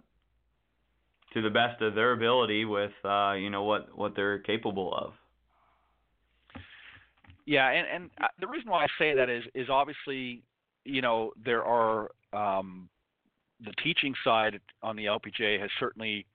to 1.33 1.41
the 1.41 1.49
best 1.49 1.81
of 1.81 1.95
their 1.95 2.13
ability 2.13 2.65
with 2.65 2.91
uh, 3.03 3.33
you 3.33 3.49
know 3.49 3.63
what 3.63 3.97
what 3.97 4.15
they're 4.15 4.39
capable 4.39 4.93
of. 4.93 5.13
Yeah, 7.45 7.69
and 7.69 7.87
and 7.87 8.09
uh, 8.21 8.27
the 8.39 8.47
reason 8.47 8.69
why 8.69 8.83
I 8.83 8.87
say 8.97 9.15
that 9.15 9.29
is 9.29 9.43
is 9.55 9.69
obviously 9.69 10.43
you 10.85 11.01
know 11.01 11.31
there 11.43 11.63
are 11.63 12.11
um, 12.33 12.89
the 13.63 13.73
teaching 13.83 14.13
side 14.23 14.59
on 14.81 14.95
the 14.95 15.05
LPGA 15.05 15.59
has 15.59 15.69
certainly 15.79 16.25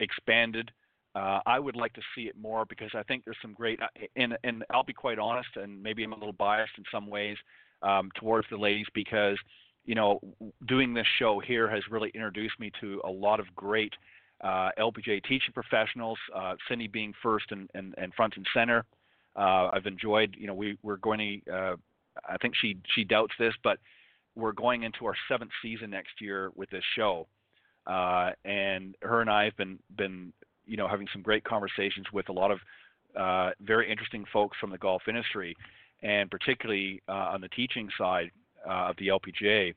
expanded. 0.00 0.70
Uh, 1.14 1.40
I 1.46 1.58
would 1.58 1.76
like 1.76 1.92
to 1.94 2.00
see 2.14 2.22
it 2.22 2.36
more 2.36 2.64
because 2.64 2.90
I 2.94 3.02
think 3.04 3.24
there's 3.24 3.36
some 3.40 3.54
great, 3.54 3.80
uh, 3.80 3.86
and, 4.16 4.36
and 4.42 4.64
I'll 4.70 4.84
be 4.84 4.92
quite 4.92 5.18
honest, 5.18 5.48
and 5.56 5.80
maybe 5.82 6.02
I'm 6.02 6.12
a 6.12 6.16
little 6.16 6.32
biased 6.32 6.72
in 6.76 6.84
some 6.90 7.06
ways 7.06 7.36
um, 7.82 8.10
towards 8.16 8.48
the 8.50 8.56
ladies 8.56 8.86
because, 8.94 9.38
you 9.84 9.94
know, 9.94 10.20
doing 10.66 10.92
this 10.92 11.06
show 11.18 11.38
here 11.38 11.68
has 11.68 11.82
really 11.88 12.10
introduced 12.14 12.58
me 12.58 12.72
to 12.80 13.00
a 13.04 13.10
lot 13.10 13.38
of 13.38 13.46
great 13.54 13.92
uh, 14.42 14.70
LPGA 14.78 15.22
teaching 15.22 15.52
professionals. 15.54 16.18
Uh, 16.34 16.54
Cindy 16.68 16.88
being 16.88 17.12
first 17.22 17.46
and, 17.50 17.70
and, 17.74 17.94
and 17.96 18.12
front 18.14 18.34
and 18.36 18.46
center. 18.52 18.84
Uh, 19.36 19.70
I've 19.72 19.86
enjoyed, 19.86 20.34
you 20.38 20.46
know, 20.46 20.54
we, 20.54 20.78
we're 20.82 20.96
going 20.96 21.42
to, 21.46 21.52
uh, 21.52 21.76
I 22.28 22.36
think 22.38 22.54
she 22.60 22.76
she 22.94 23.04
doubts 23.04 23.34
this, 23.38 23.54
but 23.62 23.78
we're 24.36 24.52
going 24.52 24.82
into 24.82 25.06
our 25.06 25.14
seventh 25.28 25.50
season 25.62 25.90
next 25.90 26.20
year 26.20 26.50
with 26.54 26.70
this 26.70 26.84
show, 26.96 27.26
uh, 27.86 28.30
and 28.44 28.96
her 29.02 29.20
and 29.20 29.30
I 29.30 29.44
have 29.44 29.56
been 29.56 29.78
been 29.96 30.32
you 30.66 30.76
know 30.76 30.88
having 30.88 31.06
some 31.12 31.22
great 31.22 31.44
conversations 31.44 32.06
with 32.12 32.28
a 32.28 32.32
lot 32.32 32.50
of 32.50 32.58
uh, 33.16 33.50
very 33.60 33.90
interesting 33.90 34.24
folks 34.32 34.56
from 34.60 34.70
the 34.70 34.78
golf 34.78 35.02
industry, 35.08 35.56
and 36.02 36.30
particularly 36.30 37.02
uh, 37.08 37.30
on 37.32 37.40
the 37.40 37.48
teaching 37.48 37.88
side 37.96 38.30
uh, 38.68 38.90
of 38.90 38.96
the 38.98 39.08
LPGA. 39.08 39.74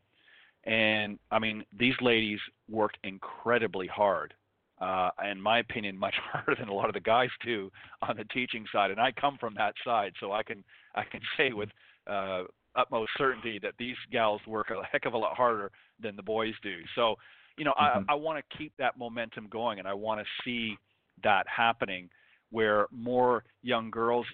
And 0.64 1.18
I 1.32 1.40
mean, 1.40 1.64
these 1.78 1.96
ladies 2.02 2.40
work 2.70 2.92
incredibly 3.04 3.88
hard. 3.88 4.34
Uh, 4.80 5.10
in 5.32 5.42
my 5.42 5.60
opinion, 5.60 5.98
much 5.98 6.14
harder 6.32 6.56
than 6.60 6.70
a 6.70 6.74
lot 6.74 6.88
of 6.88 6.94
the 6.94 7.00
guys 7.00 7.30
do 7.44 7.72
on 8.08 8.16
the 8.16 8.26
teaching 8.26 8.66
side. 8.72 8.92
And 8.92 9.00
I 9.00 9.12
come 9.12 9.38
from 9.40 9.56
that 9.56 9.74
side, 9.84 10.14
so 10.20 10.32
I 10.32 10.44
can 10.44 10.64
I 10.96 11.04
can 11.04 11.22
say 11.36 11.54
with 11.54 11.70
uh, 12.06 12.44
utmost 12.78 13.12
certainty 13.18 13.60
that 13.62 13.74
these 13.78 13.96
gals 14.12 14.40
work 14.48 14.70
a 14.70 14.86
heck 14.90 15.06
of 15.06 15.14
a 15.14 15.18
lot 15.18 15.36
harder 15.36 15.72
than 16.00 16.16
the 16.16 16.24
boys 16.24 16.54
do. 16.62 16.78
So, 16.96 17.16
you 17.58 17.66
know, 17.66 17.74
mm-hmm. 17.80 18.10
I, 18.10 18.14
I 18.14 18.16
want 18.16 18.38
to 18.38 18.58
keep 18.58 18.72
that 18.78 18.98
momentum 18.98 19.48
going, 19.50 19.80
and 19.80 19.88
I 19.88 19.94
want 19.94 20.22
to 20.22 20.26
see 20.46 20.78
that 21.24 21.46
happening 21.48 22.10
where 22.52 22.86
more 22.92 23.44
young 23.64 23.90
girls, 23.90 24.26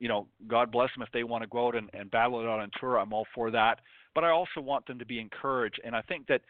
you 0.00 0.08
know, 0.08 0.26
God 0.48 0.72
bless 0.72 0.88
them 0.94 1.02
if 1.02 1.12
they 1.12 1.22
want 1.22 1.42
to 1.42 1.48
go 1.48 1.68
out 1.68 1.76
and, 1.76 1.90
and 1.92 2.10
battle 2.10 2.40
it 2.40 2.48
out 2.48 2.60
on 2.60 2.70
tour. 2.80 2.98
I'm 2.98 3.12
all 3.12 3.26
for 3.34 3.50
that, 3.50 3.80
but 4.14 4.24
I 4.24 4.30
also 4.30 4.60
want 4.60 4.86
them 4.86 4.98
to 4.98 5.06
be 5.06 5.20
encouraged, 5.20 5.80
and 5.84 5.94
I 5.94 6.02
think 6.02 6.26
that. 6.26 6.40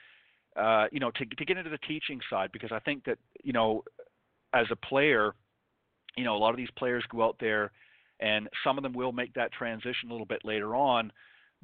Uh, 0.55 0.85
you 0.93 1.01
know, 1.01 1.11
to 1.13 1.25
to 1.25 1.47
get 1.47 1.57
into 1.57 1.71
the 1.71 1.79
teaching 1.89 2.21
side, 2.29 2.51
because 2.53 2.71
I 2.73 2.79
think 2.81 3.05
that 3.05 3.17
you 3.43 3.55
know, 3.55 3.83
as 4.53 4.67
a 4.71 4.77
player, 4.77 5.33
you 6.15 6.25
know, 6.25 6.37
a 6.37 6.41
lot 6.41 6.51
of 6.51 6.59
these 6.59 6.71
players 6.77 7.03
go 7.11 7.25
out 7.25 7.37
there, 7.41 7.73
and 8.21 8.51
some 8.63 8.77
of 8.77 8.83
them 8.83 8.93
will 8.93 9.13
make 9.13 9.33
that 9.33 9.51
transition 9.53 10.11
a 10.11 10.13
little 10.13 10.27
bit 10.27 10.45
later 10.45 10.77
on 10.77 11.11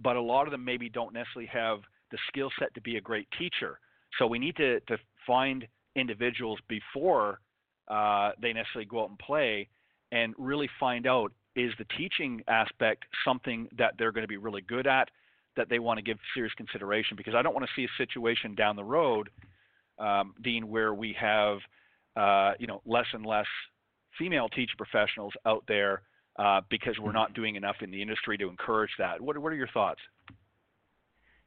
but 0.02 0.16
a 0.16 0.20
lot 0.20 0.46
of 0.46 0.52
them 0.52 0.64
maybe 0.64 0.88
don't 0.88 1.12
necessarily 1.12 1.48
have 1.52 1.80
the 2.10 2.18
skill 2.28 2.50
set 2.58 2.72
to 2.74 2.80
be 2.80 2.96
a 2.96 3.00
great 3.00 3.28
teacher. 3.38 3.78
So 4.18 4.26
we 4.26 4.38
need 4.38 4.56
to, 4.56 4.80
to 4.80 4.96
find 5.26 5.66
individuals 5.96 6.58
before 6.68 7.40
uh, 7.88 8.32
they 8.40 8.52
necessarily 8.52 8.86
go 8.86 9.02
out 9.02 9.10
and 9.10 9.18
play 9.18 9.68
and 10.12 10.34
really 10.38 10.68
find 10.80 11.06
out 11.06 11.32
is 11.56 11.72
the 11.78 11.86
teaching 11.96 12.42
aspect 12.48 13.04
something 13.24 13.68
that 13.76 13.94
they're 13.98 14.12
going 14.12 14.22
to 14.22 14.28
be 14.28 14.36
really 14.36 14.62
good 14.62 14.86
at 14.86 15.08
that 15.56 15.68
they 15.68 15.80
want 15.80 15.98
to 15.98 16.02
give 16.02 16.16
serious 16.34 16.54
consideration 16.54 17.16
because 17.16 17.34
I 17.34 17.42
don't 17.42 17.54
want 17.54 17.66
to 17.66 17.72
see 17.74 17.84
a 17.84 17.98
situation 17.98 18.54
down 18.54 18.76
the 18.76 18.84
road, 18.84 19.28
um, 19.98 20.34
Dean, 20.42 20.68
where 20.68 20.94
we 20.94 21.16
have 21.20 21.58
uh, 22.16 22.52
you 22.58 22.66
know 22.66 22.80
less 22.86 23.06
and 23.12 23.26
less 23.26 23.46
female 24.18 24.48
teacher 24.48 24.74
professionals 24.76 25.32
out 25.46 25.64
there 25.66 26.02
uh, 26.38 26.60
because 26.70 26.94
we're 27.00 27.12
not 27.12 27.34
doing 27.34 27.56
enough 27.56 27.76
in 27.80 27.90
the 27.90 28.00
industry 28.00 28.38
to 28.38 28.48
encourage 28.48 28.90
that. 28.98 29.20
What, 29.20 29.36
what 29.38 29.52
are 29.52 29.56
your 29.56 29.68
thoughts? 29.68 30.00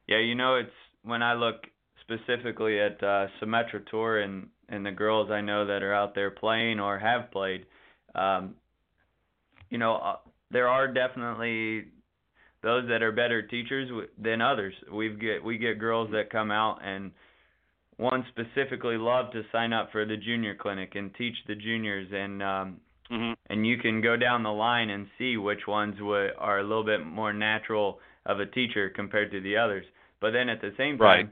Yeah, 0.06 0.18
you 0.18 0.34
know, 0.34 0.56
it's 0.56 0.70
when 1.02 1.22
I 1.22 1.34
look 1.34 1.66
specifically 2.02 2.78
at 2.80 3.02
uh, 3.02 3.26
Symetra 3.40 3.86
Tour 3.90 4.20
and 4.20 4.48
and 4.68 4.84
the 4.84 4.90
girls 4.90 5.30
I 5.30 5.40
know 5.40 5.66
that 5.66 5.82
are 5.82 5.94
out 5.94 6.14
there 6.14 6.30
playing 6.30 6.80
or 6.80 6.98
have 6.98 7.30
played, 7.30 7.66
um, 8.14 8.54
you 9.68 9.76
know, 9.76 9.96
uh, 9.96 10.16
there 10.50 10.66
are 10.66 10.88
definitely 10.88 11.84
those 12.62 12.88
that 12.88 13.02
are 13.02 13.12
better 13.12 13.42
teachers 13.42 13.90
than 14.18 14.40
others. 14.40 14.74
We 14.90 15.10
get 15.10 15.44
we 15.44 15.58
get 15.58 15.78
girls 15.78 16.10
that 16.12 16.30
come 16.30 16.50
out 16.50 16.80
and 16.84 17.12
one 17.96 18.24
specifically 18.30 18.96
love 18.96 19.30
to 19.32 19.42
sign 19.52 19.72
up 19.72 19.92
for 19.92 20.04
the 20.04 20.16
junior 20.16 20.54
clinic 20.54 20.94
and 20.94 21.14
teach 21.14 21.36
the 21.46 21.54
juniors 21.54 22.08
and 22.12 22.42
um 22.42 22.80
Mm-hmm. 23.12 23.32
And 23.50 23.66
you 23.66 23.76
can 23.76 24.00
go 24.00 24.16
down 24.16 24.42
the 24.42 24.50
line 24.50 24.90
and 24.90 25.06
see 25.18 25.36
which 25.36 25.66
ones 25.66 25.96
would, 26.00 26.30
are 26.38 26.60
a 26.60 26.62
little 26.62 26.84
bit 26.84 27.04
more 27.04 27.32
natural 27.32 27.98
of 28.24 28.40
a 28.40 28.46
teacher 28.46 28.90
compared 28.94 29.30
to 29.32 29.40
the 29.40 29.56
others. 29.56 29.84
But 30.20 30.30
then 30.30 30.48
at 30.48 30.60
the 30.60 30.72
same 30.78 30.96
time, 30.96 30.98
right. 30.98 31.28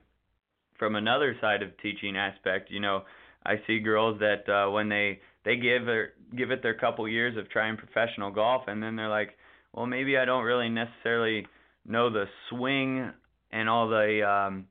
from 0.78 0.96
another 0.96 1.36
side 1.40 1.62
of 1.62 1.70
teaching 1.80 2.16
aspect, 2.16 2.70
you 2.70 2.80
know, 2.80 3.04
I 3.46 3.54
see 3.66 3.78
girls 3.78 4.20
that 4.20 4.48
uh, 4.48 4.70
when 4.70 4.88
they 4.88 5.20
they 5.44 5.56
give 5.56 5.86
their 5.86 6.12
give 6.36 6.50
it 6.50 6.62
their 6.62 6.74
couple 6.74 7.08
years 7.08 7.36
of 7.38 7.48
trying 7.48 7.76
professional 7.76 8.30
golf, 8.30 8.64
and 8.66 8.82
then 8.82 8.96
they're 8.96 9.08
like, 9.08 9.30
well, 9.72 9.86
maybe 9.86 10.18
I 10.18 10.24
don't 10.24 10.44
really 10.44 10.68
necessarily 10.68 11.46
know 11.86 12.10
the 12.10 12.26
swing 12.50 13.10
and 13.52 13.68
all 13.68 13.88
the 13.88 14.28
um, 14.28 14.66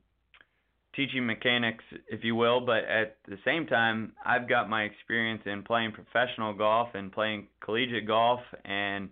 teaching 0.94 1.24
mechanics, 1.24 1.84
if 2.08 2.24
you 2.24 2.34
will, 2.34 2.60
but 2.60 2.84
at 2.84 3.16
the 3.28 3.38
same 3.44 3.66
time, 3.66 4.12
I've 4.24 4.48
got 4.48 4.68
my 4.68 4.82
experience 4.82 5.42
in 5.46 5.62
playing 5.62 5.92
professional 5.92 6.52
golf 6.52 6.88
and 6.94 7.12
playing 7.12 7.46
collegiate 7.60 8.06
golf 8.06 8.40
and 8.64 9.08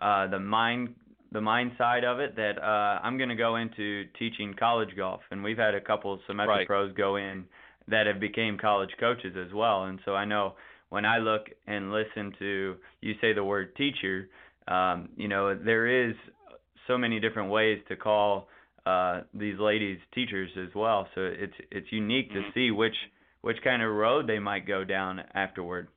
uh, 0.00 0.26
the 0.28 0.38
mind 0.38 0.94
the 1.32 1.40
mind 1.40 1.72
side 1.78 2.04
of 2.04 2.20
it 2.20 2.36
that 2.36 2.58
uh, 2.58 3.00
I'm 3.02 3.16
going 3.16 3.30
to 3.30 3.34
go 3.34 3.56
into 3.56 4.04
teaching 4.18 4.54
college 4.58 4.90
golf, 4.96 5.22
and 5.30 5.42
we've 5.42 5.56
had 5.56 5.74
a 5.74 5.80
couple 5.80 6.12
of 6.12 6.20
Symetra 6.28 6.46
right. 6.46 6.66
pros 6.66 6.92
go 6.94 7.16
in 7.16 7.44
that 7.88 8.06
have 8.06 8.20
became 8.20 8.58
college 8.58 8.90
coaches 9.00 9.34
as 9.34 9.50
well, 9.54 9.84
and 9.84 9.98
so 10.04 10.14
I 10.14 10.26
know 10.26 10.54
when 10.90 11.06
I 11.06 11.18
look 11.18 11.46
and 11.66 11.90
listen 11.90 12.34
to 12.38 12.76
you 13.00 13.14
say 13.22 13.32
the 13.32 13.42
word 13.42 13.74
teacher, 13.76 14.28
um, 14.68 15.08
you 15.16 15.28
know 15.28 15.54
there 15.54 16.08
is 16.10 16.14
so 16.86 16.98
many 16.98 17.18
different 17.18 17.50
ways 17.50 17.80
to 17.88 17.96
call 17.96 18.48
uh, 18.86 19.20
these 19.34 19.58
ladies 19.58 19.98
teachers 20.14 20.50
as 20.56 20.74
well. 20.74 21.08
So 21.14 21.20
it's 21.22 21.54
it's 21.70 21.90
unique 21.90 22.30
to 22.30 22.40
mm-hmm. 22.40 22.50
see 22.54 22.70
which 22.70 22.96
which 23.42 23.58
kind 23.62 23.82
of 23.82 23.92
road 23.92 24.26
they 24.26 24.38
might 24.38 24.66
go 24.66 24.84
down 24.84 25.20
afterward. 25.34 25.88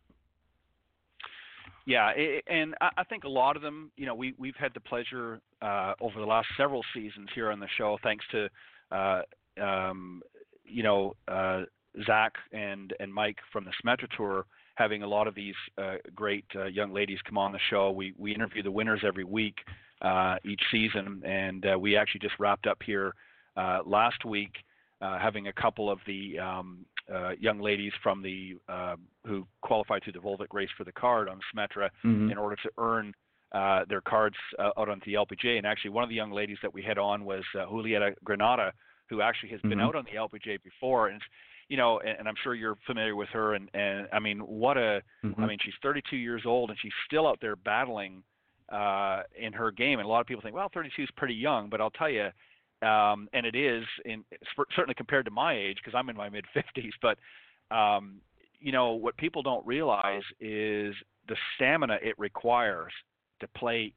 Yeah, 1.87 2.11
it, 2.15 2.43
and 2.47 2.73
I 2.81 3.03
think 3.03 3.25
a 3.25 3.29
lot 3.29 3.55
of 3.55 3.61
them, 3.61 3.91
you 3.95 4.07
know, 4.07 4.15
we 4.15 4.33
we've 4.39 4.55
had 4.55 4.71
the 4.73 4.79
pleasure 4.79 5.39
uh, 5.61 5.93
over 6.01 6.19
the 6.19 6.25
last 6.25 6.47
several 6.57 6.81
seasons 6.93 7.29
here 7.35 7.51
on 7.51 7.59
the 7.59 7.67
show, 7.77 7.97
thanks 8.01 8.25
to, 8.31 8.49
uh, 8.91 9.21
um, 9.61 10.23
you 10.63 10.81
know, 10.81 11.15
uh, 11.27 11.61
Zach 12.05 12.33
and 12.51 12.93
and 12.99 13.13
Mike 13.13 13.37
from 13.53 13.65
the 13.65 13.71
Symetra 13.83 14.07
Tour 14.17 14.45
having 14.75 15.03
a 15.03 15.07
lot 15.07 15.27
of 15.27 15.35
these 15.35 15.55
uh, 15.77 15.95
great 16.13 16.45
uh, 16.55 16.65
young 16.65 16.91
ladies 16.91 17.19
come 17.23 17.37
on 17.37 17.51
the 17.51 17.59
show. 17.69 17.91
We 17.91 18.13
we 18.17 18.33
interview 18.33 18.63
the 18.63 18.71
winners 18.71 19.01
every 19.05 19.23
week 19.23 19.57
uh, 20.01 20.35
each 20.43 20.61
season, 20.71 21.21
and 21.25 21.65
uh, 21.65 21.77
we 21.79 21.95
actually 21.95 22.19
just 22.19 22.35
wrapped 22.39 22.67
up 22.67 22.79
here 22.85 23.13
uh, 23.57 23.79
last 23.85 24.25
week 24.25 24.51
uh, 25.01 25.19
having 25.19 25.47
a 25.47 25.53
couple 25.53 25.89
of 25.89 25.99
the 26.07 26.39
um, 26.39 26.85
uh, 27.13 27.31
young 27.39 27.59
ladies 27.59 27.91
from 28.01 28.21
the 28.21 28.55
uh, 28.69 28.95
who 29.25 29.45
qualified 29.61 30.01
to 30.03 30.11
the 30.11 30.19
Volvik 30.19 30.53
race 30.53 30.69
for 30.77 30.83
the 30.83 30.91
card 30.91 31.29
on 31.29 31.39
Symetra 31.53 31.89
mm-hmm. 32.03 32.31
in 32.31 32.37
order 32.37 32.55
to 32.55 32.69
earn 32.77 33.13
uh, 33.51 33.85
their 33.87 34.01
cards 34.01 34.35
uh, 34.57 34.71
out 34.77 34.89
on 34.89 35.01
the 35.05 35.13
LPGA. 35.13 35.57
And 35.57 35.67
actually, 35.67 35.91
one 35.91 36.03
of 36.03 36.09
the 36.09 36.15
young 36.15 36.31
ladies 36.31 36.57
that 36.61 36.73
we 36.73 36.81
had 36.81 36.97
on 36.97 37.25
was 37.25 37.43
uh, 37.55 37.65
Julieta 37.65 38.13
Granada, 38.23 38.73
who 39.09 39.21
actually 39.21 39.49
has 39.49 39.61
been 39.61 39.71
mm-hmm. 39.71 39.81
out 39.81 39.95
on 39.95 40.05
the 40.05 40.17
LPGA 40.17 40.61
before. 40.63 41.09
And 41.09 41.21
you 41.67 41.77
know, 41.77 41.99
and, 41.99 42.19
and 42.19 42.27
I'm 42.27 42.35
sure 42.43 42.55
you're 42.55 42.77
familiar 42.87 43.15
with 43.15 43.29
her. 43.29 43.53
And 43.53 43.69
and 43.73 44.07
I 44.11 44.19
mean, 44.19 44.39
what 44.39 44.77
a 44.77 45.01
mm-hmm. 45.23 45.41
I 45.43 45.47
mean, 45.47 45.57
she's 45.63 45.73
32 45.83 46.15
years 46.15 46.43
old 46.45 46.69
and 46.69 46.79
she's 46.81 46.93
still 47.05 47.27
out 47.27 47.39
there 47.41 47.55
battling 47.55 48.23
uh, 48.69 49.21
in 49.39 49.53
her 49.53 49.71
game. 49.71 49.99
And 49.99 50.05
a 50.05 50.09
lot 50.09 50.21
of 50.21 50.27
people 50.27 50.41
think, 50.41 50.55
well, 50.55 50.69
32 50.73 51.03
is 51.03 51.09
pretty 51.15 51.35
young, 51.35 51.69
but 51.69 51.81
I'll 51.81 51.91
tell 51.91 52.09
you, 52.09 52.29
um, 52.81 53.27
and 53.33 53.45
it 53.45 53.55
is 53.55 53.83
in 54.05 54.23
certainly 54.75 54.95
compared 54.95 55.25
to 55.25 55.31
my 55.31 55.53
age 55.53 55.77
because 55.83 55.97
I'm 55.97 56.09
in 56.09 56.17
my 56.17 56.29
mid 56.29 56.45
50s. 56.55 56.91
But 57.01 57.17
um, 57.75 58.21
you 58.59 58.71
know 58.71 58.91
what 58.93 59.15
people 59.17 59.41
don't 59.41 59.65
realize 59.65 60.23
is 60.39 60.93
the 61.27 61.35
stamina 61.55 61.97
it 62.01 62.17
requires 62.17 62.91
to 63.39 63.47
play 63.57 63.93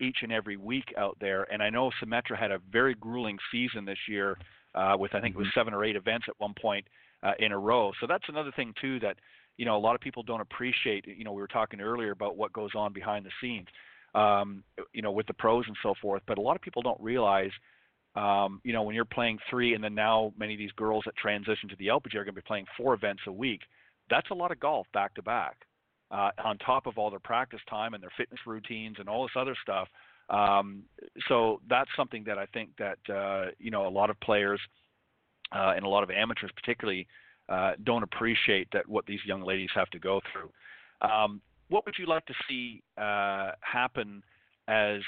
each 0.00 0.18
and 0.22 0.32
every 0.32 0.56
week 0.56 0.92
out 0.98 1.16
there. 1.20 1.46
And 1.52 1.62
I 1.62 1.70
know 1.70 1.90
Symetra 2.02 2.36
had 2.36 2.50
a 2.50 2.58
very 2.70 2.94
grueling 2.94 3.38
season 3.52 3.84
this 3.84 3.98
year 4.08 4.36
uh, 4.74 4.96
with 4.98 5.14
I 5.14 5.20
think 5.20 5.34
it 5.34 5.38
was 5.38 5.46
mm-hmm. 5.48 5.60
seven 5.60 5.74
or 5.74 5.84
eight 5.84 5.96
events 5.96 6.26
at 6.28 6.34
one 6.38 6.54
point 6.60 6.86
uh, 7.22 7.32
in 7.38 7.52
a 7.52 7.58
row. 7.58 7.92
So 8.00 8.06
that's 8.06 8.24
another 8.28 8.52
thing 8.56 8.72
too 8.80 8.98
that 9.00 9.16
you 9.58 9.66
know 9.66 9.76
a 9.76 9.78
lot 9.78 9.94
of 9.94 10.00
people 10.00 10.22
don't 10.22 10.40
appreciate. 10.40 11.06
You 11.06 11.24
know 11.24 11.32
we 11.32 11.42
were 11.42 11.48
talking 11.48 11.80
earlier 11.80 12.12
about 12.12 12.36
what 12.36 12.52
goes 12.52 12.70
on 12.74 12.92
behind 12.92 13.26
the 13.26 13.30
scenes 13.40 13.68
um, 14.14 14.62
you 14.92 15.02
know, 15.02 15.12
with 15.12 15.26
the 15.26 15.34
pros 15.34 15.64
and 15.66 15.76
so 15.82 15.94
forth. 16.00 16.22
But 16.26 16.38
a 16.38 16.40
lot 16.40 16.56
of 16.56 16.62
people 16.62 16.82
don't 16.82 17.00
realize, 17.00 17.50
um, 18.14 18.60
you 18.64 18.72
know, 18.72 18.82
when 18.82 18.94
you're 18.94 19.04
playing 19.04 19.38
three, 19.48 19.74
and 19.74 19.82
then 19.82 19.94
now 19.94 20.32
many 20.38 20.54
of 20.54 20.58
these 20.58 20.72
girls 20.72 21.02
that 21.06 21.16
transition 21.16 21.68
to 21.68 21.76
the 21.76 21.88
LPGA 21.88 22.16
are 22.16 22.24
going 22.24 22.26
to 22.26 22.32
be 22.32 22.42
playing 22.42 22.66
four 22.76 22.94
events 22.94 23.22
a 23.26 23.32
week. 23.32 23.60
That's 24.10 24.30
a 24.30 24.34
lot 24.34 24.50
of 24.50 24.60
golf 24.60 24.86
back 24.92 25.14
to 25.14 25.22
back, 25.22 25.56
uh, 26.10 26.30
on 26.44 26.58
top 26.58 26.86
of 26.86 26.98
all 26.98 27.10
their 27.10 27.20
practice 27.20 27.60
time 27.68 27.94
and 27.94 28.02
their 28.02 28.12
fitness 28.16 28.40
routines 28.46 28.96
and 28.98 29.08
all 29.08 29.22
this 29.22 29.32
other 29.36 29.56
stuff. 29.62 29.88
Um, 30.28 30.84
so 31.28 31.60
that's 31.68 31.90
something 31.96 32.24
that 32.24 32.38
I 32.38 32.46
think 32.46 32.70
that 32.78 32.98
uh, 33.12 33.50
you 33.58 33.70
know 33.70 33.86
a 33.86 33.90
lot 33.90 34.10
of 34.10 34.18
players 34.20 34.60
uh, 35.54 35.72
and 35.76 35.84
a 35.84 35.88
lot 35.88 36.02
of 36.02 36.10
amateurs, 36.10 36.50
particularly, 36.54 37.06
uh, 37.48 37.72
don't 37.84 38.02
appreciate 38.02 38.68
that 38.72 38.88
what 38.88 39.06
these 39.06 39.20
young 39.26 39.42
ladies 39.42 39.70
have 39.74 39.90
to 39.90 39.98
go 39.98 40.20
through. 40.32 40.50
Um, 41.08 41.40
what 41.72 41.86
would 41.86 41.94
you 41.98 42.06
like 42.06 42.26
to 42.26 42.34
see 42.48 42.82
uh, 42.98 43.52
happen 43.60 44.22
as 44.68 45.00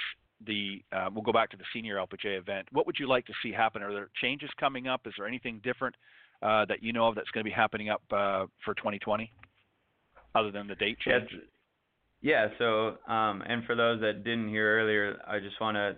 the 0.46 0.82
uh, 0.92 1.08
we'll 1.12 1.22
go 1.22 1.32
back 1.32 1.50
to 1.50 1.56
the 1.56 1.64
senior 1.72 1.96
LPGA 1.96 2.38
event. 2.38 2.68
What 2.72 2.86
would 2.86 2.96
you 2.98 3.08
like 3.08 3.26
to 3.26 3.32
see 3.42 3.52
happen? 3.52 3.82
Are 3.82 3.92
there 3.92 4.08
changes 4.20 4.50
coming 4.58 4.88
up? 4.88 5.02
Is 5.06 5.12
there 5.16 5.26
anything 5.26 5.60
different 5.62 5.94
uh, 6.42 6.64
that 6.66 6.82
you 6.82 6.92
know 6.92 7.08
of 7.08 7.14
that's 7.14 7.30
going 7.30 7.44
to 7.44 7.48
be 7.48 7.54
happening 7.54 7.90
up 7.90 8.02
uh, 8.10 8.46
for 8.64 8.74
2020, 8.74 9.30
other 10.34 10.50
than 10.50 10.66
the 10.66 10.74
date 10.74 10.98
change? 11.00 11.28
Yes. 11.30 11.40
Yeah. 12.20 12.48
So, 12.58 13.12
um, 13.12 13.42
and 13.46 13.64
for 13.64 13.74
those 13.74 14.00
that 14.00 14.24
didn't 14.24 14.48
hear 14.48 14.78
earlier, 14.80 15.18
I 15.26 15.40
just 15.40 15.60
want 15.60 15.76
to, 15.76 15.96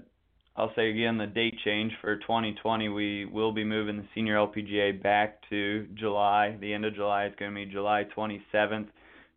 I'll 0.56 0.72
say 0.74 0.90
again, 0.90 1.18
the 1.18 1.26
date 1.26 1.54
change 1.64 1.92
for 2.00 2.16
2020. 2.16 2.88
We 2.88 3.24
will 3.24 3.52
be 3.52 3.64
moving 3.64 3.96
the 3.96 4.06
senior 4.14 4.36
LPGA 4.36 5.02
back 5.02 5.38
to 5.50 5.86
July. 5.94 6.56
The 6.60 6.72
end 6.72 6.84
of 6.84 6.94
July. 6.94 7.24
It's 7.24 7.36
going 7.36 7.52
to 7.52 7.54
be 7.54 7.66
July 7.66 8.04
27th 8.16 8.88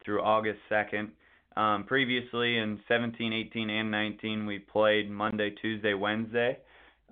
through 0.03 0.21
August 0.21 0.59
2nd. 0.71 1.09
Um, 1.57 1.83
previously 1.85 2.57
in 2.57 2.79
17, 2.87 3.33
18, 3.33 3.69
and 3.69 3.91
19, 3.91 4.45
we 4.45 4.59
played 4.59 5.09
Monday, 5.09 5.53
Tuesday, 5.61 5.93
Wednesday, 5.93 6.57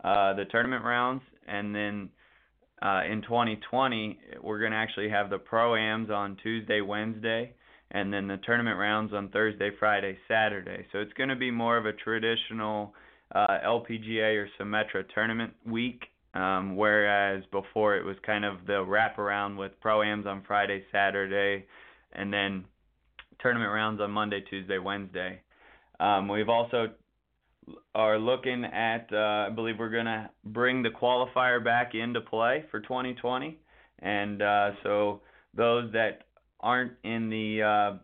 uh, 0.04 0.34
the 0.34 0.46
tournament 0.46 0.86
rounds, 0.86 1.22
and 1.48 1.76
then 1.76 2.10
uh, 2.82 3.02
in 3.10 3.22
2020, 3.24 4.20
we're 4.42 4.60
going 4.60 4.72
to 4.72 4.78
actually 4.78 5.10
have 5.10 5.30
the 5.30 5.38
pro-ams 5.40 6.10
on 6.12 6.38
Tuesday, 6.44 6.82
Wednesday, 6.82 7.54
and 7.92 8.14
then 8.14 8.28
the 8.28 8.38
tournament 8.46 8.78
rounds 8.78 9.14
on 9.14 9.30
Thursday, 9.30 9.72
Friday, 9.80 10.18
Saturday. 10.28 10.86
So 10.92 11.00
it's 11.00 11.14
going 11.14 11.30
to 11.30 11.36
be 11.36 11.50
more 11.50 11.78
of 11.78 11.86
a 11.86 11.94
traditional 11.94 12.94
uh, 13.34 13.58
LPGA 13.66 14.36
or 14.36 14.50
Symetra 14.60 15.04
tournament 15.14 15.54
week, 15.66 16.04
um, 16.34 16.76
whereas 16.76 17.44
before 17.52 17.98
it 17.98 18.06
was 18.06 18.16
kind 18.26 18.46
of 18.46 18.66
the 18.68 18.74
wraparound 18.74 19.58
with 19.58 19.72
pro-ams 19.82 20.28
on 20.28 20.44
Friday, 20.46 20.84
Saturday, 20.92 21.66
and 22.14 22.32
then 22.32 22.66
tournament 23.40 23.72
rounds 23.72 24.02
on 24.02 24.12
Monday, 24.12 24.42
Tuesday, 24.50 24.78
Wednesday. 24.78 25.42
Um, 26.00 26.28
we've 26.28 26.50
also 26.50 26.92
are 27.96 28.18
looking 28.18 28.64
at. 28.66 29.08
Uh, 29.12 29.48
I 29.48 29.50
believe 29.50 29.76
we're 29.80 29.90
going 29.90 30.06
to 30.06 30.30
bring 30.46 30.84
the 30.84 30.90
qualifier 30.90 31.64
back 31.64 31.96
into 31.96 32.22
play 32.22 32.66
for 32.72 32.80
2020, 32.80 33.58
and 34.00 34.42
uh, 34.42 34.72
so 34.84 35.22
those 35.56 35.92
that 35.94 36.24
aren't 36.60 36.94
in 37.04 37.30
the 37.30 37.62
uh, 37.62 37.98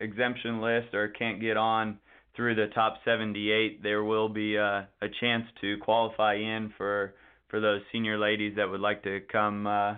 exemption 0.00 0.60
list 0.60 0.94
or 0.94 1.08
can't 1.08 1.40
get 1.40 1.56
on 1.56 1.98
through 2.34 2.54
the 2.54 2.66
top 2.74 2.98
78, 3.04 3.82
there 3.82 4.04
will 4.04 4.28
be 4.28 4.56
a, 4.56 4.88
a 5.00 5.06
chance 5.20 5.44
to 5.60 5.78
qualify 5.78 6.34
in 6.34 6.72
for 6.76 7.14
for 7.48 7.60
those 7.60 7.80
senior 7.92 8.18
ladies 8.18 8.54
that 8.56 8.68
would 8.68 8.80
like 8.80 9.04
to 9.04 9.20
come 9.30 9.66
uh, 9.68 9.94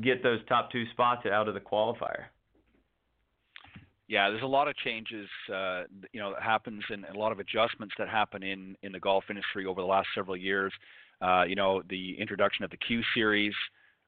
get 0.00 0.22
those 0.22 0.38
top 0.48 0.70
two 0.70 0.84
spots 0.92 1.26
out 1.26 1.48
of 1.48 1.54
the 1.54 1.60
qualifier 1.60 2.26
yeah, 4.12 4.28
there's 4.28 4.42
a 4.42 4.46
lot 4.46 4.68
of 4.68 4.76
changes, 4.76 5.26
uh, 5.50 5.84
you 6.12 6.20
know, 6.20 6.34
that 6.34 6.42
happens 6.42 6.82
and 6.90 7.06
a 7.06 7.18
lot 7.18 7.32
of 7.32 7.38
adjustments 7.38 7.94
that 7.98 8.10
happen 8.10 8.42
in 8.42 8.76
in 8.82 8.92
the 8.92 9.00
golf 9.00 9.24
industry 9.30 9.64
over 9.64 9.80
the 9.80 9.86
last 9.86 10.06
several 10.14 10.36
years. 10.36 10.70
Uh, 11.22 11.44
you 11.48 11.54
know, 11.54 11.82
the 11.88 12.14
introduction 12.20 12.62
of 12.62 12.70
the 12.70 12.76
Q 12.76 13.00
Series 13.14 13.54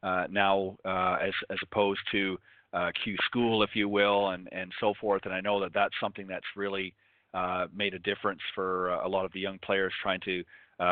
uh, 0.02 0.26
now, 0.30 0.76
uh, 0.84 1.16
as 1.22 1.32
as 1.48 1.56
opposed 1.62 2.02
to 2.12 2.36
uh, 2.74 2.90
Q 3.02 3.16
School, 3.24 3.62
if 3.62 3.70
you 3.72 3.88
will, 3.88 4.28
and 4.28 4.46
and 4.52 4.70
so 4.78 4.92
forth. 5.00 5.22
And 5.24 5.32
I 5.32 5.40
know 5.40 5.58
that 5.60 5.72
that's 5.72 5.94
something 5.98 6.26
that's 6.26 6.50
really 6.54 6.92
uh, 7.32 7.68
made 7.74 7.94
a 7.94 7.98
difference 7.98 8.42
for 8.54 8.90
a 8.90 9.08
lot 9.08 9.24
of 9.24 9.32
the 9.32 9.40
young 9.40 9.58
players 9.60 9.94
trying 10.02 10.20
to 10.26 10.44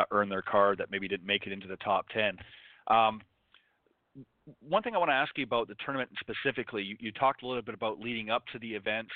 earn 0.09 0.27
their 0.27 0.41
card 0.41 0.79
that 0.79 0.89
maybe 0.89 1.07
didn't 1.07 1.27
make 1.27 1.45
it 1.45 1.53
into 1.53 1.67
the 1.67 1.77
top 1.77 2.07
ten. 2.09 2.35
Um, 2.87 3.21
one 4.59 4.83
thing 4.83 4.95
I 4.95 4.97
want 4.97 5.09
to 5.09 5.15
ask 5.15 5.37
you 5.37 5.43
about 5.43 5.67
the 5.67 5.75
tournament 5.83 6.09
specifically, 6.19 6.83
you, 6.83 6.97
you 6.99 7.11
talked 7.11 7.43
a 7.43 7.47
little 7.47 7.61
bit 7.61 7.75
about 7.75 7.99
leading 7.99 8.29
up 8.29 8.43
to 8.53 8.59
the 8.59 8.73
events. 8.73 9.11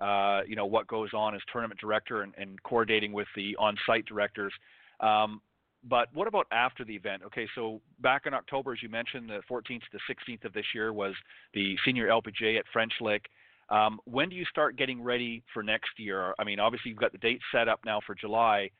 Uh, 0.00 0.40
you 0.46 0.56
know 0.56 0.64
what 0.64 0.86
goes 0.86 1.10
on 1.12 1.34
as 1.34 1.42
tournament 1.52 1.78
director 1.78 2.22
and, 2.22 2.32
and 2.38 2.62
coordinating 2.62 3.12
with 3.12 3.28
the 3.36 3.54
on-site 3.58 4.06
directors. 4.06 4.52
Um, 5.00 5.42
but 5.84 6.08
what 6.14 6.26
about 6.26 6.46
after 6.52 6.84
the 6.84 6.94
event? 6.94 7.22
Okay, 7.26 7.46
so 7.54 7.80
back 8.00 8.22
in 8.26 8.34
October, 8.34 8.72
as 8.72 8.82
you 8.82 8.88
mentioned, 8.88 9.28
the 9.28 9.42
14th 9.50 9.80
to 9.80 9.86
the 9.92 10.32
16th 10.32 10.44
of 10.44 10.52
this 10.52 10.64
year 10.74 10.92
was 10.92 11.14
the 11.54 11.76
senior 11.84 12.08
LPGA 12.08 12.58
at 12.58 12.64
French 12.72 12.92
Lick. 13.00 13.26
Um, 13.70 14.00
when 14.04 14.28
do 14.28 14.36
you 14.36 14.44
start 14.46 14.76
getting 14.76 15.02
ready 15.02 15.42
for 15.54 15.62
next 15.62 15.90
year? 15.98 16.34
I 16.38 16.44
mean, 16.44 16.60
obviously 16.60 16.90
you've 16.90 16.98
got 16.98 17.12
the 17.12 17.18
date 17.18 17.40
set 17.52 17.68
up 17.68 17.80
now 17.84 18.00
for 18.04 18.14
July. 18.14 18.70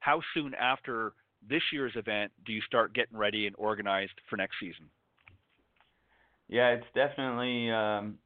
How 0.00 0.20
soon 0.34 0.54
after 0.54 1.12
this 1.48 1.62
year's 1.72 1.92
event 1.96 2.30
do 2.44 2.52
you 2.52 2.60
start 2.62 2.94
getting 2.94 3.16
ready 3.16 3.46
and 3.46 3.56
organized 3.58 4.20
for 4.28 4.36
next 4.36 4.56
season? 4.60 4.90
Yeah, 6.48 6.70
it's 6.70 6.86
definitely 6.94 7.70
um, 7.70 8.18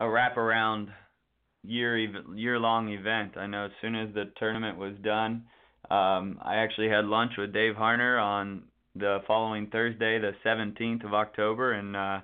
a 0.00 0.04
wraparound 0.04 0.88
year 1.62 1.98
year 1.98 2.58
long 2.58 2.88
event. 2.88 3.36
I 3.36 3.46
know 3.46 3.66
as 3.66 3.70
soon 3.80 3.94
as 3.94 4.12
the 4.14 4.32
tournament 4.38 4.78
was 4.78 4.94
done, 5.02 5.44
um, 5.90 6.38
I 6.42 6.56
actually 6.56 6.88
had 6.88 7.04
lunch 7.04 7.32
with 7.38 7.52
Dave 7.52 7.74
Harner 7.74 8.22
on 8.22 8.62
the 8.96 9.18
following 9.26 9.68
Thursday, 9.68 10.18
the 10.18 10.32
17th 10.44 11.04
of 11.04 11.14
October, 11.14 11.72
and 11.72 11.96
uh, 11.96 12.20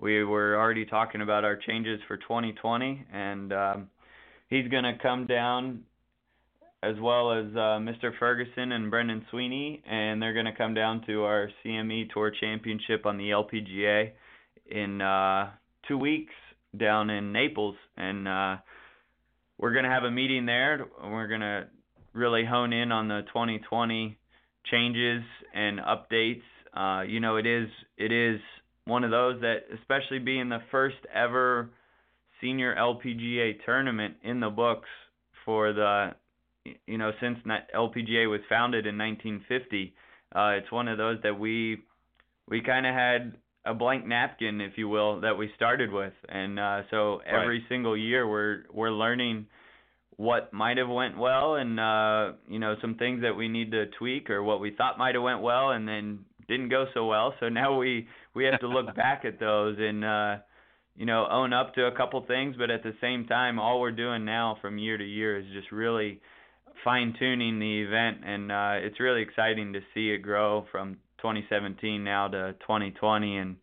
we 0.00 0.24
were 0.24 0.56
already 0.56 0.84
talking 0.84 1.20
about 1.20 1.44
our 1.44 1.56
changes 1.56 2.00
for 2.08 2.16
2020. 2.16 3.06
And 3.12 3.52
um, 3.52 3.90
he's 4.48 4.68
going 4.68 4.84
to 4.84 4.98
come 5.00 5.26
down 5.26 5.82
as 6.82 6.94
well 7.00 7.32
as 7.32 7.46
uh, 7.54 7.78
Mr. 7.80 8.16
Ferguson 8.18 8.72
and 8.72 8.90
Brendan 8.90 9.26
Sweeney, 9.30 9.82
and 9.88 10.22
they're 10.22 10.34
going 10.34 10.46
to 10.46 10.54
come 10.56 10.74
down 10.74 11.02
to 11.06 11.24
our 11.24 11.50
CME 11.64 12.10
Tour 12.12 12.32
Championship 12.40 13.04
on 13.04 13.16
the 13.16 13.30
LPGA 13.30 14.12
in 14.68 15.00
uh, 15.00 15.50
two 15.86 15.98
weeks 15.98 16.32
down 16.76 17.10
in 17.10 17.32
Naples, 17.32 17.76
and 17.96 18.28
uh, 18.28 18.56
we're 19.58 19.72
to 19.84 19.90
have 19.90 20.04
a 20.04 20.10
meeting 20.10 20.46
there. 20.46 20.86
We're 21.02 21.28
to 21.40 21.66
really 22.12 22.44
hone 22.44 22.72
in 22.72 22.92
on 22.92 23.08
the 23.08 23.22
2020 23.28 24.16
changes 24.70 25.22
and 25.54 25.80
updates. 25.80 26.42
Uh, 26.74 27.02
you 27.02 27.20
know, 27.20 27.36
it 27.36 27.46
is 27.46 27.68
it 27.96 28.12
is 28.12 28.40
one 28.84 29.04
of 29.04 29.10
those 29.10 29.40
that, 29.40 29.64
especially 29.80 30.18
being 30.18 30.48
the 30.48 30.60
first 30.70 30.96
ever 31.14 31.70
senior 32.40 32.74
LPGA 32.76 33.56
tournament 33.64 34.14
in 34.22 34.40
the 34.40 34.50
books 34.50 34.88
for 35.44 35.72
the 35.72 36.12
you 36.86 36.98
know, 36.98 37.12
since 37.20 37.38
LPGA 37.74 38.28
was 38.28 38.40
founded 38.48 38.86
in 38.86 38.98
1950, 38.98 39.94
uh, 40.34 40.58
it's 40.58 40.70
one 40.70 40.88
of 40.88 40.98
those 40.98 41.18
that 41.22 41.38
we 41.38 41.78
we 42.48 42.60
kind 42.62 42.86
of 42.86 42.94
had 42.94 43.36
a 43.68 43.74
blank 43.74 44.06
napkin, 44.06 44.60
if 44.60 44.72
you 44.76 44.88
will, 44.88 45.20
that 45.20 45.36
we 45.36 45.50
started 45.54 45.92
with, 45.92 46.14
and 46.28 46.58
uh, 46.58 46.82
so 46.90 47.20
every 47.26 47.58
right. 47.58 47.68
single 47.68 47.96
year 47.96 48.26
we're 48.26 48.62
we're 48.72 48.90
learning 48.90 49.46
what 50.16 50.52
might 50.52 50.78
have 50.78 50.88
went 50.88 51.18
well, 51.18 51.56
and 51.56 51.78
uh, 51.78 52.32
you 52.48 52.58
know 52.58 52.76
some 52.80 52.94
things 52.94 53.22
that 53.22 53.34
we 53.34 53.46
need 53.46 53.70
to 53.72 53.86
tweak, 53.98 54.30
or 54.30 54.42
what 54.42 54.60
we 54.60 54.74
thought 54.74 54.98
might 54.98 55.14
have 55.14 55.22
went 55.22 55.42
well, 55.42 55.70
and 55.70 55.86
then 55.86 56.20
didn't 56.48 56.70
go 56.70 56.86
so 56.94 57.06
well. 57.06 57.34
So 57.40 57.48
now 57.48 57.76
we 57.76 58.08
we 58.34 58.44
have 58.46 58.58
to 58.60 58.68
look 58.68 58.94
back 58.96 59.24
at 59.24 59.38
those 59.38 59.76
and 59.78 60.04
uh, 60.04 60.36
you 60.96 61.04
know 61.04 61.26
own 61.30 61.52
up 61.52 61.74
to 61.74 61.84
a 61.86 61.92
couple 61.96 62.24
things, 62.26 62.56
but 62.58 62.70
at 62.70 62.82
the 62.82 62.94
same 63.02 63.26
time, 63.26 63.58
all 63.58 63.80
we're 63.80 63.92
doing 63.92 64.24
now 64.24 64.56
from 64.62 64.78
year 64.78 64.96
to 64.96 65.04
year 65.04 65.38
is 65.38 65.46
just 65.52 65.70
really 65.70 66.20
fine 66.84 67.14
tuning 67.18 67.58
the 67.58 67.82
event, 67.82 68.24
and 68.24 68.50
uh, 68.50 68.74
it's 68.76 68.98
really 68.98 69.20
exciting 69.20 69.74
to 69.74 69.80
see 69.92 70.08
it 70.08 70.18
grow 70.18 70.66
from 70.72 70.96
2017 71.18 72.02
now 72.02 72.28
to 72.28 72.54
2020, 72.60 73.36
and 73.36 73.56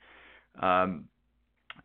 um, 0.61 1.05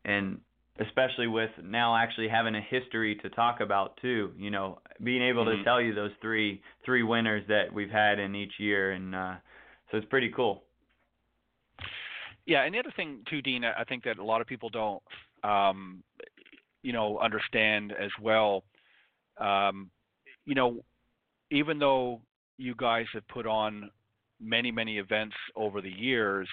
and 0.04 0.40
especially 0.80 1.26
with 1.26 1.50
now 1.62 1.96
actually 1.96 2.28
having 2.28 2.54
a 2.54 2.60
history 2.60 3.16
to 3.16 3.28
talk 3.30 3.60
about 3.60 3.98
too. 4.00 4.32
You 4.36 4.50
know, 4.50 4.78
being 5.02 5.22
able 5.22 5.44
mm-hmm. 5.44 5.58
to 5.58 5.64
tell 5.64 5.80
you 5.80 5.94
those 5.94 6.12
three 6.20 6.62
three 6.84 7.02
winners 7.02 7.44
that 7.48 7.72
we've 7.72 7.90
had 7.90 8.18
in 8.18 8.34
each 8.34 8.52
year, 8.58 8.92
and 8.92 9.14
uh, 9.14 9.34
so 9.90 9.98
it's 9.98 10.06
pretty 10.08 10.30
cool. 10.34 10.62
Yeah, 12.46 12.64
and 12.64 12.74
the 12.74 12.78
other 12.78 12.92
thing 12.96 13.20
too, 13.28 13.42
Dean, 13.42 13.64
I 13.64 13.84
think 13.84 14.04
that 14.04 14.18
a 14.18 14.24
lot 14.24 14.40
of 14.40 14.46
people 14.46 14.70
don't, 14.70 15.02
um, 15.44 16.02
you 16.82 16.92
know, 16.92 17.18
understand 17.18 17.92
as 17.92 18.10
well. 18.20 18.64
Um, 19.38 19.90
you 20.46 20.54
know, 20.54 20.82
even 21.50 21.78
though 21.78 22.20
you 22.58 22.74
guys 22.74 23.06
have 23.14 23.26
put 23.28 23.46
on 23.46 23.90
many 24.40 24.70
many 24.70 24.98
events 24.98 25.34
over 25.56 25.80
the 25.80 25.90
years 25.90 26.48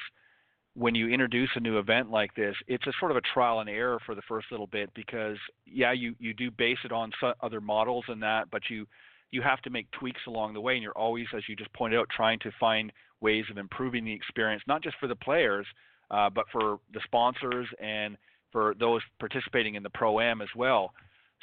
when 0.74 0.94
you 0.94 1.08
introduce 1.08 1.50
a 1.56 1.60
new 1.60 1.80
event 1.80 2.10
like 2.10 2.34
this 2.36 2.56
it's 2.68 2.86
a 2.88 2.94
sort 3.00 3.12
of 3.12 3.18
a 3.18 3.22
trial 3.34 3.60
and 3.60 3.70
error 3.70 4.00
for 4.06 4.16
the 4.16 4.22
first 4.28 4.48
little 4.52 4.68
bit 4.68 4.90
because 4.94 5.38
yeah 5.66 5.92
you 5.92 6.16
you 6.20 6.34
do 6.34 6.52
base 6.52 6.78
it 6.84 6.92
on 6.92 7.12
other 7.42 7.62
models 7.62 8.06
and 8.08 8.22
that 8.22 8.50
but 8.52 8.64
you 8.70 8.86
you 9.32 9.42
have 9.42 9.62
to 9.62 9.70
make 9.70 9.90
tweaks 9.92 10.22
along 10.28 10.54
the 10.54 10.62
way 10.62 10.74
and 10.74 10.84
you're 10.84 10.98
always 10.98 11.28
as 11.36 11.44
you 11.48 11.56
just 11.56 11.72
pointed 11.74 12.00
out 12.00 12.08
trying 12.10 12.40
to 12.40 12.52
find 12.60 12.92
ways 13.22 13.46
of 13.50 13.58
improving 13.58 14.06
the 14.06 14.14
experience 14.14 14.62
not 14.68 14.84
just 14.84 14.96
for 15.00 15.08
the 15.08 15.16
players 15.16 15.66
uh, 16.12 16.30
but 16.30 16.46
for 16.52 16.80
the 16.94 17.02
sponsors 17.06 17.68
and 17.82 18.18
for 18.52 18.74
those 18.80 19.02
participating 19.20 19.76
in 19.76 19.84
the 19.84 19.90
pro 19.90 20.20
am 20.20 20.42
as 20.42 20.48
well. 20.56 20.94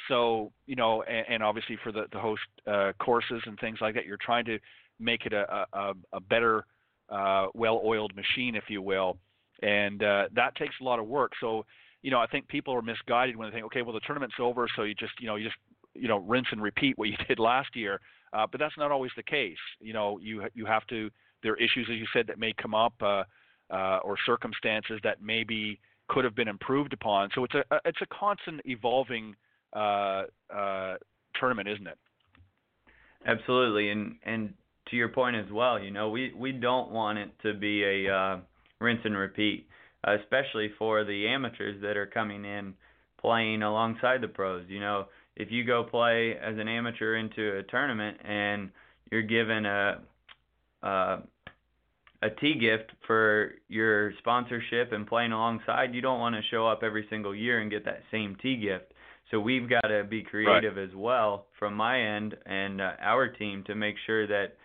So 0.09 0.51
you 0.65 0.75
know, 0.75 1.03
and, 1.03 1.25
and 1.29 1.43
obviously 1.43 1.77
for 1.83 1.91
the 1.91 2.05
the 2.11 2.19
host 2.19 2.41
uh, 2.67 2.91
courses 2.99 3.41
and 3.45 3.59
things 3.59 3.79
like 3.81 3.95
that, 3.95 4.05
you're 4.05 4.17
trying 4.17 4.45
to 4.45 4.59
make 4.99 5.25
it 5.25 5.33
a 5.33 5.65
a, 5.73 5.93
a 6.13 6.19
better, 6.19 6.65
uh, 7.09 7.47
well-oiled 7.53 8.13
machine, 8.15 8.55
if 8.55 8.65
you 8.69 8.81
will, 8.81 9.17
and 9.61 10.03
uh, 10.03 10.27
that 10.33 10.55
takes 10.55 10.75
a 10.81 10.83
lot 10.83 10.99
of 10.99 11.07
work. 11.07 11.31
So 11.39 11.65
you 12.01 12.11
know, 12.11 12.19
I 12.19 12.27
think 12.27 12.47
people 12.47 12.73
are 12.75 12.83
misguided 12.83 13.35
when 13.35 13.49
they 13.49 13.55
think, 13.55 13.65
okay, 13.65 13.81
well 13.81 13.93
the 13.93 13.99
tournament's 14.01 14.35
over, 14.39 14.67
so 14.75 14.83
you 14.83 14.93
just 14.93 15.13
you 15.19 15.27
know 15.27 15.35
you 15.35 15.45
just 15.45 15.57
you 15.93 16.07
know 16.07 16.17
rinse 16.17 16.47
and 16.51 16.61
repeat 16.61 16.97
what 16.97 17.09
you 17.09 17.17
did 17.27 17.39
last 17.39 17.75
year. 17.75 17.99
Uh, 18.33 18.45
but 18.51 18.59
that's 18.59 18.77
not 18.77 18.91
always 18.91 19.11
the 19.15 19.23
case. 19.23 19.57
You 19.79 19.93
know, 19.93 20.19
you 20.19 20.43
you 20.53 20.65
have 20.65 20.85
to. 20.87 21.09
There 21.41 21.53
are 21.53 21.57
issues, 21.57 21.87
as 21.91 21.97
you 21.97 22.05
said, 22.11 22.27
that 22.27 22.39
may 22.39 22.53
come 22.53 22.73
up, 22.73 22.93
uh, 23.01 23.23
uh, 23.69 23.99
or 24.03 24.15
circumstances 24.25 24.99
that 25.03 25.21
maybe 25.21 25.79
could 26.07 26.23
have 26.23 26.35
been 26.35 26.47
improved 26.47 26.93
upon. 26.93 27.29
So 27.33 27.43
it's 27.43 27.55
a 27.55 27.63
it's 27.85 28.01
a 28.01 28.07
constant 28.07 28.61
evolving 28.65 29.35
uh, 29.73 30.23
uh, 30.53 30.95
tournament, 31.39 31.67
isn't 31.67 31.87
it? 31.87 31.97
Absolutely, 33.25 33.89
and 33.89 34.15
and 34.23 34.53
to 34.89 34.95
your 34.95 35.09
point 35.09 35.35
as 35.35 35.51
well, 35.51 35.79
you 35.79 35.91
know, 35.91 36.09
we 36.09 36.31
we 36.33 36.51
don't 36.51 36.91
want 36.91 37.17
it 37.17 37.31
to 37.43 37.53
be 37.53 37.83
a 37.83 38.13
uh, 38.13 38.37
rinse 38.79 39.01
and 39.03 39.17
repeat, 39.17 39.67
especially 40.03 40.69
for 40.77 41.03
the 41.03 41.27
amateurs 41.27 41.81
that 41.81 41.97
are 41.97 42.05
coming 42.05 42.45
in 42.45 42.73
playing 43.19 43.63
alongside 43.63 44.21
the 44.21 44.27
pros. 44.27 44.65
You 44.67 44.79
know, 44.79 45.05
if 45.35 45.51
you 45.51 45.63
go 45.63 45.83
play 45.83 46.35
as 46.41 46.57
an 46.57 46.67
amateur 46.67 47.15
into 47.15 47.57
a 47.57 47.63
tournament 47.63 48.17
and 48.23 48.69
you're 49.11 49.23
given 49.23 49.65
a 49.65 50.01
a, 50.83 51.17
a 52.21 52.29
tee 52.39 52.55
gift 52.59 52.91
for 53.07 53.53
your 53.67 54.13
sponsorship 54.19 54.91
and 54.91 55.07
playing 55.07 55.31
alongside, 55.31 55.95
you 55.95 56.01
don't 56.01 56.19
want 56.19 56.35
to 56.35 56.41
show 56.51 56.67
up 56.67 56.83
every 56.83 57.07
single 57.09 57.33
year 57.33 57.59
and 57.59 57.71
get 57.71 57.85
that 57.85 58.03
same 58.11 58.37
tee 58.41 58.57
gift. 58.57 58.93
So 59.31 59.39
we've 59.39 59.67
got 59.67 59.87
to 59.87 60.03
be 60.03 60.21
creative 60.21 60.75
right. 60.75 60.83
as 60.83 60.93
well 60.95 61.47
from 61.57 61.73
my 61.73 61.99
end 61.99 62.35
and 62.45 62.79
uh, 62.79 62.91
our 63.01 63.27
team 63.27 63.63
to 63.65 63.73
make 63.73 63.95
sure 64.05 64.27
that 64.27 64.55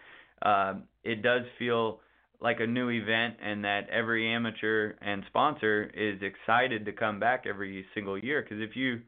uh, 0.42 0.74
it 1.04 1.22
does 1.22 1.42
feel 1.58 2.00
like 2.40 2.60
a 2.60 2.66
new 2.66 2.88
event 2.88 3.34
and 3.42 3.64
that 3.64 3.88
every 3.90 4.32
amateur 4.32 4.94
and 5.02 5.22
sponsor 5.28 5.90
is 5.94 6.20
excited 6.22 6.86
to 6.86 6.92
come 6.92 7.20
back 7.20 7.44
every 7.46 7.84
single 7.94 8.18
year. 8.18 8.42
Because 8.42 8.62
if 8.62 8.76
you 8.76 9.00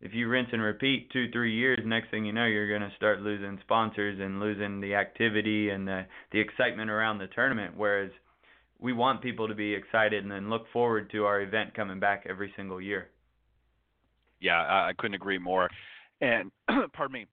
if 0.00 0.14
you 0.14 0.28
rinse 0.28 0.48
and 0.52 0.62
repeat 0.62 1.10
two 1.12 1.30
three 1.30 1.54
years, 1.54 1.78
next 1.84 2.10
thing 2.10 2.24
you 2.24 2.32
know, 2.32 2.46
you're 2.46 2.68
going 2.68 2.88
to 2.88 2.96
start 2.96 3.20
losing 3.20 3.58
sponsors 3.62 4.18
and 4.20 4.40
losing 4.40 4.80
the 4.80 4.94
activity 4.94 5.70
and 5.70 5.86
the 5.86 6.06
the 6.32 6.40
excitement 6.40 6.90
around 6.90 7.18
the 7.18 7.28
tournament. 7.28 7.74
Whereas 7.76 8.10
we 8.78 8.92
want 8.92 9.22
people 9.22 9.46
to 9.46 9.54
be 9.54 9.74
excited 9.74 10.22
and 10.22 10.32
then 10.32 10.50
look 10.50 10.64
forward 10.72 11.10
to 11.12 11.26
our 11.26 11.42
event 11.42 11.74
coming 11.74 12.00
back 12.00 12.24
every 12.28 12.52
single 12.56 12.80
year 12.80 13.08
yeah, 14.40 14.58
I 14.58 14.92
couldn't 14.98 15.14
agree 15.14 15.38
more. 15.38 15.68
And 16.20 16.50
pardon 16.92 17.12
me. 17.12 17.26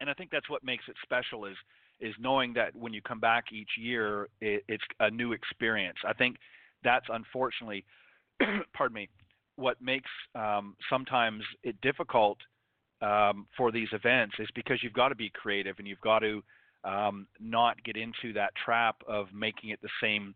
And 0.00 0.08
I 0.08 0.14
think 0.14 0.30
that's 0.30 0.48
what 0.48 0.64
makes 0.64 0.84
it 0.88 0.94
special 1.02 1.44
is 1.44 1.56
is 2.00 2.14
knowing 2.18 2.52
that 2.54 2.74
when 2.74 2.92
you 2.92 3.02
come 3.02 3.20
back 3.20 3.52
each 3.52 3.70
year, 3.78 4.28
it, 4.40 4.64
it's 4.68 4.84
a 5.00 5.10
new 5.10 5.32
experience. 5.32 5.98
I 6.06 6.12
think 6.12 6.36
that's 6.84 7.06
unfortunately, 7.08 7.84
pardon 8.74 8.94
me, 8.94 9.08
what 9.56 9.80
makes 9.82 10.10
um, 10.34 10.76
sometimes 10.88 11.42
it 11.64 11.80
difficult 11.80 12.38
um, 13.00 13.46
for 13.56 13.72
these 13.72 13.88
events 13.92 14.34
is 14.38 14.48
because 14.54 14.78
you've 14.82 14.92
got 14.92 15.08
to 15.08 15.14
be 15.14 15.30
creative 15.30 15.76
and 15.78 15.86
you've 15.86 16.00
got 16.00 16.20
to 16.20 16.42
um, 16.84 17.26
not 17.40 17.82
get 17.84 17.96
into 17.96 18.32
that 18.34 18.52
trap 18.64 18.96
of 19.06 19.26
making 19.34 19.70
it 19.70 19.80
the 19.82 19.88
same 20.00 20.34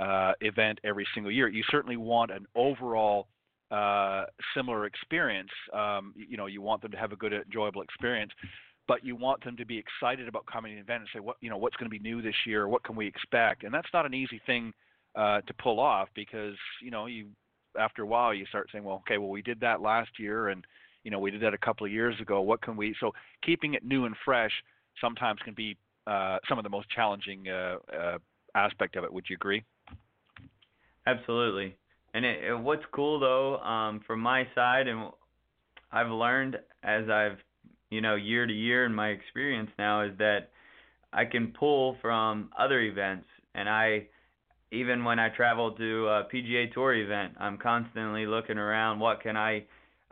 uh, 0.00 0.32
event 0.40 0.80
every 0.84 1.06
single 1.14 1.30
year. 1.30 1.48
You 1.48 1.62
certainly 1.70 1.96
want 1.96 2.30
an 2.30 2.46
overall 2.56 3.28
uh, 3.70 4.24
similar 4.56 4.86
experience. 4.86 5.50
Um, 5.72 6.14
you 6.16 6.36
know, 6.36 6.46
you 6.46 6.62
want 6.62 6.82
them 6.82 6.90
to 6.92 6.98
have 6.98 7.12
a 7.12 7.16
good, 7.16 7.32
enjoyable 7.32 7.82
experience, 7.82 8.32
but 8.86 9.04
you 9.04 9.16
want 9.16 9.42
them 9.44 9.56
to 9.56 9.64
be 9.64 9.78
excited 9.78 10.28
about 10.28 10.46
coming 10.46 10.72
to 10.72 10.76
the 10.76 10.82
event 10.82 11.02
and 11.02 11.08
say, 11.12 11.20
what 11.20 11.36
you 11.40 11.50
know, 11.50 11.56
what's 11.56 11.76
going 11.76 11.90
to 11.90 11.98
be 11.98 11.98
new 11.98 12.22
this 12.22 12.34
year? 12.46 12.68
What 12.68 12.84
can 12.84 12.96
we 12.96 13.06
expect? 13.06 13.64
And 13.64 13.72
that's 13.72 13.88
not 13.92 14.06
an 14.06 14.14
easy 14.14 14.40
thing 14.46 14.72
uh, 15.14 15.40
to 15.42 15.54
pull 15.54 15.80
off 15.80 16.08
because 16.14 16.56
you 16.82 16.90
know, 16.90 17.06
you 17.06 17.28
after 17.78 18.02
a 18.02 18.06
while 18.06 18.32
you 18.32 18.46
start 18.46 18.68
saying, 18.70 18.84
well, 18.84 19.02
okay, 19.06 19.18
well 19.18 19.30
we 19.30 19.42
did 19.42 19.60
that 19.60 19.80
last 19.80 20.10
year, 20.18 20.48
and 20.48 20.64
you 21.02 21.10
know, 21.10 21.18
we 21.18 21.30
did 21.30 21.42
that 21.42 21.54
a 21.54 21.58
couple 21.58 21.86
of 21.86 21.92
years 21.92 22.18
ago. 22.20 22.40
What 22.40 22.62
can 22.62 22.76
we? 22.76 22.94
So 23.00 23.12
keeping 23.44 23.74
it 23.74 23.84
new 23.84 24.06
and 24.06 24.14
fresh 24.24 24.52
sometimes 25.00 25.40
can 25.44 25.54
be 25.54 25.76
uh, 26.06 26.38
some 26.48 26.58
of 26.58 26.64
the 26.64 26.70
most 26.70 26.88
challenging 26.90 27.48
uh, 27.48 27.76
uh, 27.92 28.18
aspect 28.54 28.96
of 28.96 29.04
it. 29.04 29.12
Would 29.12 29.24
you 29.28 29.36
agree? 29.36 29.64
Absolutely. 31.06 31.76
And 32.14 32.24
it, 32.24 32.44
it, 32.44 32.58
what's 32.58 32.84
cool 32.92 33.18
though, 33.18 33.58
um, 33.58 34.00
from 34.06 34.20
my 34.20 34.46
side, 34.54 34.86
and 34.88 35.10
I've 35.92 36.10
learned 36.10 36.56
as 36.82 37.08
I've, 37.08 37.38
you 37.94 38.00
know, 38.00 38.16
year 38.16 38.44
to 38.46 38.52
year 38.52 38.84
in 38.84 38.94
my 38.94 39.08
experience 39.08 39.70
now 39.78 40.02
is 40.02 40.12
that 40.18 40.50
I 41.12 41.24
can 41.24 41.54
pull 41.58 41.96
from 42.02 42.50
other 42.58 42.80
events, 42.80 43.26
and 43.54 43.68
I, 43.68 44.08
even 44.72 45.04
when 45.04 45.20
I 45.20 45.28
travel 45.28 45.70
to 45.72 46.08
a 46.08 46.24
PGA 46.24 46.72
Tour 46.72 46.94
event, 46.94 47.34
I'm 47.38 47.56
constantly 47.56 48.26
looking 48.26 48.58
around. 48.58 48.98
What 48.98 49.22
can 49.22 49.36
I 49.36 49.64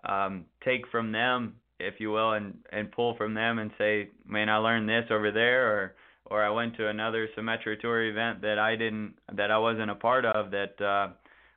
um, 0.09 0.45
take 0.64 0.87
from 0.93 1.11
them 1.11 1.57
if 1.80 1.95
you 1.99 2.12
will, 2.12 2.35
and 2.35 2.55
and 2.70 2.93
pull 2.93 3.16
from 3.16 3.35
them 3.35 3.59
and 3.59 3.72
say, 3.76 4.11
man, 4.24 4.49
I 4.49 4.59
learned 4.59 4.89
this 4.89 5.07
over 5.11 5.33
there, 5.33 5.66
or 5.66 5.95
or 6.26 6.45
I 6.45 6.51
went 6.51 6.76
to 6.76 6.89
another 6.89 7.28
Symetra 7.37 7.80
Tour 7.80 8.05
event 8.09 8.43
that 8.43 8.61
I 8.61 8.76
didn't 8.76 9.14
that 9.35 9.51
I 9.51 9.59
wasn't 9.59 9.91
a 9.91 9.97
part 9.97 10.24
of 10.24 10.53
that 10.53 10.80
uh, 10.80 11.12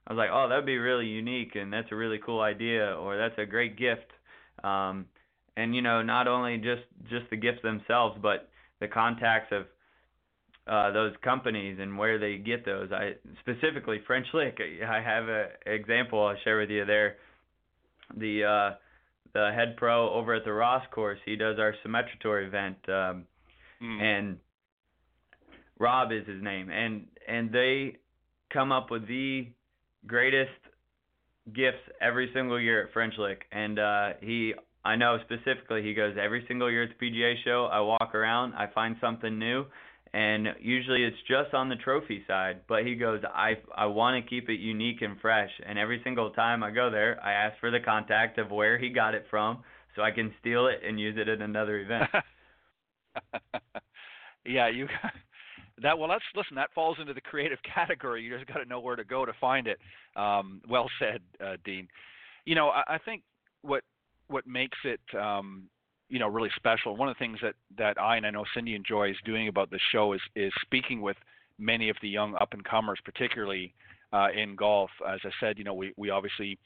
I 0.07 0.13
was 0.13 0.17
like, 0.17 0.29
oh, 0.33 0.49
that'd 0.49 0.65
be 0.65 0.77
really 0.77 1.05
unique 1.05 1.55
and 1.55 1.71
that's 1.71 1.91
a 1.91 1.95
really 1.95 2.19
cool 2.25 2.41
idea 2.41 2.95
or 2.95 3.15
that's 3.17 3.37
a 3.37 3.45
great 3.45 3.77
gift. 3.77 4.11
Um, 4.63 5.05
and 5.57 5.75
you 5.75 5.81
know, 5.81 6.01
not 6.01 6.27
only 6.27 6.57
just 6.57 6.83
just 7.09 7.29
the 7.29 7.37
gifts 7.37 7.61
themselves, 7.63 8.17
but 8.21 8.49
the 8.79 8.87
contacts 8.87 9.51
of 9.51 9.65
uh, 10.67 10.91
those 10.91 11.13
companies 11.23 11.77
and 11.79 11.97
where 11.97 12.17
they 12.17 12.37
get 12.37 12.65
those. 12.65 12.91
I 12.91 13.13
specifically 13.39 14.01
French 14.07 14.27
Lick. 14.33 14.59
I 14.59 15.01
have 15.01 15.27
an 15.27 15.47
example 15.65 16.25
I'll 16.25 16.35
share 16.43 16.59
with 16.59 16.69
you 16.69 16.85
there. 16.85 17.17
The 18.17 18.43
uh, 18.43 18.75
the 19.33 19.51
head 19.53 19.75
pro 19.77 20.09
over 20.11 20.33
at 20.33 20.45
the 20.45 20.53
Ross 20.53 20.83
course, 20.91 21.19
he 21.25 21.35
does 21.35 21.57
our 21.59 21.73
Symetra 21.85 22.19
Tour 22.21 22.41
event, 22.41 22.77
um, 22.87 23.25
mm. 23.83 24.01
and 24.01 24.37
Rob 25.77 26.11
is 26.11 26.25
his 26.27 26.41
name, 26.41 26.69
and 26.69 27.05
and 27.27 27.51
they 27.51 27.97
come 28.51 28.71
up 28.71 28.91
with 28.91 29.07
the 29.07 29.47
greatest 30.07 30.51
gifts 31.53 31.81
every 32.01 32.31
single 32.33 32.59
year 32.59 32.85
at 32.85 32.93
French 32.93 33.15
Lick, 33.17 33.43
and 33.51 33.77
uh, 33.77 34.09
he 34.21 34.53
I 34.85 34.95
know 34.95 35.17
specifically 35.25 35.81
he 35.81 35.93
goes 35.93 36.15
every 36.21 36.45
single 36.47 36.71
year 36.71 36.83
at 36.83 36.89
the 36.97 37.05
PGA 37.05 37.33
show. 37.43 37.67
I 37.71 37.81
walk 37.81 38.13
around, 38.13 38.53
I 38.53 38.67
find 38.73 38.95
something 39.01 39.39
new, 39.39 39.65
and 40.13 40.49
usually 40.61 41.03
it's 41.03 41.17
just 41.27 41.55
on 41.55 41.69
the 41.69 41.75
trophy 41.75 42.23
side. 42.27 42.61
But 42.69 42.85
he 42.85 42.95
goes, 42.95 43.21
I 43.33 43.55
I 43.75 43.87
want 43.87 44.23
to 44.23 44.29
keep 44.29 44.47
it 44.47 44.59
unique 44.59 45.01
and 45.01 45.19
fresh, 45.19 45.49
and 45.65 45.79
every 45.79 46.01
single 46.03 46.29
time 46.29 46.63
I 46.63 46.69
go 46.69 46.91
there, 46.91 47.19
I 47.23 47.33
ask 47.33 47.59
for 47.59 47.71
the 47.71 47.79
contact 47.79 48.37
of 48.37 48.51
where 48.51 48.77
he 48.77 48.89
got 48.89 49.15
it 49.15 49.25
from, 49.29 49.63
so 49.95 50.03
I 50.03 50.11
can 50.11 50.31
steal 50.39 50.67
it 50.67 50.81
and 50.87 50.99
use 50.99 51.15
it 51.17 51.27
at 51.27 51.41
another 51.41 51.79
event. 51.79 52.03
yeah, 54.45 54.69
you 54.69 54.87
that 55.81 55.97
well, 55.97 56.09
let's 56.09 56.23
listen. 56.35 56.55
That 56.55 56.69
falls 56.73 56.97
into 56.99 57.13
the 57.13 57.21
creative 57.21 57.59
category. 57.75 58.23
You 58.23 58.37
just 58.37 58.47
got 58.47 58.59
to 58.59 58.65
know 58.65 58.79
where 58.79 58.95
to 58.95 59.03
go 59.03 59.25
to 59.25 59.33
find 59.41 59.67
it. 59.67 59.79
Um, 60.15 60.61
well 60.69 60.89
said, 60.99 61.21
uh, 61.43 61.57
Dean. 61.65 61.87
You 62.45 62.55
know, 62.55 62.69
I, 62.69 62.95
I 62.95 62.97
think 62.99 63.23
what 63.61 63.83
what 64.27 64.47
makes 64.47 64.77
it 64.83 65.01
um, 65.17 65.69
you 66.09 66.19
know 66.19 66.27
really 66.27 66.51
special. 66.55 66.95
One 66.95 67.09
of 67.09 67.15
the 67.15 67.19
things 67.19 67.39
that 67.41 67.55
that 67.77 67.99
I 67.99 68.17
and 68.17 68.25
I 68.25 68.31
know 68.31 68.45
Cindy 68.53 68.75
enjoys 68.75 69.15
doing 69.25 69.47
about 69.47 69.71
this 69.71 69.81
show 69.91 70.13
is 70.13 70.21
is 70.35 70.53
speaking 70.61 71.01
with 71.01 71.17
many 71.57 71.89
of 71.89 71.97
the 72.01 72.09
young 72.09 72.35
up 72.39 72.53
and 72.53 72.63
comers, 72.63 72.99
particularly 73.03 73.73
uh, 74.13 74.27
in 74.35 74.55
golf. 74.55 74.89
As 75.07 75.19
I 75.23 75.29
said, 75.39 75.57
you 75.57 75.63
know, 75.63 75.73
we 75.73 75.93
we 75.97 76.09
obviously 76.09 76.57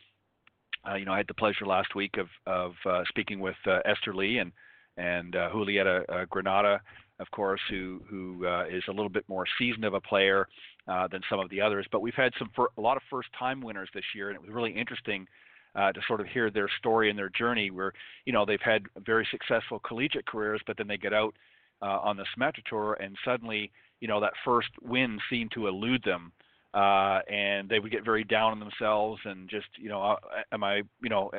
uh, 0.90 0.96
you 0.96 1.06
know 1.06 1.14
I 1.14 1.18
had 1.18 1.28
the 1.28 1.34
pleasure 1.34 1.66
last 1.66 1.96
week 1.96 2.18
of 2.18 2.28
of 2.46 2.74
uh, 2.86 3.04
speaking 3.08 3.40
with 3.40 3.56
uh, 3.66 3.80
Esther 3.86 4.14
Lee 4.14 4.40
and 4.40 4.52
and 4.98 5.36
uh, 5.36 5.50
Julieta 5.54 6.04
uh, 6.10 6.26
Granada 6.30 6.82
of 7.22 7.30
course, 7.32 7.60
who 7.70 8.02
who 8.10 8.46
is 8.72 8.82
a 8.88 8.92
little 8.92 9.10
bit 9.10 9.26
more 9.28 9.44
seasoned 9.58 9.84
of 9.84 9.94
a 9.94 10.00
player 10.00 10.48
than 10.88 11.20
some 11.30 11.38
of 11.38 11.50
the 11.50 11.60
others. 11.60 11.86
But 11.92 12.02
we've 12.02 12.14
had 12.16 12.32
some 12.40 12.50
fir- 12.56 12.70
a 12.78 12.82
lot 12.82 12.96
of 12.96 13.04
first-time 13.10 13.60
winners 13.60 13.90
this 13.94 14.06
year, 14.16 14.30
and 14.30 14.38
it 14.38 14.42
was 14.42 14.50
really 14.50 14.72
interesting 14.72 15.28
uh, 15.80 15.92
to 15.94 16.02
sort 16.08 16.20
of 16.20 16.28
hear 16.28 16.50
their 16.52 16.70
story 16.80 17.10
and 17.10 17.18
their 17.18 17.30
journey. 17.30 17.72
Where 17.72 17.94
you 18.26 18.34
know 18.34 18.46
they've 18.46 18.60
had 18.62 18.84
very 19.06 19.28
successful 19.32 19.80
collegiate 19.80 20.26
careers, 20.26 20.62
but 20.68 20.78
then 20.78 20.88
they 20.88 20.98
get 20.98 21.14
out 21.14 21.36
uh, 21.82 22.00
on 22.00 22.18
the 22.18 22.26
Symetra 22.36 22.64
Tour, 22.66 22.98
and 23.00 23.16
suddenly 23.24 23.72
you 24.02 24.08
know 24.08 24.20
that 24.20 24.34
first 24.44 24.70
win 24.82 25.20
seemed 25.30 25.52
to 25.54 25.68
elude 25.68 26.04
them. 26.04 26.32
Uh, 26.72 27.22
and 27.28 27.68
they 27.68 27.80
would 27.80 27.92
get 27.92 28.06
very 28.06 28.24
down 28.24 28.52
on 28.52 28.60
themselves 28.60 29.20
and 29.26 29.50
just, 29.50 29.66
you 29.76 29.90
know, 29.90 30.04
uh, 30.04 30.16
am 30.52 30.64
I, 30.64 30.84
you 31.02 31.10
know, 31.10 31.32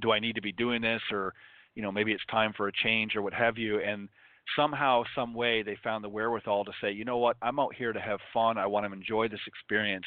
do 0.00 0.10
I 0.10 0.18
need 0.20 0.36
to 0.36 0.40
be 0.40 0.52
doing 0.52 0.80
this 0.80 1.02
or, 1.12 1.34
you 1.74 1.82
know, 1.82 1.92
maybe 1.92 2.12
it's 2.12 2.24
time 2.30 2.54
for 2.56 2.66
a 2.66 2.72
change 2.72 3.14
or 3.14 3.20
what 3.20 3.34
have 3.34 3.58
you. 3.58 3.78
And 3.80 4.08
somehow, 4.56 5.02
some 5.14 5.34
way, 5.34 5.62
they 5.62 5.76
found 5.84 6.02
the 6.02 6.08
wherewithal 6.08 6.64
to 6.64 6.72
say, 6.80 6.92
you 6.92 7.04
know 7.04 7.18
what, 7.18 7.36
I'm 7.42 7.60
out 7.60 7.74
here 7.74 7.92
to 7.92 8.00
have 8.00 8.20
fun. 8.32 8.56
I 8.56 8.66
want 8.66 8.86
to 8.86 8.92
enjoy 8.92 9.28
this 9.28 9.46
experience. 9.46 10.06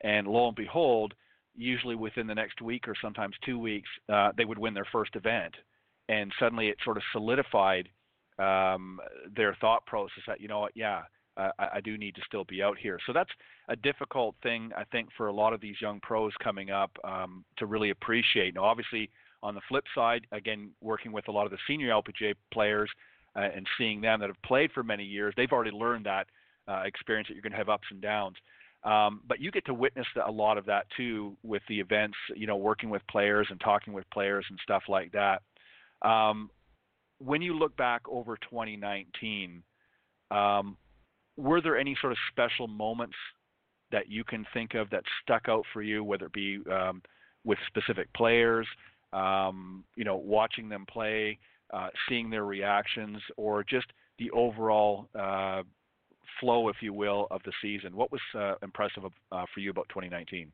And 0.00 0.26
lo 0.26 0.48
and 0.48 0.56
behold, 0.56 1.12
usually 1.56 1.94
within 1.94 2.26
the 2.26 2.34
next 2.34 2.60
week 2.60 2.88
or 2.88 2.94
sometimes 3.00 3.34
two 3.44 3.58
weeks, 3.58 3.88
uh, 4.12 4.32
they 4.36 4.44
would 4.44 4.58
win 4.58 4.74
their 4.74 4.86
first 4.90 5.16
event. 5.16 5.54
And 6.08 6.32
suddenly 6.38 6.68
it 6.68 6.76
sort 6.84 6.96
of 6.96 7.02
solidified 7.12 7.88
um, 8.38 9.00
their 9.34 9.56
thought 9.60 9.86
process 9.86 10.22
that, 10.26 10.40
you 10.40 10.48
know 10.48 10.60
what, 10.60 10.72
yeah, 10.74 11.02
I, 11.36 11.50
I 11.58 11.80
do 11.80 11.96
need 11.96 12.14
to 12.16 12.22
still 12.26 12.44
be 12.44 12.62
out 12.62 12.78
here. 12.78 12.98
So 13.06 13.12
that's 13.12 13.30
a 13.68 13.76
difficult 13.76 14.34
thing, 14.42 14.70
I 14.76 14.84
think, 14.84 15.08
for 15.16 15.28
a 15.28 15.32
lot 15.32 15.52
of 15.52 15.60
these 15.60 15.80
young 15.80 16.00
pros 16.00 16.32
coming 16.42 16.70
up 16.70 16.90
um, 17.04 17.44
to 17.58 17.66
really 17.66 17.90
appreciate. 17.90 18.54
Now, 18.54 18.64
obviously, 18.64 19.10
on 19.42 19.54
the 19.54 19.60
flip 19.68 19.84
side, 19.94 20.26
again, 20.32 20.70
working 20.80 21.12
with 21.12 21.28
a 21.28 21.32
lot 21.32 21.46
of 21.46 21.50
the 21.52 21.58
senior 21.66 21.88
LPGA 21.90 22.34
players, 22.52 22.90
uh, 23.36 23.48
and 23.54 23.66
seeing 23.78 24.00
them 24.00 24.20
that 24.20 24.28
have 24.28 24.42
played 24.42 24.70
for 24.72 24.82
many 24.82 25.04
years, 25.04 25.34
they've 25.36 25.52
already 25.52 25.70
learned 25.70 26.06
that 26.06 26.28
uh, 26.68 26.82
experience 26.84 27.28
that 27.28 27.34
you're 27.34 27.42
going 27.42 27.52
to 27.52 27.58
have 27.58 27.68
ups 27.68 27.86
and 27.90 28.00
downs. 28.00 28.36
Um, 28.84 29.22
but 29.26 29.40
you 29.40 29.50
get 29.50 29.64
to 29.66 29.74
witness 29.74 30.06
a 30.26 30.30
lot 30.30 30.58
of 30.58 30.66
that 30.66 30.86
too 30.96 31.36
with 31.42 31.62
the 31.68 31.80
events, 31.80 32.16
you 32.36 32.46
know, 32.46 32.56
working 32.56 32.90
with 32.90 33.02
players 33.10 33.46
and 33.50 33.58
talking 33.60 33.94
with 33.94 34.08
players 34.10 34.44
and 34.50 34.58
stuff 34.62 34.82
like 34.88 35.12
that. 35.12 35.42
Um, 36.06 36.50
when 37.18 37.40
you 37.40 37.56
look 37.58 37.74
back 37.76 38.02
over 38.08 38.36
2019, 38.36 39.62
um, 40.30 40.76
were 41.36 41.60
there 41.60 41.78
any 41.78 41.96
sort 42.00 42.12
of 42.12 42.18
special 42.30 42.68
moments 42.68 43.16
that 43.90 44.08
you 44.10 44.24
can 44.24 44.44
think 44.52 44.74
of 44.74 44.90
that 44.90 45.02
stuck 45.22 45.48
out 45.48 45.64
for 45.72 45.80
you, 45.80 46.04
whether 46.04 46.26
it 46.26 46.32
be 46.32 46.58
um, 46.70 47.02
with 47.44 47.58
specific 47.68 48.12
players, 48.14 48.66
um, 49.12 49.84
you 49.96 50.04
know, 50.04 50.16
watching 50.16 50.68
them 50.68 50.84
play, 50.90 51.38
uh, 51.72 51.88
seeing 52.08 52.28
their 52.28 52.44
reactions, 52.44 53.18
or 53.36 53.64
just 53.64 53.86
the 54.18 54.30
overall 54.32 55.08
uh, 55.18 55.62
flow, 56.40 56.68
if 56.68 56.76
you 56.80 56.92
will, 56.92 57.26
of 57.30 57.40
the 57.44 57.52
season. 57.62 57.96
What 57.96 58.10
was 58.12 58.20
uh, 58.36 58.54
impressive 58.62 59.04
uh, 59.04 59.44
for 59.52 59.60
you 59.60 59.70
about 59.70 59.88
2019? 59.88 60.50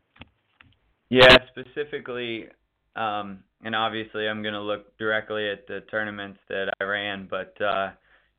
Yeah, 1.08 1.36
specifically, 1.50 2.46
um, 2.94 3.40
and 3.64 3.74
obviously, 3.74 4.28
I'm 4.28 4.42
going 4.42 4.54
to 4.54 4.60
look 4.60 4.96
directly 4.98 5.50
at 5.50 5.66
the 5.66 5.80
tournaments 5.90 6.38
that 6.48 6.72
I 6.80 6.84
ran, 6.84 7.26
but 7.28 7.60
uh, 7.60 7.90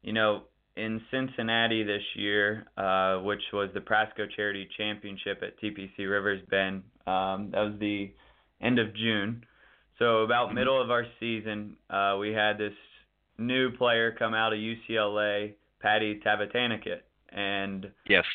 you 0.01 0.13
know, 0.13 0.43
in 0.77 1.01
Cincinnati 1.11 1.83
this 1.83 2.01
year, 2.15 2.65
uh, 2.77 3.17
which 3.17 3.41
was 3.51 3.69
the 3.73 3.81
Prasco 3.81 4.25
Charity 4.35 4.67
Championship 4.77 5.43
at 5.43 5.59
TPC 5.59 6.09
Rivers 6.09 6.41
Bend, 6.49 6.83
um, 7.05 7.49
that 7.51 7.61
was 7.61 7.73
the 7.79 8.11
end 8.61 8.79
of 8.79 8.95
June. 8.95 9.43
So 9.99 10.19
about 10.19 10.47
mm-hmm. 10.47 10.55
middle 10.55 10.81
of 10.81 10.89
our 10.89 11.05
season, 11.19 11.75
uh, 11.89 12.15
we 12.19 12.31
had 12.31 12.57
this 12.57 12.73
new 13.37 13.71
player 13.71 14.15
come 14.17 14.33
out 14.33 14.53
of 14.53 14.59
UCLA, 14.59 15.53
Patty 15.81 16.21
Tavatanakit, 16.25 17.01
and 17.31 17.91
yes, 18.07 18.25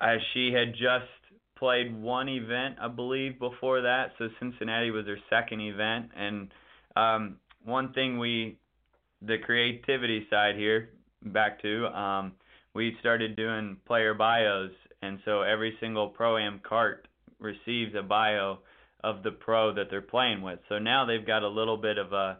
uh, 0.00 0.16
she 0.32 0.52
had 0.52 0.72
just 0.72 1.10
played 1.56 1.94
one 1.94 2.28
event, 2.28 2.76
I 2.80 2.88
believe, 2.88 3.38
before 3.38 3.80
that. 3.82 4.12
So 4.18 4.28
Cincinnati 4.38 4.90
was 4.90 5.06
her 5.06 5.18
second 5.30 5.60
event, 5.60 6.10
and 6.16 6.52
um, 6.96 7.36
one 7.64 7.92
thing 7.92 8.18
we, 8.18 8.58
the 9.22 9.38
creativity 9.44 10.26
side 10.30 10.56
here, 10.56 10.90
back 11.22 11.60
to, 11.62 11.86
um, 11.86 12.32
we 12.74 12.96
started 13.00 13.36
doing 13.36 13.78
player 13.86 14.12
bios, 14.12 14.72
and 15.02 15.18
so 15.24 15.42
every 15.42 15.76
single 15.80 16.08
pro 16.08 16.36
am 16.36 16.60
cart 16.66 17.08
receives 17.38 17.94
a 17.98 18.02
bio 18.02 18.58
of 19.02 19.22
the 19.22 19.30
pro 19.30 19.74
that 19.74 19.86
they're 19.90 20.02
playing 20.02 20.42
with. 20.42 20.58
So 20.68 20.78
now 20.78 21.06
they've 21.06 21.26
got 21.26 21.42
a 21.42 21.48
little 21.48 21.76
bit 21.76 21.96
of 21.96 22.12
a 22.12 22.38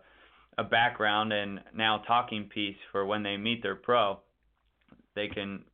a 0.59 0.64
background 0.64 1.32
and 1.32 1.61
now 1.74 2.02
talking 2.07 2.44
piece 2.44 2.76
for 2.92 3.04
when 3.04 3.22
they 3.22 3.36
meet 3.36 3.62
their 3.62 3.74
pro. 3.74 4.18
They 5.16 5.26
can 5.26 5.64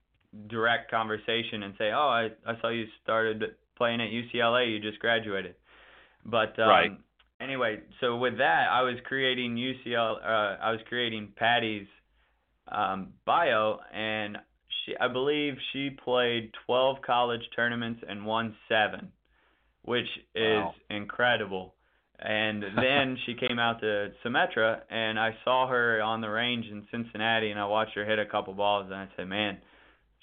direct 0.48 0.90
conversation 0.90 1.64
and 1.64 1.74
say, 1.76 1.90
"Oh, 1.92 2.08
I 2.08 2.30
I 2.50 2.58
saw 2.62 2.70
you 2.70 2.86
started 3.02 3.42
playing 3.76 4.00
at 4.00 4.08
UCLA. 4.08 4.72
You 4.72 4.80
just 4.80 4.98
graduated." 5.00 5.56
But 6.24 6.58
um, 6.58 6.68
right. 6.68 6.90
anyway, 7.40 7.80
so 8.00 8.16
with 8.16 8.38
that, 8.38 8.68
I 8.70 8.82
was 8.82 8.94
creating 9.04 9.56
UCL. 9.56 10.16
Uh, 10.24 10.56
I 10.62 10.70
was 10.70 10.80
creating 10.88 11.34
Patty's 11.36 11.86
um, 12.68 13.12
bio, 13.26 13.80
and 13.92 14.38
she, 14.86 14.96
I 14.98 15.08
believe 15.08 15.54
she 15.74 15.90
played 15.90 16.52
12 16.64 17.02
college 17.04 17.42
tournaments 17.54 18.00
and 18.08 18.24
won 18.24 18.56
seven 18.68 19.12
which 19.82 20.06
is 20.34 20.58
wow. 20.58 20.74
incredible. 20.90 21.74
And 22.22 22.62
then 22.76 23.18
she 23.26 23.34
came 23.34 23.58
out 23.58 23.80
to 23.80 24.12
Symetra, 24.24 24.80
and 24.90 25.18
I 25.18 25.36
saw 25.44 25.68
her 25.68 26.00
on 26.00 26.20
the 26.20 26.28
range 26.28 26.66
in 26.70 26.86
Cincinnati, 26.90 27.50
and 27.50 27.58
I 27.58 27.66
watched 27.66 27.94
her 27.96 28.04
hit 28.04 28.18
a 28.18 28.26
couple 28.26 28.54
balls, 28.54 28.86
and 28.86 28.94
I 28.94 29.08
said, 29.16 29.28
man, 29.28 29.58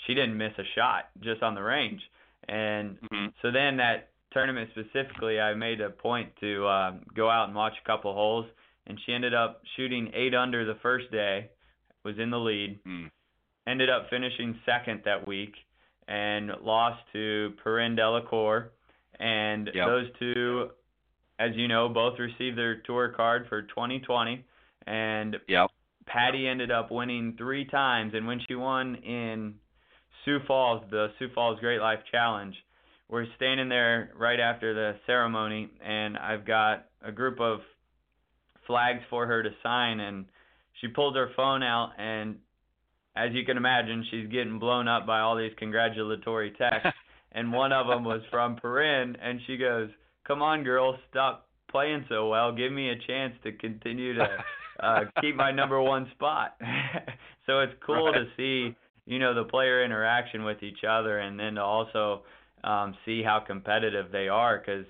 she 0.07 0.13
didn't 0.13 0.37
miss 0.37 0.53
a 0.57 0.63
shot 0.75 1.09
just 1.21 1.43
on 1.43 1.55
the 1.55 1.61
range. 1.61 2.01
And 2.47 2.97
mm-hmm. 3.01 3.27
so 3.41 3.51
then 3.51 3.77
that 3.77 4.09
tournament 4.31 4.69
specifically, 4.71 5.39
I 5.39 5.53
made 5.53 5.81
a 5.81 5.89
point 5.89 6.31
to 6.39 6.65
uh, 6.65 6.91
go 7.15 7.29
out 7.29 7.47
and 7.47 7.55
watch 7.55 7.73
a 7.83 7.87
couple 7.87 8.13
holes, 8.13 8.45
and 8.87 8.97
she 9.05 9.13
ended 9.13 9.33
up 9.33 9.61
shooting 9.75 10.11
eight 10.13 10.33
under 10.33 10.65
the 10.65 10.79
first 10.81 11.11
day, 11.11 11.49
was 12.05 12.15
in 12.17 12.29
the 12.29 12.39
lead, 12.39 12.79
mm. 12.87 13.11
ended 13.67 13.89
up 13.89 14.09
finishing 14.09 14.57
second 14.65 15.01
that 15.03 15.27
week, 15.27 15.53
and 16.07 16.51
lost 16.63 17.01
to 17.13 17.53
Perrine 17.63 17.95
Delacour 17.95 18.71
and 19.19 19.69
yep. 19.73 19.85
those 19.85 20.05
two 20.17 20.69
as 21.39 21.51
you 21.55 21.67
know, 21.67 21.87
both 21.87 22.19
received 22.19 22.57
their 22.57 22.81
tour 22.81 23.13
card 23.15 23.45
for 23.47 23.61
2020, 23.63 24.45
and 24.85 25.37
yep. 25.47 25.69
Patty 26.05 26.47
ended 26.47 26.69
up 26.69 26.91
winning 26.91 27.35
three 27.37 27.65
times, 27.65 28.13
and 28.13 28.27
when 28.27 28.41
she 28.47 28.55
won 28.55 28.95
in 28.95 29.55
Sioux 30.25 30.39
Falls, 30.45 30.83
the 30.91 31.07
Sioux 31.17 31.29
Falls 31.33 31.59
Great 31.61 31.79
Life 31.79 31.99
Challenge, 32.11 32.53
we're 33.07 33.25
standing 33.37 33.69
there 33.69 34.11
right 34.17 34.39
after 34.39 34.73
the 34.73 34.97
ceremony, 35.07 35.69
and 35.83 36.17
I've 36.17 36.45
got 36.45 36.85
a 37.01 37.11
group 37.11 37.39
of 37.39 37.59
flags 38.67 39.01
for 39.09 39.25
her 39.25 39.41
to 39.41 39.49
sign, 39.63 40.01
and 40.01 40.25
she 40.81 40.89
pulled 40.89 41.15
her 41.15 41.29
phone 41.35 41.63
out, 41.63 41.93
and 41.97 42.35
as 43.15 43.29
you 43.33 43.45
can 43.45 43.57
imagine, 43.57 44.05
she's 44.11 44.27
getting 44.27 44.59
blown 44.59 44.87
up 44.87 45.07
by 45.07 45.21
all 45.21 45.37
these 45.37 45.53
congratulatory 45.57 46.51
texts, 46.51 46.91
and 47.31 47.53
one 47.53 47.71
of 47.71 47.87
them 47.87 48.03
was 48.03 48.21
from 48.29 48.57
Perrine, 48.57 49.15
and 49.21 49.39
she 49.47 49.55
goes, 49.55 49.89
"Come 50.29 50.43
on, 50.43 50.63
girl, 50.63 50.95
stop 51.09 51.47
playing 51.71 52.05
so 52.07 52.29
well. 52.29 52.53
Give 52.55 52.71
me 52.71 52.89
a 52.89 52.95
chance 53.07 53.33
to 53.43 53.51
continue 53.51 54.13
to 54.13 54.27
uh, 54.79 54.99
keep 55.19 55.35
my 55.35 55.51
number 55.51 55.81
one 55.81 56.07
spot." 56.11 56.55
so 57.47 57.59
it's 57.59 57.73
cool 57.85 58.11
right. 58.11 58.19
to 58.19 58.25
see, 58.37 58.75
you 59.05 59.17
know, 59.17 59.33
the 59.33 59.43
player 59.43 59.83
interaction 59.83 60.43
with 60.43 60.61
each 60.61 60.83
other, 60.87 61.19
and 61.19 61.39
then 61.39 61.55
to 61.55 61.61
also 61.61 62.21
um, 62.63 62.95
see 63.05 63.23
how 63.23 63.39
competitive 63.39 64.11
they 64.11 64.27
are 64.27 64.59
because 64.59 64.85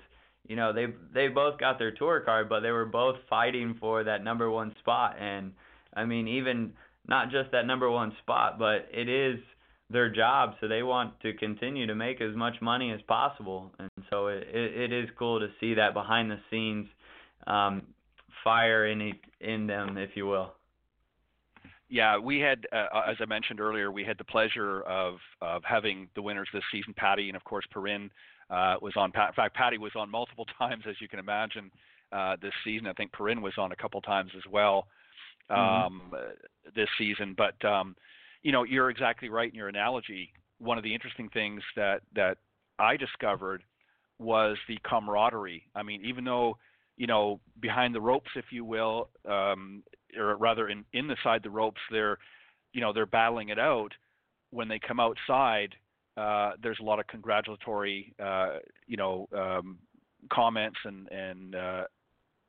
you 0.46 0.56
know 0.56 0.72
they 0.72 0.86
they 1.14 1.28
both 1.28 1.58
got 1.58 1.78
their 1.78 1.92
tour 1.92 2.20
card, 2.20 2.48
but 2.48 2.60
they 2.60 2.70
were 2.70 2.86
both 2.86 3.16
fighting 3.28 3.76
for 3.80 4.04
that 4.04 4.22
number 4.22 4.50
one 4.50 4.74
spot. 4.80 5.16
And 5.18 5.52
I 5.94 6.04
mean, 6.04 6.28
even 6.28 6.72
not 7.08 7.30
just 7.30 7.50
that 7.52 7.66
number 7.66 7.90
one 7.90 8.12
spot, 8.22 8.58
but 8.58 8.88
it 8.92 9.08
is 9.08 9.38
their 9.90 10.08
job, 10.08 10.54
so 10.60 10.68
they 10.68 10.82
want 10.82 11.18
to 11.20 11.34
continue 11.34 11.86
to 11.86 11.94
make 11.94 12.20
as 12.20 12.34
much 12.36 12.54
money 12.62 12.92
as 12.92 13.00
possible. 13.08 13.72
And 13.78 13.89
so 14.10 14.26
it 14.26 14.46
it, 14.52 14.92
it 14.92 14.92
is 14.92 15.08
cool 15.18 15.40
to 15.40 15.48
see 15.60 15.74
that 15.74 15.94
behind 15.94 16.30
the 16.30 16.38
scenes 16.50 16.86
um, 17.46 17.82
fire 18.44 18.86
in 18.86 19.12
in 19.40 19.66
them, 19.66 19.96
if 19.96 20.10
you 20.14 20.26
will. 20.26 20.52
Yeah, 21.88 22.18
we 22.18 22.38
had, 22.38 22.66
uh, 22.72 22.86
uh, 22.94 23.02
as 23.10 23.16
I 23.20 23.24
mentioned 23.24 23.60
earlier, 23.60 23.90
we 23.90 24.04
had 24.04 24.16
the 24.16 24.24
pleasure 24.24 24.82
of 24.82 25.16
of 25.40 25.62
having 25.64 26.08
the 26.14 26.22
winners 26.22 26.48
this 26.52 26.62
season, 26.70 26.94
Patty, 26.96 27.28
and 27.28 27.36
of 27.36 27.44
course 27.44 27.64
Perrine 27.72 28.10
uh, 28.48 28.76
was 28.80 28.92
on. 28.96 29.06
In 29.06 29.32
fact, 29.34 29.54
Patty 29.54 29.78
was 29.78 29.92
on 29.96 30.10
multiple 30.10 30.46
times, 30.58 30.84
as 30.88 30.96
you 31.00 31.08
can 31.08 31.18
imagine, 31.18 31.70
uh, 32.12 32.36
this 32.40 32.52
season. 32.64 32.86
I 32.86 32.92
think 32.92 33.12
Perrine 33.12 33.42
was 33.42 33.54
on 33.58 33.72
a 33.72 33.76
couple 33.76 34.00
times 34.02 34.30
as 34.36 34.42
well 34.50 34.86
mm-hmm. 35.50 35.86
um, 35.86 36.02
mm-hmm. 36.12 36.70
this 36.74 36.88
season. 36.96 37.34
But 37.36 37.62
um, 37.64 37.96
you 38.42 38.52
know, 38.52 38.62
you're 38.62 38.90
exactly 38.90 39.28
right 39.28 39.50
in 39.50 39.56
your 39.56 39.68
analogy. 39.68 40.32
One 40.58 40.78
of 40.78 40.84
the 40.84 40.94
interesting 40.94 41.28
things 41.30 41.62
that 41.74 42.02
that 42.14 42.38
I 42.78 42.96
discovered 42.96 43.64
was 44.20 44.56
the 44.68 44.78
camaraderie. 44.84 45.64
I 45.74 45.82
mean, 45.82 46.04
even 46.04 46.24
though 46.24 46.58
you 46.96 47.06
know 47.06 47.40
behind 47.60 47.94
the 47.94 48.00
ropes, 48.00 48.30
if 48.36 48.46
you 48.50 48.64
will, 48.64 49.08
um, 49.28 49.82
or 50.16 50.36
rather 50.36 50.68
in 50.68 50.84
in 50.92 51.06
the 51.06 51.16
side 51.22 51.42
the 51.42 51.50
ropes 51.50 51.80
they're 51.90 52.18
you 52.72 52.80
know 52.80 52.92
they're 52.92 53.06
battling 53.06 53.48
it 53.48 53.58
out 53.58 53.92
when 54.50 54.68
they 54.68 54.78
come 54.78 55.00
outside 55.00 55.74
uh, 56.16 56.52
there's 56.62 56.78
a 56.80 56.84
lot 56.84 56.98
of 56.98 57.06
congratulatory 57.06 58.14
uh, 58.22 58.58
you 58.86 58.96
know 58.96 59.28
um, 59.36 59.78
comments 60.32 60.78
and 60.84 61.08
and 61.10 61.54
uh, 61.54 61.84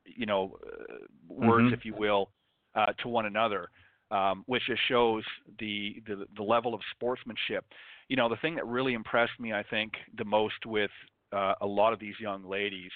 you 0.06 0.26
know 0.26 0.58
uh, 0.66 0.96
words 1.28 1.66
mm-hmm. 1.66 1.74
if 1.74 1.86
you 1.86 1.94
will 1.96 2.30
uh, 2.76 2.88
to 3.02 3.08
one 3.08 3.26
another 3.26 3.70
um, 4.12 4.44
which 4.48 4.64
just 4.68 4.82
shows 4.88 5.24
the, 5.60 6.02
the 6.08 6.26
the 6.36 6.44
level 6.44 6.74
of 6.74 6.82
sportsmanship 6.92 7.66
you 8.08 8.16
know 8.16 8.28
the 8.28 8.36
thing 8.38 8.56
that 8.56 8.66
really 8.68 8.94
impressed 8.94 9.40
me 9.40 9.54
I 9.54 9.64
think 9.64 9.94
the 10.18 10.26
most 10.26 10.66
with 10.66 10.92
uh, 11.34 11.54
a 11.62 11.68
lot 11.68 11.94
of 11.94 12.00
these 12.00 12.16
young 12.20 12.48
ladies 12.48 12.92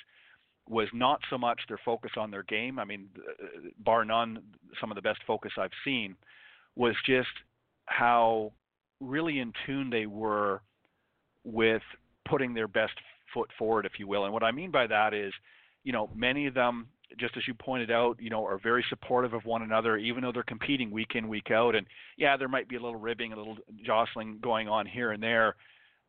was 0.67 0.88
not 0.93 1.19
so 1.29 1.38
much 1.38 1.59
their 1.67 1.79
focus 1.86 2.11
on 2.17 2.31
their 2.31 2.43
game. 2.43 2.79
I 2.79 2.86
mean, 2.86 3.07
bar 3.79 4.03
none, 4.03 4.41
some 4.81 4.91
of 4.91 4.95
the 4.95 5.01
best 5.01 5.19
focus 5.27 5.51
I've 5.57 5.69
seen 5.83 6.15
was 6.75 6.95
just 7.05 7.29
how 7.86 8.51
really 8.99 9.39
in 9.39 9.53
tune 9.65 9.89
they 9.89 10.05
were 10.05 10.61
with 11.43 11.83
putting 12.27 12.53
their 12.53 12.67
best 12.67 12.93
foot 13.33 13.49
forward, 13.57 13.86
if 13.86 13.93
you 13.99 14.07
will. 14.07 14.25
And 14.25 14.33
what 14.33 14.43
I 14.43 14.51
mean 14.51 14.71
by 14.71 14.88
that 14.88 15.13
is, 15.13 15.33
you 15.83 15.93
know, 15.93 16.09
many 16.15 16.47
of 16.47 16.55
them, 16.55 16.88
just 17.19 17.38
as 17.38 17.47
you 17.47 17.53
pointed 17.53 17.91
out, 17.91 18.17
you 18.19 18.31
know, 18.31 18.43
are 18.43 18.57
very 18.57 18.83
supportive 18.89 19.33
of 19.33 19.45
one 19.45 19.61
another, 19.61 19.97
even 19.97 20.23
though 20.23 20.31
they're 20.31 20.43
competing 20.43 20.89
week 20.89 21.11
in, 21.13 21.27
week 21.27 21.51
out. 21.51 21.75
And 21.75 21.86
yeah, 22.17 22.36
there 22.36 22.47
might 22.47 22.67
be 22.67 22.75
a 22.75 22.81
little 22.81 22.99
ribbing, 22.99 23.33
a 23.33 23.38
little 23.38 23.57
jostling 23.86 24.39
going 24.41 24.67
on 24.67 24.88
here 24.88 25.11
and 25.11 25.21
there, 25.21 25.55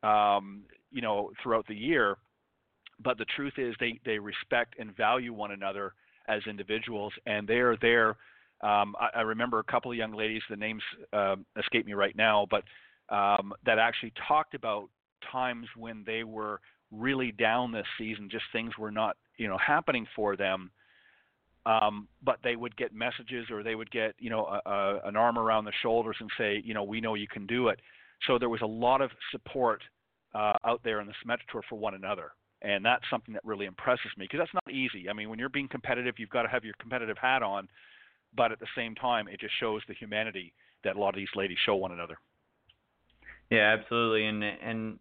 um, 0.03 0.63
you 0.97 1.03
know, 1.03 1.31
throughout 1.43 1.67
the 1.69 1.77
year 1.77 2.17
but 3.03 3.19
the 3.19 3.27
truth 3.37 3.55
is 3.59 3.75
they 3.79 4.01
they 4.05 4.19
respect 4.19 4.75
and 4.79 4.97
value 4.97 5.33
one 5.33 5.53
another 5.53 5.95
as 6.29 6.43
individuals, 6.49 7.13
and 7.27 7.47
they 7.47 7.59
are 7.59 7.77
there. 7.81 8.11
Um, 8.63 8.97
I, 8.99 9.19
I, 9.19 9.21
remember 9.21 9.59
a 9.59 9.65
couple 9.65 9.91
of 9.91 9.99
young 9.99 10.15
ladies, 10.15 10.43
the 10.49 10.57
names 10.57 10.83
uh, 11.13 11.37
escape 11.59 11.85
me 11.85 11.93
right 11.93 12.17
now, 12.17 12.47
but 12.51 12.65
um, 13.15 13.53
that 13.67 13.79
actually 13.79 14.13
talked 14.27 14.55
about 14.55 14.89
times 15.31 15.67
when 15.77 16.03
they 16.07 16.25
were 16.25 16.61
really 16.91 17.33
down 17.33 17.71
this 17.71 17.87
season, 17.99 18.29
just 18.31 18.45
things 18.53 18.73
were 18.79 18.91
not 18.91 19.17
you 19.37 19.47
know 19.47 19.59
happening 19.59 20.07
for 20.17 20.37
them. 20.37 20.71
Um, 21.67 22.07
but 22.23 22.39
they 22.45 22.55
would 22.55 22.77
get 22.77 22.95
messages 22.95 23.51
or 23.51 23.65
they 23.65 23.75
would 23.75 23.91
get 23.91 24.15
you 24.19 24.31
know 24.31 24.47
a, 24.47 24.71
a, 24.71 25.01
an 25.05 25.17
arm 25.17 25.39
around 25.39 25.65
the 25.65 25.73
shoulders 25.83 26.17
and 26.21 26.31
say 26.39 26.63
you 26.65 26.73
know 26.73 26.85
we 26.85 27.01
know 27.01 27.15
you 27.15 27.29
can 27.29 27.47
do 27.47 27.69
it. 27.69 27.81
So 28.27 28.39
there 28.39 28.49
was 28.49 28.63
a 28.63 28.67
lot 28.67 29.03
of 29.03 29.11
support 29.31 29.83
uh, 30.37 30.53
out 30.65 30.81
there 30.85 31.01
in 31.01 31.07
the 31.07 31.15
Symetra 31.25 31.47
Tour 31.51 31.63
for 31.69 31.77
one 31.77 31.95
another 31.95 32.33
and 32.63 32.85
that's 32.85 33.05
something 33.11 33.35
that 33.35 33.45
really 33.45 33.67
impresses 33.67 34.11
me 34.17 34.25
because 34.25 34.41
that's 34.41 34.55
not 34.55 34.75
easy. 34.75 35.09
I 35.09 35.13
mean, 35.13 35.29
when 35.29 35.39
you're 35.39 35.49
being 35.49 35.69
competitive, 35.69 36.15
you've 36.19 36.31
got 36.31 36.43
to 36.43 36.49
have 36.49 36.65
your 36.65 36.75
competitive 36.81 37.19
hat 37.19 37.43
on, 37.43 37.69
but 38.35 38.53
at 38.53 38.61
the 38.61 38.67
same 38.77 38.95
time, 38.95 39.29
it 39.29 39.41
just 39.41 39.55
shows 39.61 39.83
the 39.89 39.95
humanity 39.95 40.53
that 40.85 40.97
a 40.97 40.99
lot 40.99 41.11
of 41.11 41.17
these 41.17 41.29
ladies 41.35 41.59
show 41.65 41.77
one 41.77 41.93
another. 41.93 42.19
Yeah, 43.51 43.77
absolutely, 43.79 44.27
and 44.27 44.43
and 44.43 44.99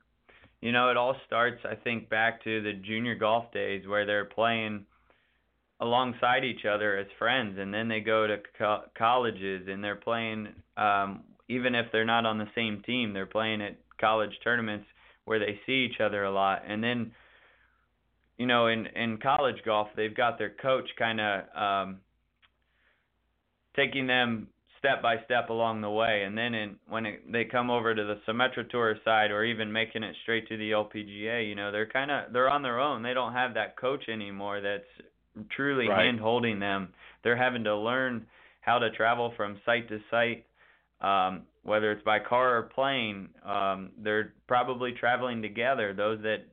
you 0.61 0.71
know, 0.71 0.89
it 0.89 0.97
all 0.97 1.15
starts, 1.25 1.61
I 1.65 1.75
think, 1.75 2.09
back 2.09 2.43
to 2.43 2.61
the 2.61 2.73
junior 2.73 3.15
golf 3.15 3.51
days 3.51 3.87
where 3.87 4.05
they're 4.05 4.25
playing 4.25 4.85
alongside 5.79 6.43
each 6.43 6.65
other 6.65 6.97
as 6.97 7.07
friends, 7.19 7.57
and 7.59 7.73
then 7.73 7.87
they 7.87 7.99
go 7.99 8.27
to 8.27 8.37
co- 8.57 8.83
colleges 8.97 9.67
and 9.67 9.83
they're 9.83 9.95
playing, 9.95 10.47
um, 10.77 11.23
even 11.49 11.75
if 11.75 11.87
they're 11.91 12.05
not 12.05 12.25
on 12.25 12.37
the 12.37 12.47
same 12.55 12.81
team, 12.85 13.13
they're 13.13 13.25
playing 13.25 13.61
at 13.61 13.77
college 13.99 14.31
tournaments 14.43 14.85
where 15.25 15.39
they 15.39 15.59
see 15.65 15.87
each 15.91 15.99
other 15.99 16.23
a 16.23 16.31
lot, 16.31 16.63
and 16.67 16.83
then 16.83 17.11
you 18.37 18.45
know, 18.45 18.67
in 18.67 18.85
in 18.87 19.17
college 19.17 19.57
golf, 19.65 19.87
they've 19.95 20.15
got 20.15 20.37
their 20.37 20.49
coach 20.49 20.89
kind 20.97 21.19
of 21.21 21.43
um, 21.55 21.97
taking 23.75 24.07
them 24.07 24.47
step 24.79 25.01
by 25.01 25.15
step 25.25 25.49
along 25.49 25.81
the 25.81 25.89
way, 25.89 26.23
and 26.25 26.37
then 26.37 26.53
in, 26.53 26.75
when 26.87 27.05
it, 27.05 27.31
they 27.31 27.45
come 27.45 27.69
over 27.69 27.95
to 27.95 28.03
the 28.03 28.19
Symetra 28.27 28.69
Tour 28.69 28.95
side, 29.03 29.31
or 29.31 29.43
even 29.43 29.71
making 29.71 30.03
it 30.03 30.15
straight 30.23 30.47
to 30.49 30.57
the 30.57 30.71
LPGA, 30.71 31.47
you 31.47 31.55
know, 31.55 31.71
they're 31.71 31.87
kind 31.87 32.11
of 32.11 32.33
they're 32.33 32.49
on 32.49 32.61
their 32.61 32.79
own. 32.79 33.01
They 33.01 33.13
don't 33.13 33.33
have 33.33 33.53
that 33.53 33.77
coach 33.77 34.09
anymore 34.09 34.61
that's 34.61 35.07
truly 35.55 35.87
right. 35.87 36.05
hand 36.05 36.19
holding 36.19 36.59
them. 36.59 36.89
They're 37.23 37.37
having 37.37 37.63
to 37.63 37.75
learn 37.75 38.25
how 38.61 38.79
to 38.79 38.89
travel 38.91 39.33
from 39.37 39.59
site 39.65 39.87
to 39.89 39.99
site. 40.11 40.45
Um, 41.01 41.43
whether 41.65 41.91
it's 41.91 42.03
by 42.03 42.19
car 42.19 42.57
or 42.57 42.61
plane, 42.63 43.29
um, 43.43 43.89
they're 43.97 44.33
probably 44.47 44.91
traveling 44.91 45.41
together. 45.41 45.93
Those 45.93 46.21
that 46.21 46.45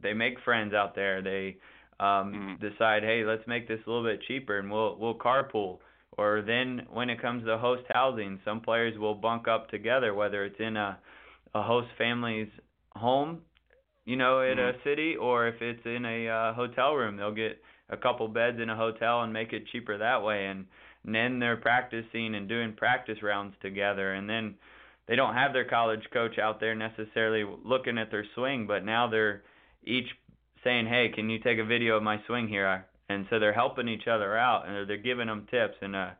they 0.00 0.14
make 0.14 0.40
friends 0.44 0.72
out 0.72 0.94
there. 0.94 1.20
They 1.22 1.56
um, 1.98 2.06
mm-hmm. 2.06 2.66
decide, 2.66 3.02
hey, 3.02 3.24
let's 3.26 3.46
make 3.46 3.68
this 3.68 3.80
a 3.86 3.90
little 3.90 4.04
bit 4.04 4.20
cheaper, 4.26 4.58
and 4.58 4.70
we'll 4.70 4.96
we'll 4.98 5.14
carpool. 5.14 5.78
Or 6.16 6.42
then 6.42 6.82
when 6.92 7.10
it 7.10 7.20
comes 7.20 7.44
to 7.46 7.58
host 7.58 7.82
housing, 7.88 8.38
some 8.44 8.60
players 8.60 8.96
will 8.98 9.14
bunk 9.14 9.48
up 9.48 9.70
together, 9.70 10.14
whether 10.14 10.44
it's 10.44 10.60
in 10.60 10.76
a 10.76 10.98
a 11.54 11.62
host 11.62 11.88
family's 11.98 12.48
home, 12.92 13.40
you 14.04 14.16
know, 14.16 14.40
in 14.42 14.58
mm-hmm. 14.58 14.78
a 14.78 14.82
city, 14.84 15.16
or 15.16 15.48
if 15.48 15.60
it's 15.60 15.84
in 15.84 16.04
a 16.04 16.28
uh, 16.28 16.54
hotel 16.54 16.94
room, 16.94 17.16
they'll 17.16 17.34
get 17.34 17.60
a 17.88 17.96
couple 17.96 18.28
beds 18.28 18.58
in 18.62 18.70
a 18.70 18.76
hotel 18.76 19.22
and 19.22 19.32
make 19.32 19.52
it 19.52 19.64
cheaper 19.72 19.98
that 19.98 20.22
way. 20.22 20.46
And, 20.46 20.66
and 21.04 21.14
then 21.14 21.38
they're 21.38 21.56
practicing 21.56 22.34
and 22.34 22.48
doing 22.48 22.74
practice 22.74 23.22
rounds 23.22 23.54
together, 23.62 24.12
and 24.14 24.28
then 24.28 24.54
they 25.06 25.16
don't 25.16 25.34
have 25.34 25.52
their 25.52 25.64
college 25.64 26.06
coach 26.12 26.38
out 26.38 26.60
there 26.60 26.74
necessarily 26.74 27.44
looking 27.64 27.98
at 27.98 28.10
their 28.10 28.24
swing, 28.34 28.66
but 28.66 28.84
now 28.84 29.08
they're 29.08 29.42
each 29.82 30.08
saying, 30.62 30.86
"Hey, 30.86 31.08
can 31.08 31.28
you 31.30 31.38
take 31.38 31.58
a 31.58 31.64
video 31.64 31.96
of 31.96 32.02
my 32.02 32.22
swing 32.26 32.48
here?" 32.48 32.86
And 33.08 33.26
so 33.28 33.40
they're 33.40 33.52
helping 33.52 33.88
each 33.88 34.06
other 34.06 34.38
out 34.38 34.68
and 34.68 34.88
they're 34.88 34.96
giving 34.96 35.26
them 35.26 35.48
tips. 35.50 35.76
And 35.82 35.96
uh, 35.96 36.10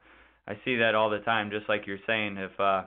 I 0.49 0.59
see 0.65 0.77
that 0.79 0.97
all 0.97 1.09
the 1.09 1.21
time, 1.21 1.51
just 1.51 1.69
like 1.69 1.87
you're 1.87 1.99
saying. 2.05 2.37
If 2.37 2.59
uh, 2.59 2.83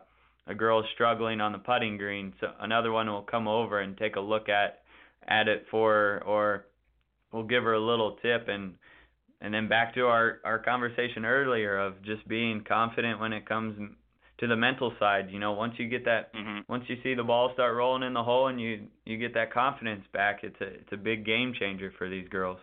a 0.45 0.53
girl 0.53 0.81
is 0.81 0.85
struggling 0.93 1.39
on 1.39 1.53
the 1.53 1.57
putting 1.57 1.97
green, 1.97 2.33
so 2.41 2.47
another 2.59 2.91
one 2.91 3.07
will 3.07 3.21
come 3.21 3.47
over 3.47 3.79
and 3.79 3.97
take 3.97 4.17
a 4.17 4.19
look 4.19 4.49
at 4.49 4.81
at 5.25 5.47
it 5.47 5.67
for 5.71 5.93
her, 5.93 6.23
or 6.25 6.65
we'll 7.31 7.43
give 7.43 7.63
her 7.63 7.73
a 7.73 7.79
little 7.79 8.17
tip 8.21 8.49
and 8.49 8.73
and 9.43 9.53
then 9.53 9.67
back 9.67 9.93
to 9.93 10.05
our 10.05 10.39
our 10.43 10.57
conversation 10.57 11.25
earlier 11.25 11.77
of 11.77 12.01
just 12.01 12.27
being 12.27 12.63
confident 12.67 13.19
when 13.19 13.33
it 13.33 13.47
comes 13.47 13.77
to 14.39 14.47
the 14.47 14.55
mental 14.55 14.93
side. 14.99 15.27
You 15.29 15.39
know, 15.39 15.51
once 15.51 15.73
you 15.77 15.87
get 15.87 16.05
that, 16.05 16.33
mm-hmm. 16.33 16.61
once 16.67 16.85
you 16.87 16.95
see 17.03 17.13
the 17.13 17.23
ball 17.23 17.51
start 17.53 17.75
rolling 17.75 18.03
in 18.03 18.13
the 18.13 18.23
hole 18.23 18.47
and 18.47 18.59
you 18.59 18.87
you 19.05 19.17
get 19.17 19.33
that 19.35 19.53
confidence 19.53 20.05
back, 20.13 20.39
it's 20.43 20.59
a 20.61 20.67
it's 20.67 20.93
a 20.93 20.97
big 20.97 21.25
game 21.25 21.53
changer 21.59 21.93
for 21.97 22.09
these 22.09 22.27
girls. 22.29 22.57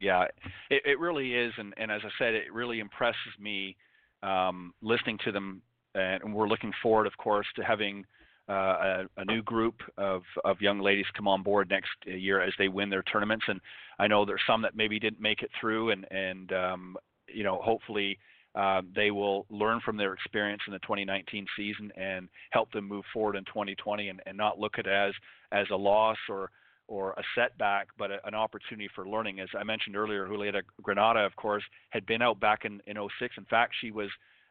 Yeah, 0.00 0.24
it, 0.70 0.82
it 0.84 0.98
really 0.98 1.34
is, 1.34 1.52
and, 1.56 1.72
and 1.76 1.90
as 1.90 2.02
I 2.04 2.10
said, 2.18 2.34
it 2.34 2.52
really 2.52 2.80
impresses 2.80 3.16
me 3.40 3.76
um, 4.22 4.74
listening 4.82 5.18
to 5.24 5.32
them, 5.32 5.62
and 5.94 6.34
we're 6.34 6.48
looking 6.48 6.72
forward, 6.82 7.06
of 7.06 7.16
course, 7.16 7.46
to 7.56 7.62
having 7.62 8.04
uh, 8.48 9.04
a, 9.16 9.24
new 9.24 9.42
group 9.42 9.76
of, 9.96 10.22
of 10.44 10.60
young 10.60 10.80
ladies 10.80 11.06
come 11.16 11.26
on 11.26 11.42
board 11.42 11.70
next 11.70 11.90
year 12.04 12.42
as 12.42 12.52
they 12.58 12.68
win 12.68 12.90
their 12.90 13.02
tournaments. 13.04 13.44
And 13.48 13.60
I 13.98 14.06
know 14.06 14.24
there's 14.24 14.42
some 14.46 14.62
that 14.62 14.76
maybe 14.76 14.98
didn't 14.98 15.20
make 15.20 15.42
it 15.42 15.50
through, 15.58 15.90
and 15.90 16.06
and 16.10 16.52
um, 16.52 16.96
you 17.26 17.42
know 17.42 17.60
hopefully 17.62 18.18
uh, 18.54 18.82
they 18.94 19.10
will 19.10 19.46
learn 19.48 19.80
from 19.80 19.96
their 19.96 20.12
experience 20.12 20.62
in 20.66 20.72
the 20.72 20.78
2019 20.80 21.46
season 21.56 21.90
and 21.96 22.28
help 22.50 22.70
them 22.72 22.86
move 22.86 23.04
forward 23.12 23.36
in 23.36 23.44
2020, 23.44 24.10
and, 24.10 24.20
and 24.26 24.36
not 24.36 24.58
look 24.58 24.78
at 24.78 24.86
it 24.86 24.92
as 24.92 25.14
as 25.52 25.66
a 25.70 25.76
loss 25.76 26.18
or 26.28 26.50
or 26.86 27.12
a 27.12 27.22
setback, 27.34 27.88
but 27.96 28.10
a, 28.10 28.18
an 28.26 28.34
opportunity 28.34 28.88
for 28.94 29.08
learning. 29.08 29.40
As 29.40 29.48
I 29.58 29.64
mentioned 29.64 29.96
earlier, 29.96 30.26
Julieta 30.26 30.62
Granada, 30.82 31.20
of 31.20 31.34
course, 31.36 31.62
had 31.90 32.04
been 32.04 32.20
out 32.20 32.40
back 32.40 32.66
in, 32.66 32.82
in 32.86 32.96
06. 32.96 33.34
In 33.38 33.44
fact, 33.46 33.74
she 33.80 33.90
was 33.90 34.10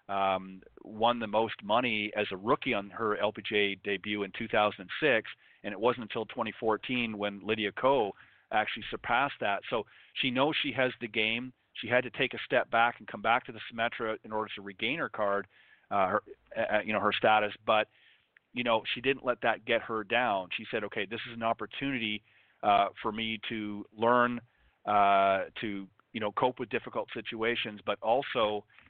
um, 0.09 0.61
won 0.83 1.19
the 1.19 1.27
most 1.27 1.55
money 1.63 2.11
as 2.15 2.27
a 2.31 2.37
rookie 2.37 2.73
on 2.73 2.89
her 2.89 3.17
LPGA 3.21 3.81
debut 3.83 4.23
in 4.23 4.31
2006, 4.37 5.29
and 5.63 5.71
it 5.71 5.79
wasn't 5.79 6.03
until 6.03 6.25
2014 6.25 7.17
when 7.17 7.41
Lydia 7.43 7.71
Ko 7.71 8.13
actually 8.51 8.83
surpassed 8.91 9.35
that. 9.39 9.61
So 9.69 9.85
she 10.21 10.29
knows 10.29 10.55
she 10.61 10.71
has 10.73 10.91
the 11.01 11.07
game. 11.07 11.53
She 11.73 11.87
had 11.87 12.03
to 12.03 12.09
take 12.11 12.33
a 12.33 12.39
step 12.45 12.69
back 12.69 12.95
and 12.99 13.07
come 13.07 13.21
back 13.21 13.45
to 13.45 13.51
the 13.51 13.59
Symetra 13.71 14.17
in 14.23 14.31
order 14.31 14.51
to 14.55 14.61
regain 14.61 14.99
her 14.99 15.09
card, 15.09 15.47
uh, 15.89 16.07
her, 16.07 16.23
uh, 16.57 16.79
you 16.85 16.93
know, 16.93 16.99
her 16.99 17.13
status. 17.13 17.53
But 17.65 17.87
you 18.53 18.63
know, 18.63 18.83
she 18.93 19.01
didn't 19.01 19.25
let 19.25 19.41
that 19.41 19.65
get 19.65 19.81
her 19.81 20.03
down. 20.03 20.49
She 20.55 20.65
said, 20.69 20.83
"Okay, 20.83 21.05
this 21.05 21.19
is 21.27 21.35
an 21.35 21.41
opportunity 21.41 22.21
uh, 22.61 22.89
for 23.01 23.11
me 23.11 23.39
to 23.49 23.85
learn 23.97 24.39
uh, 24.85 25.45
to 25.61 25.87
you 26.13 26.19
know 26.19 26.31
cope 26.33 26.59
with 26.59 26.69
difficult 26.69 27.09
situations, 27.13 27.79
but 27.85 27.97
also 28.01 28.57
uh, 28.57 28.82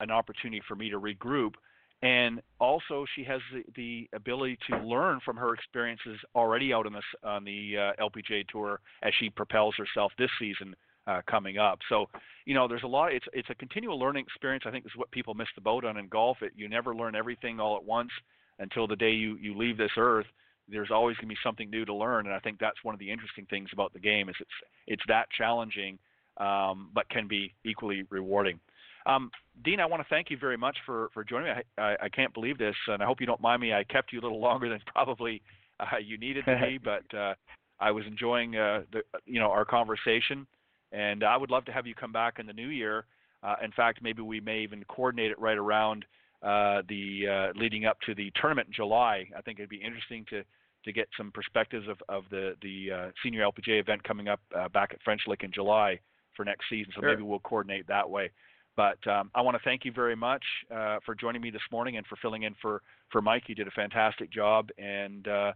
an 0.00 0.10
opportunity 0.10 0.62
for 0.66 0.74
me 0.74 0.90
to 0.90 1.00
regroup." 1.00 1.54
And 2.02 2.42
also, 2.58 3.06
she 3.14 3.22
has 3.24 3.40
the, 3.52 3.62
the 3.76 4.08
ability 4.12 4.58
to 4.68 4.78
learn 4.78 5.20
from 5.24 5.36
her 5.36 5.54
experiences 5.54 6.18
already 6.34 6.72
out 6.72 6.84
on 6.84 6.92
the 6.94 7.28
on 7.28 7.44
the 7.44 7.76
uh, 7.78 8.04
LPGA 8.04 8.46
tour 8.48 8.80
as 9.02 9.12
she 9.20 9.30
propels 9.30 9.76
herself 9.76 10.10
this 10.18 10.30
season 10.38 10.74
uh, 11.06 11.20
coming 11.28 11.58
up. 11.58 11.78
So, 11.88 12.06
you 12.44 12.54
know, 12.54 12.66
there's 12.66 12.82
a 12.82 12.88
lot. 12.88 13.12
It's 13.12 13.26
it's 13.32 13.50
a 13.50 13.54
continual 13.54 13.98
learning 13.98 14.24
experience. 14.24 14.64
I 14.66 14.72
think 14.72 14.84
is 14.84 14.92
what 14.96 15.10
people 15.12 15.34
miss 15.34 15.48
the 15.54 15.60
boat 15.60 15.84
on 15.84 15.96
in 15.96 16.08
golf. 16.08 16.38
It, 16.42 16.52
you 16.56 16.68
never 16.68 16.94
learn 16.94 17.14
everything 17.14 17.60
all 17.60 17.76
at 17.76 17.84
once 17.84 18.10
until 18.58 18.86
the 18.86 18.96
day 18.96 19.10
you 19.10 19.36
you 19.36 19.56
leave 19.56 19.76
this 19.76 19.92
earth. 19.96 20.26
There's 20.68 20.90
always 20.90 21.16
going 21.16 21.28
to 21.28 21.34
be 21.34 21.38
something 21.44 21.70
new 21.70 21.84
to 21.84 21.94
learn, 21.94 22.26
and 22.26 22.34
I 22.34 22.38
think 22.38 22.58
that's 22.58 22.82
one 22.82 22.94
of 22.94 22.98
the 23.00 23.10
interesting 23.10 23.46
things 23.46 23.68
about 23.72 23.92
the 23.92 23.98
game 24.00 24.28
is 24.28 24.36
it's 24.40 24.50
it's 24.86 25.02
that 25.08 25.26
challenging, 25.36 25.98
um, 26.38 26.90
but 26.94 27.08
can 27.10 27.28
be 27.28 27.54
equally 27.64 28.04
rewarding. 28.10 28.58
Um, 29.06 29.30
Dean, 29.64 29.80
I 29.80 29.86
want 29.86 30.02
to 30.02 30.08
thank 30.08 30.30
you 30.30 30.36
very 30.36 30.56
much 30.56 30.76
for, 30.86 31.10
for 31.12 31.24
joining 31.24 31.54
me. 31.54 31.62
I, 31.78 31.82
I, 31.82 31.96
I, 32.02 32.08
can't 32.08 32.32
believe 32.32 32.58
this, 32.58 32.74
and 32.86 33.02
I 33.02 33.06
hope 33.06 33.20
you 33.20 33.26
don't 33.26 33.40
mind 33.40 33.60
me. 33.60 33.72
I 33.72 33.84
kept 33.84 34.12
you 34.12 34.20
a 34.20 34.22
little 34.22 34.40
longer 34.40 34.68
than 34.68 34.80
probably 34.86 35.42
uh, 35.80 35.98
you 35.98 36.18
needed 36.18 36.44
to 36.46 36.58
be, 36.60 36.78
but 36.82 37.16
uh, 37.16 37.34
I 37.80 37.90
was 37.90 38.04
enjoying 38.06 38.56
uh, 38.56 38.82
the 38.92 39.02
you 39.26 39.40
know 39.40 39.50
our 39.50 39.64
conversation, 39.64 40.46
and 40.92 41.24
I 41.24 41.36
would 41.36 41.50
love 41.50 41.64
to 41.66 41.72
have 41.72 41.86
you 41.86 41.94
come 41.94 42.12
back 42.12 42.38
in 42.38 42.46
the 42.46 42.52
new 42.52 42.68
year. 42.68 43.06
Uh, 43.42 43.56
in 43.62 43.72
fact, 43.72 44.00
maybe 44.02 44.22
we 44.22 44.40
may 44.40 44.60
even 44.60 44.84
coordinate 44.84 45.32
it 45.32 45.38
right 45.38 45.58
around 45.58 46.04
uh, 46.42 46.82
the 46.88 47.26
uh, 47.28 47.58
leading 47.58 47.86
up 47.86 47.98
to 48.06 48.14
the 48.14 48.30
tournament 48.40 48.68
in 48.68 48.74
July. 48.74 49.26
I 49.36 49.42
think 49.42 49.58
it'd 49.58 49.68
be 49.68 49.82
interesting 49.82 50.24
to 50.30 50.42
to 50.84 50.92
get 50.92 51.08
some 51.16 51.30
perspectives 51.32 51.86
of, 51.88 51.98
of 52.08 52.24
the 52.30 52.54
the 52.62 53.10
senior 53.22 53.44
LPGA 53.44 53.80
event 53.80 54.02
coming 54.04 54.28
up 54.28 54.40
back 54.72 54.90
at 54.92 55.02
French 55.02 55.22
Lick 55.26 55.42
in 55.42 55.52
July 55.52 55.98
for 56.36 56.44
next 56.44 56.64
season. 56.70 56.92
So 56.94 57.00
sure. 57.00 57.10
maybe 57.10 57.22
we'll 57.22 57.40
coordinate 57.40 57.86
that 57.88 58.08
way. 58.08 58.30
But 58.76 59.06
um, 59.06 59.30
I 59.34 59.42
want 59.42 59.56
to 59.56 59.62
thank 59.64 59.84
you 59.84 59.92
very 59.92 60.16
much 60.16 60.42
uh, 60.74 60.98
for 61.04 61.14
joining 61.14 61.42
me 61.42 61.50
this 61.50 61.62
morning 61.70 61.96
and 61.96 62.06
for 62.06 62.16
filling 62.16 62.44
in 62.44 62.54
for, 62.62 62.82
for 63.10 63.20
Mike. 63.20 63.44
You 63.46 63.54
did 63.54 63.68
a 63.68 63.72
fantastic 63.72 64.32
job 64.32 64.70
and 64.78 65.28
uh, 65.28 65.52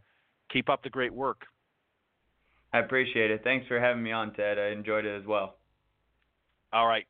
keep 0.52 0.68
up 0.68 0.82
the 0.82 0.90
great 0.90 1.12
work. 1.12 1.42
I 2.72 2.80
appreciate 2.80 3.30
it. 3.30 3.42
Thanks 3.42 3.66
for 3.68 3.80
having 3.80 4.02
me 4.02 4.12
on, 4.12 4.34
Ted. 4.34 4.58
I 4.58 4.68
enjoyed 4.68 5.06
it 5.06 5.18
as 5.18 5.26
well. 5.26 5.56
All 6.72 6.86
right. 6.86 7.06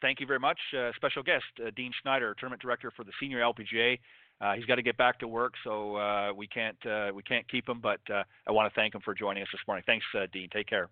Thank 0.00 0.20
you 0.20 0.26
very 0.26 0.40
much. 0.40 0.58
Uh, 0.76 0.90
special 0.96 1.22
guest, 1.22 1.44
uh, 1.64 1.70
Dean 1.76 1.92
Schneider, 2.02 2.34
tournament 2.38 2.62
director 2.62 2.90
for 2.96 3.04
the 3.04 3.12
senior 3.20 3.40
LPGA. 3.40 3.98
Uh, 4.40 4.54
he's 4.54 4.64
got 4.64 4.76
to 4.76 4.82
get 4.82 4.96
back 4.96 5.18
to 5.20 5.28
work, 5.28 5.52
so 5.62 5.94
uh, 5.96 6.32
we 6.34 6.48
can't 6.48 6.76
we 7.14 7.22
can't 7.22 7.48
keep 7.48 7.68
him. 7.68 7.80
But 7.80 8.00
I 8.10 8.50
want 8.50 8.72
to 8.72 8.74
thank 8.74 8.94
him 8.94 9.00
for 9.04 9.14
joining 9.14 9.44
us 9.44 9.48
this 9.52 9.60
morning. 9.68 9.84
Thanks, 9.86 10.04
Dean. 10.32 10.48
Take 10.52 10.66
care. 10.66 10.88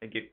Thank 0.00 0.14
you. 0.14 0.26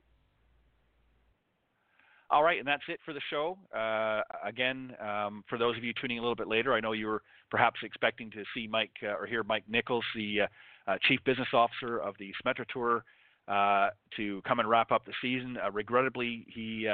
All 2.33 2.41
right, 2.41 2.57
and 2.57 2.67
that's 2.67 2.81
it 2.87 2.99
for 3.05 3.13
the 3.13 3.21
show. 3.29 3.59
Uh, 3.77 4.21
again, 4.43 4.95
um, 4.99 5.43
for 5.47 5.59
those 5.59 5.77
of 5.77 5.83
you 5.83 5.93
tuning 6.01 6.17
a 6.17 6.21
little 6.21 6.35
bit 6.35 6.47
later, 6.47 6.73
I 6.73 6.79
know 6.79 6.93
you 6.93 7.05
were 7.05 7.21
perhaps 7.51 7.79
expecting 7.83 8.31
to 8.31 8.43
see 8.55 8.65
Mike 8.67 8.89
uh, 9.03 9.09
or 9.09 9.27
hear 9.27 9.43
Mike 9.43 9.65
Nichols, 9.69 10.03
the 10.15 10.41
uh, 10.41 10.47
uh 10.91 10.97
Chief 11.07 11.23
Business 11.25 11.49
Officer 11.53 11.99
of 11.99 12.15
the 12.17 12.33
Symetra 12.43 12.65
Tour, 12.73 13.05
uh, 13.47 13.89
to 14.17 14.41
come 14.47 14.59
and 14.59 14.67
wrap 14.67 14.91
up 14.91 15.05
the 15.05 15.13
season. 15.21 15.59
Uh, 15.63 15.69
regrettably, 15.69 16.47
he 16.47 16.89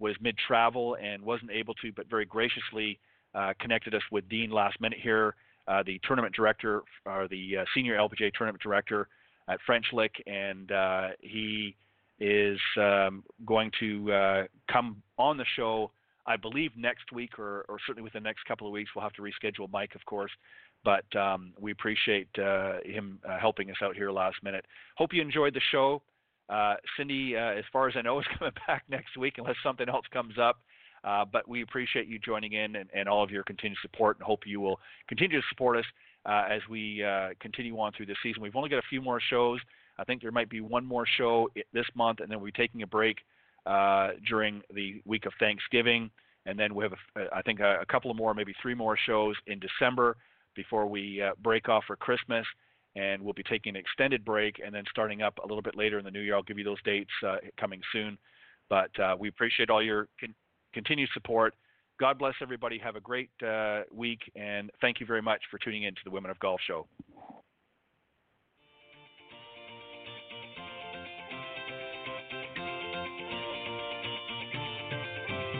was 0.00 0.14
mid-travel 0.20 0.98
and 1.02 1.22
wasn't 1.22 1.50
able 1.50 1.72
to, 1.76 1.90
but 1.96 2.10
very 2.10 2.26
graciously 2.26 3.00
connected 3.62 3.94
us 3.94 4.02
with 4.12 4.28
Dean 4.28 4.50
last 4.50 4.78
minute 4.82 4.98
here, 5.02 5.34
the 5.86 5.98
tournament 6.06 6.34
director, 6.34 6.82
or 7.06 7.26
the 7.26 7.56
senior 7.74 7.96
LPGA 7.96 8.34
tournament 8.34 8.62
director 8.62 9.08
at 9.48 9.58
French 9.64 9.86
Lick, 9.94 10.12
and 10.26 10.70
he 11.20 11.74
is 12.24 12.58
um, 12.78 13.22
going 13.44 13.70
to 13.80 14.12
uh, 14.12 14.42
come 14.70 15.02
on 15.18 15.36
the 15.36 15.44
show, 15.56 15.90
I 16.26 16.36
believe, 16.36 16.70
next 16.74 17.12
week 17.12 17.38
or, 17.38 17.66
or, 17.68 17.76
certainly 17.86 18.02
within 18.02 18.22
the 18.22 18.28
next 18.28 18.44
couple 18.46 18.66
of 18.66 18.72
weeks. 18.72 18.90
We'll 18.96 19.02
have 19.02 19.12
to 19.14 19.22
reschedule 19.22 19.70
Mike, 19.70 19.94
of 19.94 20.04
course. 20.06 20.30
But 20.84 21.04
um, 21.16 21.52
we 21.60 21.70
appreciate 21.70 22.28
uh, 22.38 22.78
him 22.84 23.18
uh, 23.28 23.38
helping 23.38 23.70
us 23.70 23.76
out 23.82 23.94
here 23.94 24.10
last 24.10 24.36
minute. 24.42 24.64
Hope 24.96 25.12
you 25.12 25.20
enjoyed 25.20 25.54
the 25.54 25.60
show. 25.70 26.02
Uh, 26.48 26.74
Cindy, 26.96 27.36
uh, 27.36 27.52
as 27.52 27.64
far 27.70 27.88
as 27.88 27.94
I 27.96 28.00
know, 28.00 28.18
is 28.20 28.26
coming 28.38 28.54
back 28.66 28.84
next 28.88 29.16
week 29.18 29.34
unless 29.36 29.56
something 29.62 29.88
else 29.88 30.06
comes 30.12 30.34
up. 30.40 30.60
Uh, 31.04 31.24
but 31.30 31.46
we 31.46 31.62
appreciate 31.62 32.06
you 32.06 32.18
joining 32.18 32.54
in 32.54 32.76
and, 32.76 32.88
and, 32.94 33.06
all 33.06 33.22
of 33.22 33.30
your 33.30 33.42
continued 33.42 33.76
support 33.82 34.16
and 34.16 34.24
hope 34.24 34.40
you 34.46 34.58
will 34.58 34.80
continue 35.06 35.38
to 35.38 35.46
support 35.50 35.76
us 35.76 35.84
as 36.26 36.60
we 36.68 37.04
continue 37.40 37.78
on 37.78 37.92
through 37.92 38.06
this 38.06 38.16
season. 38.22 38.42
We've 38.42 38.56
only 38.56 38.70
got 38.70 38.78
a 38.78 38.88
few 38.88 39.00
more 39.02 39.20
shows. 39.20 39.60
I 39.98 40.04
think 40.04 40.22
there 40.22 40.32
might 40.32 40.48
be 40.48 40.60
one 40.60 40.84
more 40.84 41.06
show 41.06 41.48
this 41.72 41.86
month, 41.94 42.20
and 42.20 42.30
then 42.30 42.40
we're 42.40 42.50
taking 42.50 42.82
a 42.82 42.86
break 42.86 43.18
uh, 43.66 44.10
during 44.28 44.62
the 44.74 45.00
week 45.04 45.26
of 45.26 45.32
Thanksgiving, 45.38 46.10
and 46.46 46.58
then 46.58 46.74
we 46.74 46.84
have, 46.84 46.92
a, 46.92 47.34
I 47.34 47.42
think, 47.42 47.60
a, 47.60 47.80
a, 47.80 47.86
couple 47.86 48.10
of 48.10 48.16
more, 48.16 48.34
maybe 48.34 48.54
three 48.60 48.74
more 48.74 48.96
shows 49.06 49.36
in 49.46 49.58
December 49.58 50.16
before 50.54 50.86
we 50.86 51.22
uh, 51.22 51.30
break 51.42 51.68
off 51.68 51.84
for 51.86 51.96
Christmas. 51.96 52.46
And 52.96 53.22
we'll 53.22 53.32
be 53.32 53.42
taking 53.42 53.70
an 53.70 53.76
extended 53.76 54.24
break 54.24 54.60
and 54.64 54.72
then 54.72 54.84
starting 54.88 55.22
up 55.22 55.38
a 55.38 55.46
little 55.46 55.62
bit 55.62 55.76
later 55.76 55.98
in 55.98 56.04
the 56.04 56.12
new 56.12 56.20
year. 56.20 56.36
I'll 56.36 56.44
give 56.44 56.58
you 56.58 56.64
those 56.64 56.82
dates 56.84 57.10
uh, 57.26 57.36
coming 57.58 57.80
soon. 57.92 58.16
But 58.68 58.96
uh, 59.00 59.16
we 59.18 59.28
appreciate 59.28 59.68
all 59.68 59.82
your 59.82 60.06
con- 60.20 60.34
continued 60.72 61.08
support. 61.12 61.54
God 62.00 62.18
bless 62.18 62.34
everybody. 62.42 62.78
Have 62.78 62.96
a 62.96 63.00
great 63.00 63.30
uh, 63.46 63.82
week, 63.92 64.20
and 64.34 64.70
thank 64.80 65.00
you 65.00 65.06
very 65.06 65.22
much 65.22 65.40
for 65.50 65.58
tuning 65.58 65.84
in 65.84 65.94
to 65.94 66.00
the 66.04 66.10
Women 66.10 66.30
of 66.30 66.38
Golf 66.40 66.60
Show. 66.66 66.86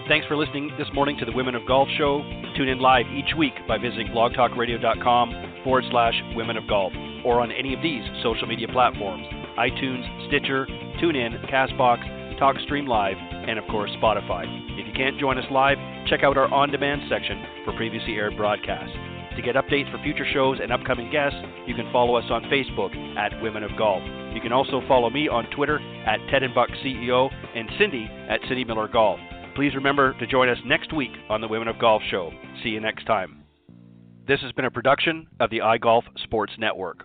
Thanks 0.06 0.26
for 0.26 0.36
listening 0.36 0.70
this 0.76 0.88
morning 0.92 1.16
to 1.18 1.24
the 1.24 1.32
Women 1.32 1.54
of 1.54 1.66
Golf 1.66 1.88
Show. 1.96 2.20
Tune 2.56 2.68
in 2.68 2.78
live 2.78 3.06
each 3.06 3.34
week 3.38 3.54
by 3.66 3.78
visiting 3.78 4.08
blogtalkradio.com 4.08 5.62
forward 5.64 5.84
slash 5.90 6.14
women 6.36 6.58
of 6.58 6.68
golf 6.68 6.92
or 7.24 7.40
on 7.40 7.50
any 7.50 7.72
of 7.72 7.80
these 7.80 8.02
social 8.22 8.46
media 8.46 8.68
platforms 8.68 9.26
iTunes, 9.56 10.28
Stitcher, 10.28 10.66
TuneIn, 11.00 11.50
Castbox, 11.50 12.02
TalkStream 12.38 12.86
Live, 12.86 13.16
and 13.16 13.58
of 13.58 13.64
course 13.70 13.90
Spotify. 14.02 14.44
If 14.78 14.86
you 14.86 14.92
can't 14.92 15.18
join 15.18 15.38
us 15.38 15.44
live, 15.50 15.78
check 16.06 16.22
out 16.22 16.36
our 16.36 16.52
on 16.52 16.70
demand 16.70 17.02
section 17.08 17.44
for 17.64 17.72
previously 17.76 18.14
aired 18.14 18.36
broadcasts. 18.36 18.94
To 19.36 19.42
get 19.42 19.56
updates 19.56 19.90
for 19.90 20.02
future 20.02 20.26
shows 20.32 20.58
and 20.62 20.72
upcoming 20.72 21.10
guests, 21.10 21.38
you 21.66 21.74
can 21.74 21.90
follow 21.92 22.14
us 22.14 22.24
on 22.30 22.44
Facebook 22.44 22.94
at 23.16 23.42
Women 23.42 23.64
of 23.64 23.76
Golf. 23.76 24.02
You 24.32 24.40
can 24.40 24.52
also 24.52 24.80
follow 24.86 25.10
me 25.10 25.28
on 25.28 25.50
Twitter 25.50 25.80
at 26.06 26.20
Ted 26.30 26.44
and 26.44 26.54
Buck 26.54 26.68
CEO 26.84 27.30
and 27.54 27.68
Cindy 27.78 28.08
at 28.28 28.40
Cindy 28.48 28.64
Miller 28.64 28.86
Golf. 28.86 29.18
Please 29.56 29.74
remember 29.74 30.16
to 30.18 30.26
join 30.26 30.48
us 30.48 30.58
next 30.64 30.92
week 30.92 31.12
on 31.28 31.40
the 31.40 31.48
Women 31.48 31.68
of 31.68 31.78
Golf 31.78 32.02
Show. 32.10 32.30
See 32.62 32.70
you 32.70 32.80
next 32.80 33.06
time. 33.06 33.42
This 34.26 34.40
has 34.40 34.52
been 34.52 34.64
a 34.64 34.70
production 34.70 35.26
of 35.40 35.50
the 35.50 35.58
iGolf 35.58 36.02
Sports 36.22 36.52
Network. 36.58 37.04